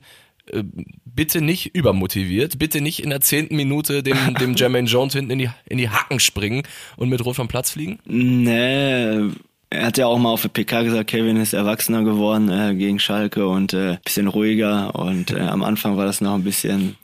bitte 1.06 1.42
nicht 1.42 1.76
übermotiviert, 1.76 2.60
bitte 2.60 2.82
nicht 2.82 3.04
in 3.04 3.10
der 3.10 3.22
zehnten 3.22 3.56
Minute 3.56 4.04
dem, 4.04 4.18
dem 4.40 4.54
Jermaine 4.56 4.88
Jones 4.88 5.14
hinten 5.14 5.32
in 5.32 5.40
die, 5.40 5.50
in 5.68 5.78
die 5.78 5.90
Hacken 5.90 6.20
springen 6.20 6.64
und 6.98 7.10
mit 7.10 7.24
Rot 7.26 7.36
vom 7.36 7.48
Platz 7.48 7.72
fliegen? 7.72 8.00
Nee, 8.06 9.32
er 9.70 9.86
hat 9.86 9.98
ja 9.98 10.08
auch 10.08 10.20
mal 10.20 10.30
auf 10.30 10.44
der 10.44 10.50
PK 10.50 10.84
gesagt, 10.84 11.10
Kevin 11.10 11.38
ist 11.38 11.54
erwachsener 11.54 12.04
geworden 12.04 12.50
äh, 12.50 12.76
gegen 12.76 13.00
Schalke 13.00 13.48
und 13.48 13.74
äh, 13.74 13.98
bisschen 14.04 14.28
ruhiger 14.28 14.96
und 14.96 15.32
äh, 15.32 15.40
am 15.40 15.64
Anfang 15.64 15.98
war 15.98 16.06
das 16.06 16.22
noch 16.22 16.36
ein 16.36 16.44
bisschen, 16.44 16.96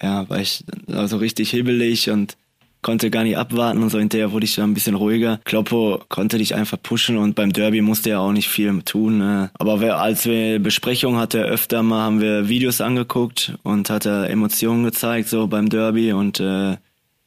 ja, 0.00 0.28
war 0.28 0.38
ich 0.38 0.64
also 0.88 1.16
richtig 1.16 1.50
hibbelig 1.50 2.10
und 2.10 2.36
konnte 2.84 3.10
gar 3.10 3.24
nicht 3.24 3.36
abwarten 3.36 3.82
und 3.82 3.90
so 3.90 3.98
hinterher 3.98 4.30
wurde 4.30 4.44
ich 4.44 4.54
dann 4.54 4.70
ein 4.70 4.74
bisschen 4.74 4.94
ruhiger. 4.94 5.40
Kloppo 5.44 6.00
konnte 6.08 6.38
dich 6.38 6.54
einfach 6.54 6.80
pushen 6.80 7.16
und 7.16 7.34
beim 7.34 7.52
Derby 7.52 7.80
musste 7.80 8.10
er 8.10 8.20
auch 8.20 8.30
nicht 8.30 8.48
viel 8.48 8.82
tun. 8.82 9.18
Ne? 9.18 9.50
Aber 9.58 9.80
wer, 9.80 9.98
als 9.98 10.26
wir 10.26 10.60
Besprechungen 10.60 11.18
hatte, 11.18 11.42
öfter 11.42 11.82
mal 11.82 12.02
haben 12.02 12.20
wir 12.20 12.48
Videos 12.48 12.80
angeguckt 12.80 13.54
und 13.62 13.90
hat 13.90 14.06
er 14.06 14.30
Emotionen 14.30 14.84
gezeigt 14.84 15.28
so 15.28 15.48
beim 15.48 15.68
Derby 15.68 16.12
und 16.12 16.38
äh, 16.38 16.76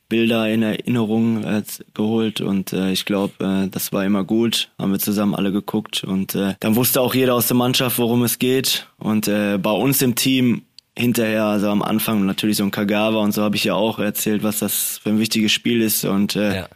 Bilder 0.09 0.49
in 0.49 0.63
Erinnerung 0.63 1.43
äh, 1.43 1.63
geholt 1.93 2.39
und 2.39 2.71
äh, 2.71 2.91
ich 2.91 3.05
glaube, 3.05 3.33
äh, 3.43 3.67
das 3.67 3.91
war 3.91 4.05
immer 4.05 4.23
gut. 4.23 4.69
Haben 4.79 4.91
wir 4.91 4.99
zusammen 4.99 5.35
alle 5.35 5.51
geguckt 5.51 6.03
und 6.03 6.33
äh, 6.35 6.53
dann 6.59 6.75
wusste 6.75 7.01
auch 7.01 7.13
jeder 7.13 7.33
aus 7.33 7.47
der 7.47 7.57
Mannschaft, 7.57 7.99
worum 7.99 8.23
es 8.23 8.39
geht. 8.39 8.87
Und 8.97 9.27
äh, 9.27 9.57
bei 9.57 9.71
uns 9.71 10.01
im 10.01 10.15
Team 10.15 10.61
hinterher, 10.97 11.45
also 11.45 11.69
am 11.69 11.81
Anfang 11.81 12.25
natürlich 12.25 12.57
so 12.57 12.63
ein 12.63 12.71
Kagawa 12.71 13.19
und 13.19 13.31
so 13.31 13.43
habe 13.43 13.55
ich 13.55 13.63
ja 13.63 13.75
auch 13.75 13.99
erzählt, 13.99 14.43
was 14.43 14.59
das 14.59 14.99
für 15.03 15.09
ein 15.09 15.19
wichtiges 15.19 15.51
Spiel 15.51 15.81
ist 15.81 16.05
und 16.05 16.35
äh, 16.35 16.55
ja. 16.55 16.69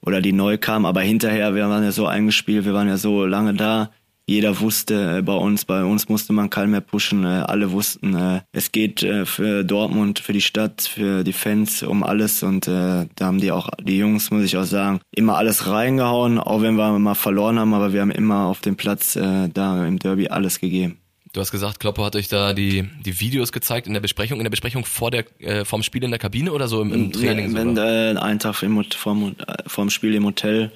oder 0.00 0.20
die 0.20 0.32
neu 0.32 0.58
kam, 0.58 0.86
aber 0.86 1.02
hinterher, 1.02 1.54
wir 1.54 1.68
waren 1.68 1.84
ja 1.84 1.92
so 1.92 2.06
eingespielt, 2.06 2.64
wir 2.64 2.74
waren 2.74 2.88
ja 2.88 2.96
so 2.96 3.26
lange 3.26 3.54
da. 3.54 3.90
Jeder 4.28 4.58
wusste 4.58 5.18
äh, 5.18 5.22
bei 5.22 5.34
uns, 5.34 5.66
bei 5.66 5.84
uns 5.84 6.08
musste 6.08 6.32
man 6.32 6.50
keinen 6.50 6.72
mehr 6.72 6.80
pushen. 6.80 7.22
Äh, 7.24 7.44
alle 7.46 7.70
wussten, 7.70 8.16
äh, 8.16 8.40
es 8.50 8.72
geht 8.72 9.04
äh, 9.04 9.24
für 9.24 9.62
Dortmund, 9.62 10.18
für 10.18 10.32
die 10.32 10.40
Stadt, 10.40 10.82
für 10.82 11.22
die 11.22 11.32
Fans 11.32 11.84
um 11.84 12.02
alles 12.02 12.42
und 12.42 12.66
äh, 12.66 13.06
da 13.14 13.26
haben 13.26 13.40
die 13.40 13.52
auch, 13.52 13.68
die 13.80 13.98
Jungs, 13.98 14.32
muss 14.32 14.42
ich 14.42 14.56
auch 14.56 14.64
sagen, 14.64 15.00
immer 15.14 15.36
alles 15.36 15.68
reingehauen, 15.68 16.40
auch 16.40 16.60
wenn 16.62 16.74
wir 16.74 16.98
mal 16.98 17.14
verloren 17.14 17.60
haben, 17.60 17.72
aber 17.72 17.92
wir 17.92 18.00
haben 18.00 18.10
immer 18.10 18.46
auf 18.46 18.60
dem 18.60 18.74
Platz 18.74 19.14
äh, 19.14 19.48
da 19.48 19.86
im 19.86 20.00
Derby 20.00 20.26
alles 20.26 20.58
gegeben. 20.58 20.98
Du 21.36 21.42
hast 21.42 21.50
gesagt, 21.50 21.80
Kloppo 21.80 22.02
hat 22.02 22.16
euch 22.16 22.28
da 22.28 22.54
die, 22.54 22.88
die 23.04 23.20
Videos 23.20 23.52
gezeigt 23.52 23.86
in 23.86 23.92
der 23.92 24.00
Besprechung, 24.00 24.38
in 24.38 24.44
der 24.44 24.50
Besprechung 24.50 24.86
vor 24.86 25.10
der, 25.10 25.26
äh, 25.38 25.66
vorm 25.66 25.82
Spiel 25.82 26.02
in 26.02 26.08
der 26.08 26.18
Kabine 26.18 26.50
oder 26.50 26.66
so 26.66 26.80
im, 26.80 26.90
im 26.94 27.12
Training? 27.12 27.54
Wenn, 27.54 27.76
wenn 27.76 28.16
äh, 28.16 28.18
einen 28.18 28.38
Tag 28.38 28.62
im, 28.62 28.82
vorm, 28.84 29.36
äh, 29.46 29.54
vorm 29.66 29.90
Spiel 29.90 30.14
im 30.14 30.24
Hotel. 30.24 30.72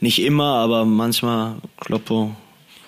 Nicht 0.00 0.20
immer, 0.20 0.56
aber 0.56 0.84
manchmal 0.84 1.54
Kloppo 1.76 2.34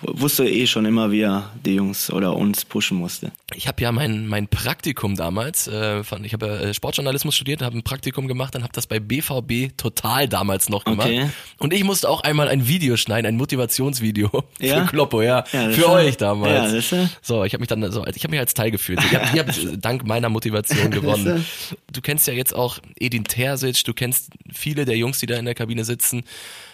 wusste 0.06 0.48
eh 0.48 0.66
schon 0.66 0.84
immer, 0.84 1.10
wie 1.10 1.22
er 1.22 1.50
die 1.64 1.74
Jungs 1.74 2.10
oder 2.10 2.36
uns 2.36 2.64
pushen 2.64 2.98
musste. 2.98 3.32
Ich 3.54 3.68
habe 3.68 3.82
ja 3.82 3.92
mein, 3.92 4.26
mein 4.26 4.48
Praktikum 4.48 5.16
damals, 5.16 5.66
äh, 5.66 6.00
ich 6.22 6.32
habe 6.32 6.46
ja 6.46 6.56
äh, 6.56 6.74
Sportjournalismus 6.74 7.34
studiert, 7.34 7.62
habe 7.62 7.76
ein 7.76 7.82
Praktikum 7.82 8.28
gemacht, 8.28 8.54
dann 8.54 8.62
habe 8.62 8.72
das 8.72 8.86
bei 8.86 9.00
BVB 9.00 9.76
total 9.76 10.28
damals 10.28 10.68
noch 10.68 10.84
gemacht. 10.84 11.08
Okay. 11.08 11.30
Und 11.58 11.72
ich 11.72 11.84
musste 11.84 12.08
auch 12.08 12.22
einmal 12.22 12.48
ein 12.48 12.68
Video 12.68 12.96
schneiden, 12.96 13.26
ein 13.26 13.36
Motivationsvideo 13.36 14.44
ja? 14.60 14.80
für 14.80 14.90
Kloppo, 14.90 15.22
ja, 15.22 15.44
ja 15.52 15.70
für 15.70 15.88
euch 15.88 16.16
damals. 16.16 16.52
Ja, 16.52 16.62
das 16.74 16.92
ist 16.92 17.18
so, 17.22 17.44
ich 17.44 17.52
habe 17.52 17.60
mich 17.60 17.68
dann 17.68 17.90
so, 17.90 18.06
ich 18.06 18.22
habe 18.22 18.30
mich 18.30 18.40
als 18.40 18.54
Teil 18.54 18.70
gefühlt. 18.70 19.00
Ich 19.04 19.14
habe 19.14 19.38
hab 19.38 19.54
dank 19.80 20.06
meiner 20.06 20.28
Motivation 20.28 20.90
gewonnen. 20.90 21.44
Du 21.92 22.00
kennst 22.00 22.26
ja 22.26 22.34
jetzt 22.34 22.54
auch 22.54 22.78
Edin 22.98 23.24
Terzic, 23.24 23.84
du 23.84 23.94
kennst 23.94 24.30
viele 24.52 24.84
der 24.84 24.96
Jungs, 24.96 25.18
die 25.18 25.26
da 25.26 25.36
in 25.36 25.44
der 25.44 25.54
Kabine 25.54 25.84
sitzen. 25.84 26.24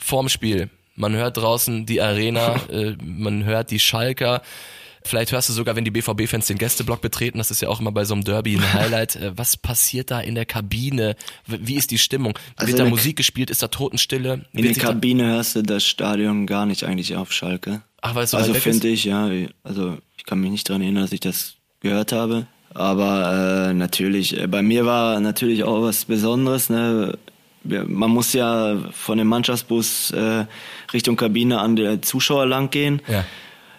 Vorm 0.01 0.29
Spiel 0.29 0.71
man 1.01 1.15
hört 1.15 1.37
draußen 1.37 1.87
die 1.87 2.01
Arena, 2.01 2.57
äh, 2.71 2.95
man 3.03 3.45
hört 3.45 3.71
die 3.71 3.81
Schalker. 3.81 4.43
Vielleicht 5.03 5.33
hörst 5.33 5.49
du 5.49 5.55
sogar, 5.55 5.77
wenn 5.77 5.85
die 5.87 5.91
BVB-Fans 5.91 6.47
den 6.47 6.59
Gästeblock 6.59 7.01
betreten, 7.01 7.39
das 7.39 7.51
ist 7.51 7.63
ja 7.63 7.71
auch 7.71 7.81
immer 7.81 7.91
bei 7.91 8.05
so 8.05 8.13
einem 8.13 8.23
Derby 8.23 8.57
ein 8.57 8.73
Highlight. 8.75 9.17
Äh, 9.17 9.33
was 9.37 9.57
passiert 9.57 10.11
da 10.11 10.21
in 10.21 10.35
der 10.35 10.45
Kabine? 10.45 11.17
Wie 11.47 11.75
ist 11.75 11.91
die 11.91 11.99
Stimmung? 11.99 12.39
Also 12.57 12.73
Wird 12.73 12.81
da 12.81 12.85
Musik 12.85 13.17
gespielt? 13.17 13.51
Ist 13.51 13.63
da 13.63 13.69
Totenstille? 13.69 14.45
In 14.53 14.63
der 14.63 14.75
Kabine 14.75 15.27
hörst 15.27 15.57
du 15.57 15.63
das 15.63 15.85
Stadion 15.85 16.47
gar 16.47 16.67
nicht 16.67 16.85
eigentlich 16.85 17.17
auf 17.17 17.33
Schalke. 17.33 17.81
Ach, 18.03 18.15
weil 18.15 18.25
es 18.25 18.31
so 18.31 18.37
Also 18.37 18.55
finde 18.55 18.89
ich, 18.89 19.05
ja. 19.05 19.31
Also 19.63 19.97
ich 20.17 20.25
kann 20.25 20.41
mich 20.41 20.51
nicht 20.51 20.69
daran 20.69 20.83
erinnern, 20.83 21.05
dass 21.05 21.13
ich 21.13 21.21
das 21.21 21.55
gehört 21.81 22.13
habe. 22.13 22.47
Aber 22.73 23.71
äh, 23.71 23.75
natürlich, 23.75 24.39
äh, 24.39 24.47
bei 24.47 24.63
mir 24.63 24.87
war 24.87 25.19
natürlich 25.21 25.65
auch 25.65 25.83
was 25.83 26.05
Besonderes. 26.05 26.71
Ne? 26.71 27.19
Man 27.63 28.11
muss 28.11 28.33
ja 28.33 28.79
von 28.93 29.19
dem 29.19 29.29
Mannschaftsbus 29.29 30.13
äh, 30.13 30.47
Richtung 30.93 31.17
Kabine 31.17 31.61
an 31.61 31.77
der 31.77 32.03
Zuschauer 32.03 32.47
lang 32.47 32.71
gehen. 32.71 33.03
Ja. 33.07 33.25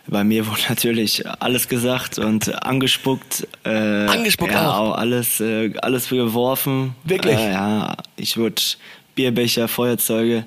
Bei 0.07 0.23
mir 0.23 0.47
wurde 0.47 0.61
natürlich 0.69 1.23
alles 1.39 1.67
gesagt 1.67 2.19
und 2.19 2.63
angespuckt. 2.63 3.47
Äh, 3.63 3.69
angespuckt 3.69 4.51
ja, 4.51 4.71
auch. 4.71 4.95
alles, 4.95 5.39
äh, 5.39 5.73
alles 5.81 6.09
geworfen. 6.09 6.95
Wirklich? 7.03 7.37
Äh, 7.37 7.51
ja, 7.51 7.95
ich 8.15 8.37
wurde 8.37 8.61
Bierbecher, 9.15 9.67
Feuerzeuge 9.67 10.45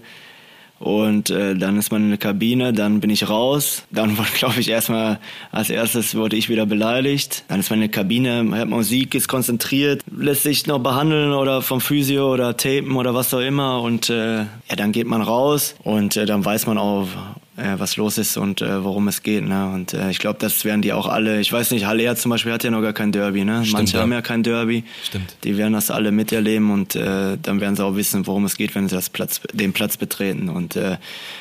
und 0.84 1.30
äh, 1.30 1.54
dann 1.54 1.78
ist 1.78 1.92
man 1.92 2.02
in 2.02 2.08
der 2.10 2.18
Kabine, 2.18 2.74
dann 2.74 3.00
bin 3.00 3.08
ich 3.08 3.30
raus. 3.30 3.84
Dann 3.90 4.18
wurde, 4.18 4.28
glaube 4.34 4.60
ich, 4.60 4.68
erstmal 4.68 5.18
als 5.50 5.70
erstes 5.70 6.14
wurde 6.14 6.36
ich 6.36 6.50
wieder 6.50 6.66
beleidigt. 6.66 7.42
Dann 7.48 7.60
ist 7.60 7.70
man 7.70 7.78
in 7.78 7.88
der 7.88 7.90
Kabine, 7.90 8.46
hört 8.54 8.68
Musik, 8.68 9.14
ist 9.14 9.26
konzentriert, 9.26 10.02
lässt 10.14 10.42
sich 10.42 10.66
noch 10.66 10.80
behandeln 10.80 11.32
oder 11.32 11.62
vom 11.62 11.80
Physio 11.80 12.30
oder 12.30 12.58
tapen 12.58 12.96
oder 12.96 13.14
was 13.14 13.32
auch 13.32 13.40
immer. 13.40 13.80
Und 13.80 14.10
äh, 14.10 14.40
ja, 14.40 14.76
dann 14.76 14.92
geht 14.92 15.06
man 15.06 15.22
raus 15.22 15.74
und 15.84 16.18
äh, 16.18 16.26
dann 16.26 16.44
weiß 16.44 16.66
man 16.66 16.76
auch, 16.76 17.08
äh, 17.56 17.74
was 17.78 17.96
los 17.96 18.18
ist 18.18 18.36
und 18.36 18.62
äh, 18.62 18.82
worum 18.82 19.08
es 19.08 19.22
geht. 19.22 19.44
Ne? 19.44 19.70
Und 19.72 19.94
äh, 19.94 20.10
ich 20.10 20.18
glaube, 20.18 20.38
das 20.40 20.64
werden 20.64 20.82
die 20.82 20.92
auch 20.92 21.06
alle. 21.06 21.40
Ich 21.40 21.52
weiß 21.52 21.70
nicht, 21.70 21.86
Halle 21.86 22.14
zum 22.16 22.30
Beispiel 22.30 22.52
hat 22.52 22.64
ja 22.64 22.70
noch 22.70 22.82
gar 22.82 22.92
kein 22.92 23.12
Derby. 23.12 23.44
Ne? 23.44 23.64
Stimmt, 23.64 23.72
Manche 23.72 23.96
ja. 23.96 24.02
haben 24.02 24.12
ja 24.12 24.22
kein 24.22 24.42
Derby. 24.42 24.84
Stimmt. 25.04 25.36
Die 25.44 25.56
werden 25.56 25.72
das 25.72 25.90
alle 25.90 26.10
miterleben 26.10 26.70
und 26.70 26.96
äh, 26.96 27.36
dann 27.40 27.60
werden 27.60 27.76
sie 27.76 27.84
auch 27.84 27.94
wissen, 27.96 28.26
worum 28.26 28.44
es 28.44 28.56
geht, 28.56 28.74
wenn 28.74 28.88
sie 28.88 28.96
das 28.96 29.08
Platz, 29.08 29.40
den 29.52 29.72
Platz 29.72 29.96
betreten. 29.96 30.48
Und 30.48 30.76
äh, 30.76 30.98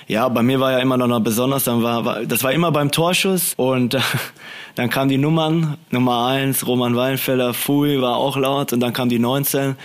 ja, 0.08 0.28
bei 0.30 0.44
mir 0.44 0.60
war 0.60 0.72
ja 0.72 0.80
immer 0.80 0.98
noch, 0.98 1.08
noch 1.08 1.22
besonders. 1.22 1.64
Dann 1.64 1.82
war, 1.82 2.06
war 2.06 2.26
das 2.26 2.44
war 2.44 2.52
immer 2.52 2.72
beim 2.72 2.92
Torschuss 2.92 3.54
und 3.58 3.96
äh, 3.96 4.00
dann 4.76 4.90
kamen 4.90 5.10
die 5.10 5.18
Nummern. 5.18 5.78
Nummer 5.90 6.28
eins, 6.28 6.68
Roman 6.68 6.96
Weinfeller, 6.96 7.54
Fui 7.54 8.02
war 8.02 8.18
auch 8.18 8.38
laut 8.38 8.74
und 8.74 8.80
dann 8.80 8.94
kam 8.94 9.10
die 9.10 9.20
19. 9.20 9.76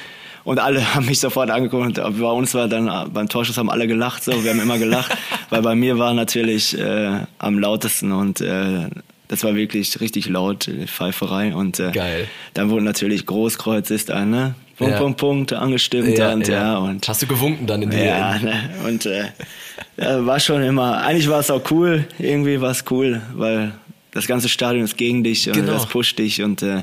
Und 0.48 0.58
alle 0.60 0.82
haben 0.94 1.04
mich 1.04 1.20
sofort 1.20 1.50
angeguckt. 1.50 1.98
Und 1.98 2.20
bei 2.20 2.30
uns 2.30 2.54
war 2.54 2.68
dann 2.68 3.12
beim 3.12 3.28
Torschuss 3.28 3.58
haben 3.58 3.68
alle 3.68 3.86
gelacht. 3.86 4.24
So, 4.24 4.42
wir 4.42 4.50
haben 4.50 4.60
immer 4.60 4.78
gelacht, 4.78 5.14
weil 5.50 5.60
bei 5.60 5.74
mir 5.74 5.98
war 5.98 6.14
natürlich 6.14 6.78
äh, 6.78 7.20
am 7.38 7.58
lautesten 7.58 8.12
und 8.12 8.40
äh, 8.40 8.88
das 9.28 9.44
war 9.44 9.54
wirklich 9.54 10.00
richtig 10.00 10.26
laut, 10.26 10.66
die 10.66 10.86
Pfeiferei. 10.86 11.54
Und 11.54 11.78
äh, 11.80 11.90
Geil. 11.92 12.28
dann 12.54 12.70
wurde 12.70 12.82
natürlich 12.82 13.26
Großkreuz 13.26 13.90
ist 13.90 14.10
ein, 14.10 14.30
ne? 14.30 14.54
Punkt, 14.78 14.92
Ja. 14.94 14.98
Punkt, 15.00 15.18
Punkt, 15.18 15.52
angestimmt 15.52 16.18
und 16.18 16.48
ja, 16.48 16.78
und 16.78 17.06
Hast 17.06 17.20
du 17.20 17.26
gewunken 17.26 17.66
dann 17.66 17.82
in 17.82 17.90
die 17.90 17.98
ja, 17.98 18.38
ne? 18.38 18.70
und 18.86 19.04
äh, 19.04 19.24
ja, 19.98 20.24
war 20.24 20.40
schon 20.40 20.62
immer, 20.62 20.98
eigentlich 21.02 21.28
war 21.28 21.40
es 21.40 21.50
auch 21.50 21.70
cool, 21.70 22.06
irgendwie 22.18 22.58
war 22.60 22.70
es 22.70 22.84
cool, 22.90 23.20
weil 23.34 23.72
das 24.12 24.26
ganze 24.26 24.48
Stadion 24.48 24.84
ist 24.84 24.96
gegen 24.96 25.22
dich 25.24 25.46
und 25.48 25.54
Genau. 25.56 25.72
das 25.72 25.84
pusht 25.86 26.18
dich 26.18 26.42
und 26.42 26.62
äh, 26.62 26.82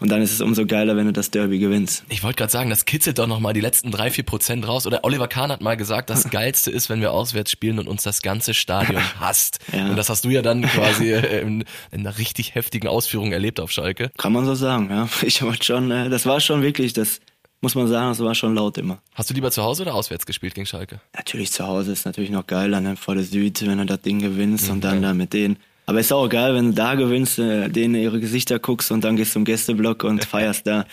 und 0.00 0.10
dann 0.10 0.22
ist 0.22 0.32
es 0.32 0.40
umso 0.40 0.66
geiler, 0.66 0.96
wenn 0.96 1.06
du 1.06 1.12
das 1.12 1.30
Derby 1.30 1.58
gewinnst. 1.58 2.04
Ich 2.08 2.22
wollte 2.22 2.36
gerade 2.36 2.52
sagen, 2.52 2.70
das 2.70 2.84
kitzelt 2.84 3.18
doch 3.18 3.26
nochmal 3.26 3.52
die 3.54 3.60
letzten 3.60 3.90
drei, 3.90 4.10
vier 4.10 4.24
Prozent 4.24 4.66
raus. 4.68 4.86
Oder 4.86 5.04
Oliver 5.04 5.28
Kahn 5.28 5.50
hat 5.50 5.60
mal 5.60 5.76
gesagt, 5.76 6.10
das 6.10 6.30
Geilste 6.30 6.70
ist, 6.70 6.88
wenn 6.90 7.00
wir 7.00 7.12
auswärts 7.12 7.50
spielen 7.50 7.78
und 7.78 7.88
uns 7.88 8.02
das 8.02 8.22
ganze 8.22 8.54
Stadion 8.54 9.02
hasst. 9.20 9.58
Ja. 9.72 9.88
Und 9.90 9.96
das 9.96 10.08
hast 10.08 10.24
du 10.24 10.28
ja 10.30 10.42
dann 10.42 10.62
quasi 10.62 11.12
äh, 11.12 11.40
in, 11.40 11.64
in 11.90 12.00
einer 12.00 12.18
richtig 12.18 12.54
heftigen 12.54 12.88
Ausführung 12.88 13.32
erlebt 13.32 13.60
auf 13.60 13.70
Schalke. 13.72 14.10
Kann 14.18 14.32
man 14.32 14.44
so 14.44 14.54
sagen, 14.54 14.88
ja. 14.90 15.08
Ich 15.22 15.42
war 15.42 15.54
schon, 15.62 15.90
äh, 15.90 16.08
das 16.10 16.26
war 16.26 16.40
schon 16.40 16.62
wirklich, 16.62 16.92
das 16.92 17.20
muss 17.62 17.74
man 17.74 17.88
sagen, 17.88 18.10
das 18.10 18.20
war 18.20 18.34
schon 18.34 18.54
laut 18.54 18.76
immer. 18.78 18.98
Hast 19.14 19.30
du 19.30 19.34
lieber 19.34 19.50
zu 19.50 19.62
Hause 19.62 19.82
oder 19.82 19.94
auswärts 19.94 20.26
gespielt 20.26 20.54
gegen 20.54 20.66
Schalke? 20.66 21.00
Natürlich 21.16 21.50
zu 21.52 21.66
Hause 21.66 21.92
ist 21.92 22.04
natürlich 22.04 22.30
noch 22.30 22.46
geiler, 22.46 22.80
ne? 22.80 22.96
vor 22.96 23.14
der 23.14 23.24
Süd, 23.24 23.66
wenn 23.66 23.78
du 23.78 23.86
das 23.86 24.02
Ding 24.02 24.18
gewinnst 24.20 24.68
und 24.68 24.76
Mhm. 24.76 24.80
dann 24.82 25.02
da 25.02 25.14
mit 25.14 25.32
denen. 25.32 25.56
Aber 25.86 26.00
ist 26.00 26.12
auch 26.12 26.28
geil, 26.28 26.54
wenn 26.54 26.66
du 26.66 26.72
da 26.74 26.94
gewinnst, 26.96 27.38
äh, 27.38 27.68
denen 27.68 27.94
ihre 27.94 28.18
Gesichter 28.20 28.58
guckst 28.58 28.90
und 28.90 29.04
dann 29.04 29.16
gehst 29.16 29.32
zum 29.32 29.44
Gästeblock 29.44 30.04
und 30.04 30.24
feierst 30.26 30.66
da. 30.66 30.84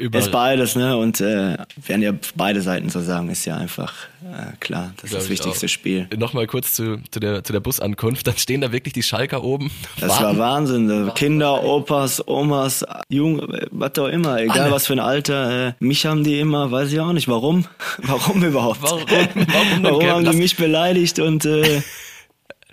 Überall. 0.00 0.22
Ist 0.24 0.30
beides, 0.30 0.76
ne? 0.76 0.96
Und 0.96 1.20
äh, 1.20 1.56
werden 1.84 2.02
ja 2.02 2.12
beide 2.36 2.62
Seiten 2.62 2.88
so 2.88 3.00
sagen, 3.00 3.28
ist 3.30 3.44
ja 3.46 3.56
einfach 3.56 3.92
äh, 4.22 4.54
klar, 4.60 4.92
das 4.94 5.06
ist 5.06 5.10
Glaub 5.10 5.18
das 5.18 5.24
ich 5.24 5.30
wichtigste 5.30 5.66
auch. 5.66 5.70
Spiel. 5.70 6.06
Nochmal 6.16 6.46
kurz 6.46 6.74
zu, 6.74 6.98
zu, 7.10 7.18
der, 7.18 7.42
zu 7.42 7.52
der 7.52 7.58
Busankunft. 7.58 8.24
Dann 8.28 8.36
stehen 8.36 8.60
da 8.60 8.70
wirklich 8.70 8.94
die 8.94 9.02
Schalker 9.02 9.42
oben. 9.42 9.72
Das 9.98 10.10
warten. 10.10 10.22
war 10.22 10.38
Wahnsinn. 10.38 11.08
äh, 11.08 11.10
Kinder, 11.16 11.64
Opas, 11.64 12.22
Omas, 12.28 12.84
Jung, 13.08 13.40
äh, 13.52 13.66
was 13.72 13.98
auch 13.98 14.06
immer, 14.06 14.40
egal 14.40 14.60
Alle. 14.60 14.70
was 14.70 14.86
für 14.86 14.92
ein 14.92 15.00
Alter. 15.00 15.70
Äh, 15.70 15.72
mich 15.80 16.06
haben 16.06 16.22
die 16.22 16.38
immer, 16.38 16.70
weiß 16.70 16.92
ich 16.92 17.00
auch 17.00 17.12
nicht, 17.12 17.26
warum? 17.26 17.64
Warum 18.02 18.44
überhaupt? 18.44 18.80
Warum? 18.80 19.00
Warum 19.08 19.82
Warum 19.82 20.06
haben 20.06 20.30
die 20.30 20.36
mich 20.36 20.56
beleidigt 20.56 21.18
und 21.18 21.44
äh, 21.44 21.82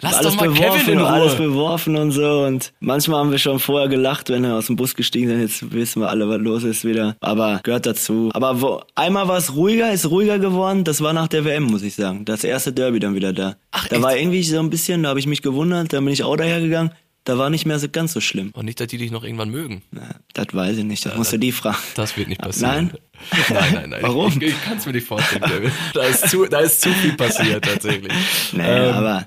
Lass 0.01 0.15
alles 0.15 0.33
doch 0.33 0.41
mal 0.41 0.49
beworfen, 0.49 0.79
Kevin 0.81 0.93
in 0.93 0.99
Ruhe. 0.99 1.07
alles 1.07 1.35
beworfen 1.35 1.95
und 1.95 2.11
so. 2.11 2.43
Und 2.43 2.73
manchmal 2.81 3.19
haben 3.19 3.31
wir 3.31 3.37
schon 3.37 3.59
vorher 3.59 3.87
gelacht, 3.87 4.29
wenn 4.29 4.43
wir 4.43 4.55
aus 4.55 4.65
dem 4.67 4.75
Bus 4.75 4.93
gestiegen 4.95 5.29
sind. 5.29 5.39
Jetzt 5.41 5.71
wissen 5.73 6.01
wir 6.01 6.09
alle, 6.09 6.27
was 6.27 6.39
los 6.39 6.63
ist 6.63 6.83
wieder. 6.83 7.15
Aber 7.21 7.61
gehört 7.63 7.85
dazu. 7.85 8.29
Aber 8.33 8.61
wo, 8.61 8.81
einmal 8.95 9.27
war 9.29 9.37
es 9.37 9.55
ruhiger, 9.55 9.91
ist 9.91 10.09
ruhiger 10.09 10.37
geworden. 10.37 10.83
Das 10.83 11.01
war 11.01 11.13
nach 11.13 11.27
der 11.29 11.45
WM, 11.45 11.63
muss 11.63 11.81
ich 11.81 11.95
sagen. 11.95 12.25
Das 12.25 12.43
erste 12.43 12.73
Derby 12.73 12.99
dann 12.99 13.15
wieder 13.15 13.31
da. 13.31 13.55
Ach, 13.71 13.87
da 13.87 13.95
echt? 13.95 14.03
war 14.03 14.17
irgendwie 14.17 14.43
so 14.43 14.59
ein 14.59 14.69
bisschen, 14.69 15.03
da 15.03 15.09
habe 15.09 15.19
ich 15.19 15.27
mich 15.27 15.41
gewundert. 15.41 15.93
Da 15.93 15.99
bin 15.99 16.09
ich 16.09 16.23
auch 16.23 16.35
dahergegangen. 16.35 16.91
Da 17.23 17.39
war 17.39 17.49
nicht 17.49 17.65
mehr 17.65 17.79
so 17.79 17.87
ganz 17.89 18.13
so 18.13 18.19
schlimm. 18.21 18.51
Und 18.53 18.65
nicht, 18.65 18.79
dass 18.79 18.85
die 18.87 18.99
dich 18.99 19.09
noch 19.09 19.23
irgendwann 19.23 19.49
mögen. 19.49 19.81
Na, 19.91 20.01
das 20.33 20.47
weiß 20.51 20.77
ich 20.77 20.83
nicht. 20.83 21.03
Das 21.07 21.15
musst 21.17 21.33
du 21.33 21.39
die 21.39 21.51
fragen. 21.51 21.77
Das 21.95 22.15
wird 22.17 22.27
nicht 22.27 22.39
passieren. 22.39 22.91
Nein? 22.91 23.49
Nein, 23.49 23.73
nein, 23.73 23.89
nein. 23.89 23.99
Warum? 24.03 24.31
Ich, 24.39 24.49
ich 24.49 24.61
kann 24.63 24.77
es 24.77 24.85
mir 24.85 24.91
nicht 24.91 25.07
vorstellen, 25.07 25.41
Kevin. 25.41 25.71
Da 25.95 26.03
ist 26.03 26.29
zu, 26.29 26.45
da 26.45 26.59
ist 26.59 26.81
zu 26.81 26.89
viel 26.89 27.13
passiert 27.13 27.65
tatsächlich. 27.65 28.11
Nee, 28.53 28.61
Ähm, 28.63 28.93
aber 28.93 29.25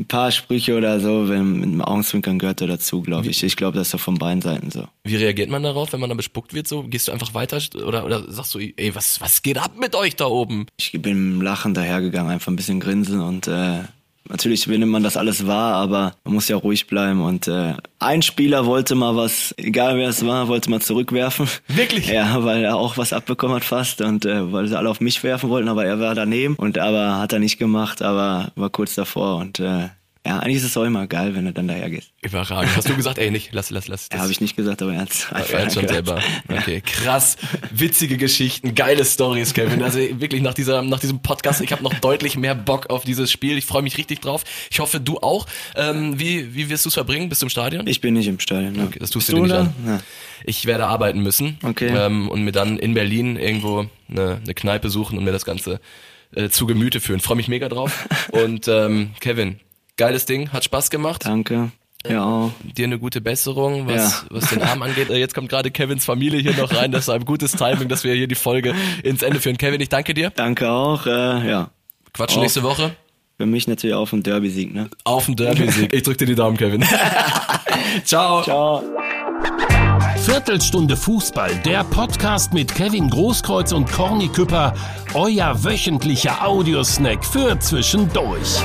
ein 0.00 0.06
paar 0.06 0.30
Sprüche 0.32 0.76
oder 0.76 0.98
so, 1.00 1.28
wenn 1.28 1.52
mit 1.60 1.64
dem 1.64 1.82
Augenzwinkern 1.82 2.38
gehört 2.38 2.60
da 2.60 2.66
dazu, 2.66 3.02
glaube 3.02 3.28
ich. 3.28 3.42
Ich 3.42 3.56
glaube, 3.56 3.76
das 3.76 3.88
ist 3.88 3.92
so 3.92 3.98
von 3.98 4.16
beiden 4.16 4.40
Seiten 4.42 4.70
so. 4.70 4.86
Wie 5.04 5.16
reagiert 5.16 5.50
man 5.50 5.62
darauf, 5.62 5.92
wenn 5.92 6.00
man 6.00 6.08
dann 6.10 6.16
bespuckt 6.16 6.54
wird? 6.54 6.66
So 6.66 6.82
gehst 6.84 7.08
du 7.08 7.12
einfach 7.12 7.34
weiter 7.34 7.60
oder 7.86 8.04
oder 8.04 8.30
sagst 8.32 8.54
du, 8.54 8.58
ey, 8.58 8.94
was 8.94 9.20
was 9.20 9.42
geht 9.42 9.58
ab 9.58 9.72
mit 9.78 9.94
euch 9.94 10.16
da 10.16 10.26
oben? 10.26 10.66
Ich 10.78 10.92
bin 10.92 11.34
im 11.34 11.42
Lachen 11.42 11.74
dahergegangen, 11.74 12.32
einfach 12.32 12.50
ein 12.50 12.56
bisschen 12.56 12.80
grinsen 12.80 13.20
und 13.20 13.46
äh, 13.46 13.80
natürlich 14.30 14.66
nimmt 14.66 14.90
man 14.90 15.02
das 15.02 15.16
alles 15.16 15.46
wahr, 15.46 15.74
aber 15.74 16.14
man 16.24 16.34
muss 16.34 16.48
ja 16.48 16.56
ruhig 16.56 16.86
bleiben 16.86 17.22
und 17.22 17.48
äh, 17.48 17.74
ein 17.98 18.22
Spieler 18.22 18.66
wollte 18.66 18.94
mal 18.94 19.16
was, 19.16 19.54
egal 19.58 19.96
wer 19.96 20.08
es 20.08 20.24
war, 20.24 20.48
wollte 20.48 20.70
mal 20.70 20.80
zurückwerfen. 20.80 21.48
Wirklich? 21.68 22.08
Ja, 22.20 22.44
weil 22.44 22.64
er 22.64 22.76
auch 22.76 22.96
was 22.98 23.12
abbekommen 23.12 23.56
hat 23.56 23.64
fast 23.64 24.00
und 24.00 24.24
äh, 24.24 24.52
weil 24.52 24.66
sie 24.66 24.76
alle 24.76 24.90
auf 24.90 25.00
mich 25.00 25.22
werfen 25.22 25.48
wollten, 25.48 25.68
aber 25.68 25.84
er 25.84 26.00
war 26.00 26.14
daneben 26.14 26.56
und 26.56 26.76
aber 26.78 27.18
hat 27.18 27.32
er 27.32 27.38
nicht 27.38 27.58
gemacht, 27.58 28.02
aber 28.02 28.52
war 28.56 28.70
kurz 28.70 28.94
davor 28.94 29.36
und 29.36 29.60
äh, 29.60 29.88
ja, 30.26 30.38
eigentlich 30.38 30.58
ist 30.58 30.64
es 30.64 30.76
auch 30.76 30.84
immer 30.84 31.06
geil, 31.06 31.34
wenn 31.34 31.46
du 31.46 31.52
dann 31.52 31.66
daher 31.66 31.88
gehst. 31.88 32.12
Überragend. 32.20 32.76
Hast 32.76 32.86
du 32.90 32.94
gesagt, 32.94 33.16
ey, 33.16 33.30
nicht, 33.30 33.52
lass, 33.52 33.70
lass, 33.70 33.88
lass. 33.88 34.10
Ja, 34.12 34.18
habe 34.18 34.30
ich 34.30 34.42
nicht 34.42 34.54
gesagt, 34.54 34.82
aber 34.82 34.92
er 34.92 35.00
einfach 35.00 35.30
hat 35.32 35.72
schon 35.72 35.88
selber. 35.88 36.20
Okay, 36.46 36.82
krass. 36.82 37.38
Witzige 37.70 38.18
Geschichten, 38.18 38.74
geile 38.74 39.06
Stories, 39.06 39.54
Kevin. 39.54 39.82
Also 39.82 39.98
wirklich 39.98 40.42
nach 40.42 40.52
dieser, 40.52 40.82
nach 40.82 41.00
diesem 41.00 41.20
Podcast, 41.20 41.62
ich 41.62 41.72
habe 41.72 41.82
noch 41.82 41.94
deutlich 41.94 42.36
mehr 42.36 42.54
Bock 42.54 42.90
auf 42.90 43.04
dieses 43.04 43.32
Spiel. 43.32 43.56
Ich 43.56 43.64
freue 43.64 43.80
mich 43.80 43.96
richtig 43.96 44.20
drauf. 44.20 44.44
Ich 44.70 44.78
hoffe, 44.80 45.00
du 45.00 45.18
auch. 45.20 45.46
Ähm, 45.74 46.20
wie, 46.20 46.54
wie 46.54 46.68
wirst 46.68 46.84
du 46.84 46.88
es 46.88 46.94
verbringen? 46.94 47.30
Bist 47.30 47.40
du 47.40 47.46
im 47.46 47.50
Stadion? 47.50 47.86
Ich 47.86 48.02
bin 48.02 48.12
nicht 48.12 48.28
im 48.28 48.40
Stadion. 48.40 48.74
Ne? 48.74 48.84
Okay, 48.84 48.98
das 48.98 49.08
tust 49.08 49.28
Bist 49.28 49.38
du 49.38 49.42
dir 49.42 49.42
nicht 49.42 49.54
da? 49.54 49.60
an. 49.60 49.74
Ja. 49.86 50.00
Ich 50.44 50.66
werde 50.66 50.86
arbeiten 50.86 51.22
müssen. 51.22 51.58
Okay. 51.62 51.90
Ähm, 51.96 52.28
und 52.28 52.44
mir 52.44 52.52
dann 52.52 52.78
in 52.78 52.92
Berlin 52.92 53.36
irgendwo 53.36 53.86
eine, 54.10 54.40
eine 54.44 54.54
Kneipe 54.54 54.90
suchen 54.90 55.16
und 55.16 55.24
mir 55.24 55.32
das 55.32 55.46
Ganze 55.46 55.80
äh, 56.34 56.50
zu 56.50 56.66
Gemüte 56.66 57.00
führen. 57.00 57.20
Freue 57.20 57.36
mich 57.36 57.48
mega 57.48 57.70
drauf. 57.70 58.06
und 58.32 58.68
ähm, 58.68 59.12
Kevin, 59.20 59.60
geiles 60.00 60.24
Ding, 60.26 60.50
hat 60.52 60.64
Spaß 60.64 60.90
gemacht. 60.90 61.24
Danke. 61.26 61.70
Ja, 62.08 62.24
auch. 62.24 62.50
Dir 62.62 62.86
eine 62.86 62.98
gute 62.98 63.20
Besserung, 63.20 63.86
was, 63.86 63.94
Ja. 63.94 64.26
was 64.30 64.48
den 64.48 64.62
Arm 64.62 64.80
angeht. 64.82 65.10
Äh, 65.10 65.18
Jetzt 65.18 65.34
kommt 65.34 65.50
gerade 65.50 65.70
Kevins 65.70 66.04
Familie 66.06 66.40
hier 66.40 66.56
noch 66.56 66.74
rein. 66.74 66.90
Das 66.92 67.02
ist 67.02 67.08
ein 67.10 67.26
gutes 67.26 67.52
Timing, 67.52 67.88
dass 67.88 68.04
wir 68.04 68.14
hier 68.14 68.26
die 68.26 68.34
Folge 68.34 68.74
ins 69.02 69.22
Ende 69.22 69.38
führen. 69.38 69.58
Kevin, 69.58 69.80
ich 69.82 69.90
danke 69.90 70.14
dir. 70.14 70.30
Danke 70.30 70.70
auch. 70.70 71.04
Äh, 71.06 71.46
ja. 71.48 71.68
Quatschen 72.14 72.38
Auf. 72.38 72.42
nächste 72.44 72.62
Woche. 72.62 72.96
Für 73.36 73.44
mich 73.46 73.68
natürlich 73.68 73.94
auf 73.94 74.10
den 74.10 74.22
Derby-Sieg, 74.22 74.72
ne? 74.74 74.88
Auf 75.04 75.26
den 75.26 75.36
Derby-Sieg. 75.36 75.92
Ich 75.92 76.02
drück 76.02 76.16
dir 76.18 76.26
die 76.26 76.34
Daumen, 76.34 76.56
Kevin. 76.56 76.82
Ciao. 78.04 78.42
Ciao. 78.42 78.82
Viertelstunde 80.24 80.96
Fußball, 80.96 81.54
der 81.64 81.84
Podcast 81.84 82.52
mit 82.54 82.74
Kevin 82.74 83.08
Großkreuz 83.10 83.72
und 83.72 83.90
Corny 83.90 84.28
Küpper, 84.28 84.74
euer 85.14 85.64
wöchentlicher 85.64 86.46
Audiosnack 86.46 87.24
für 87.24 87.58
zwischendurch. 87.58 88.60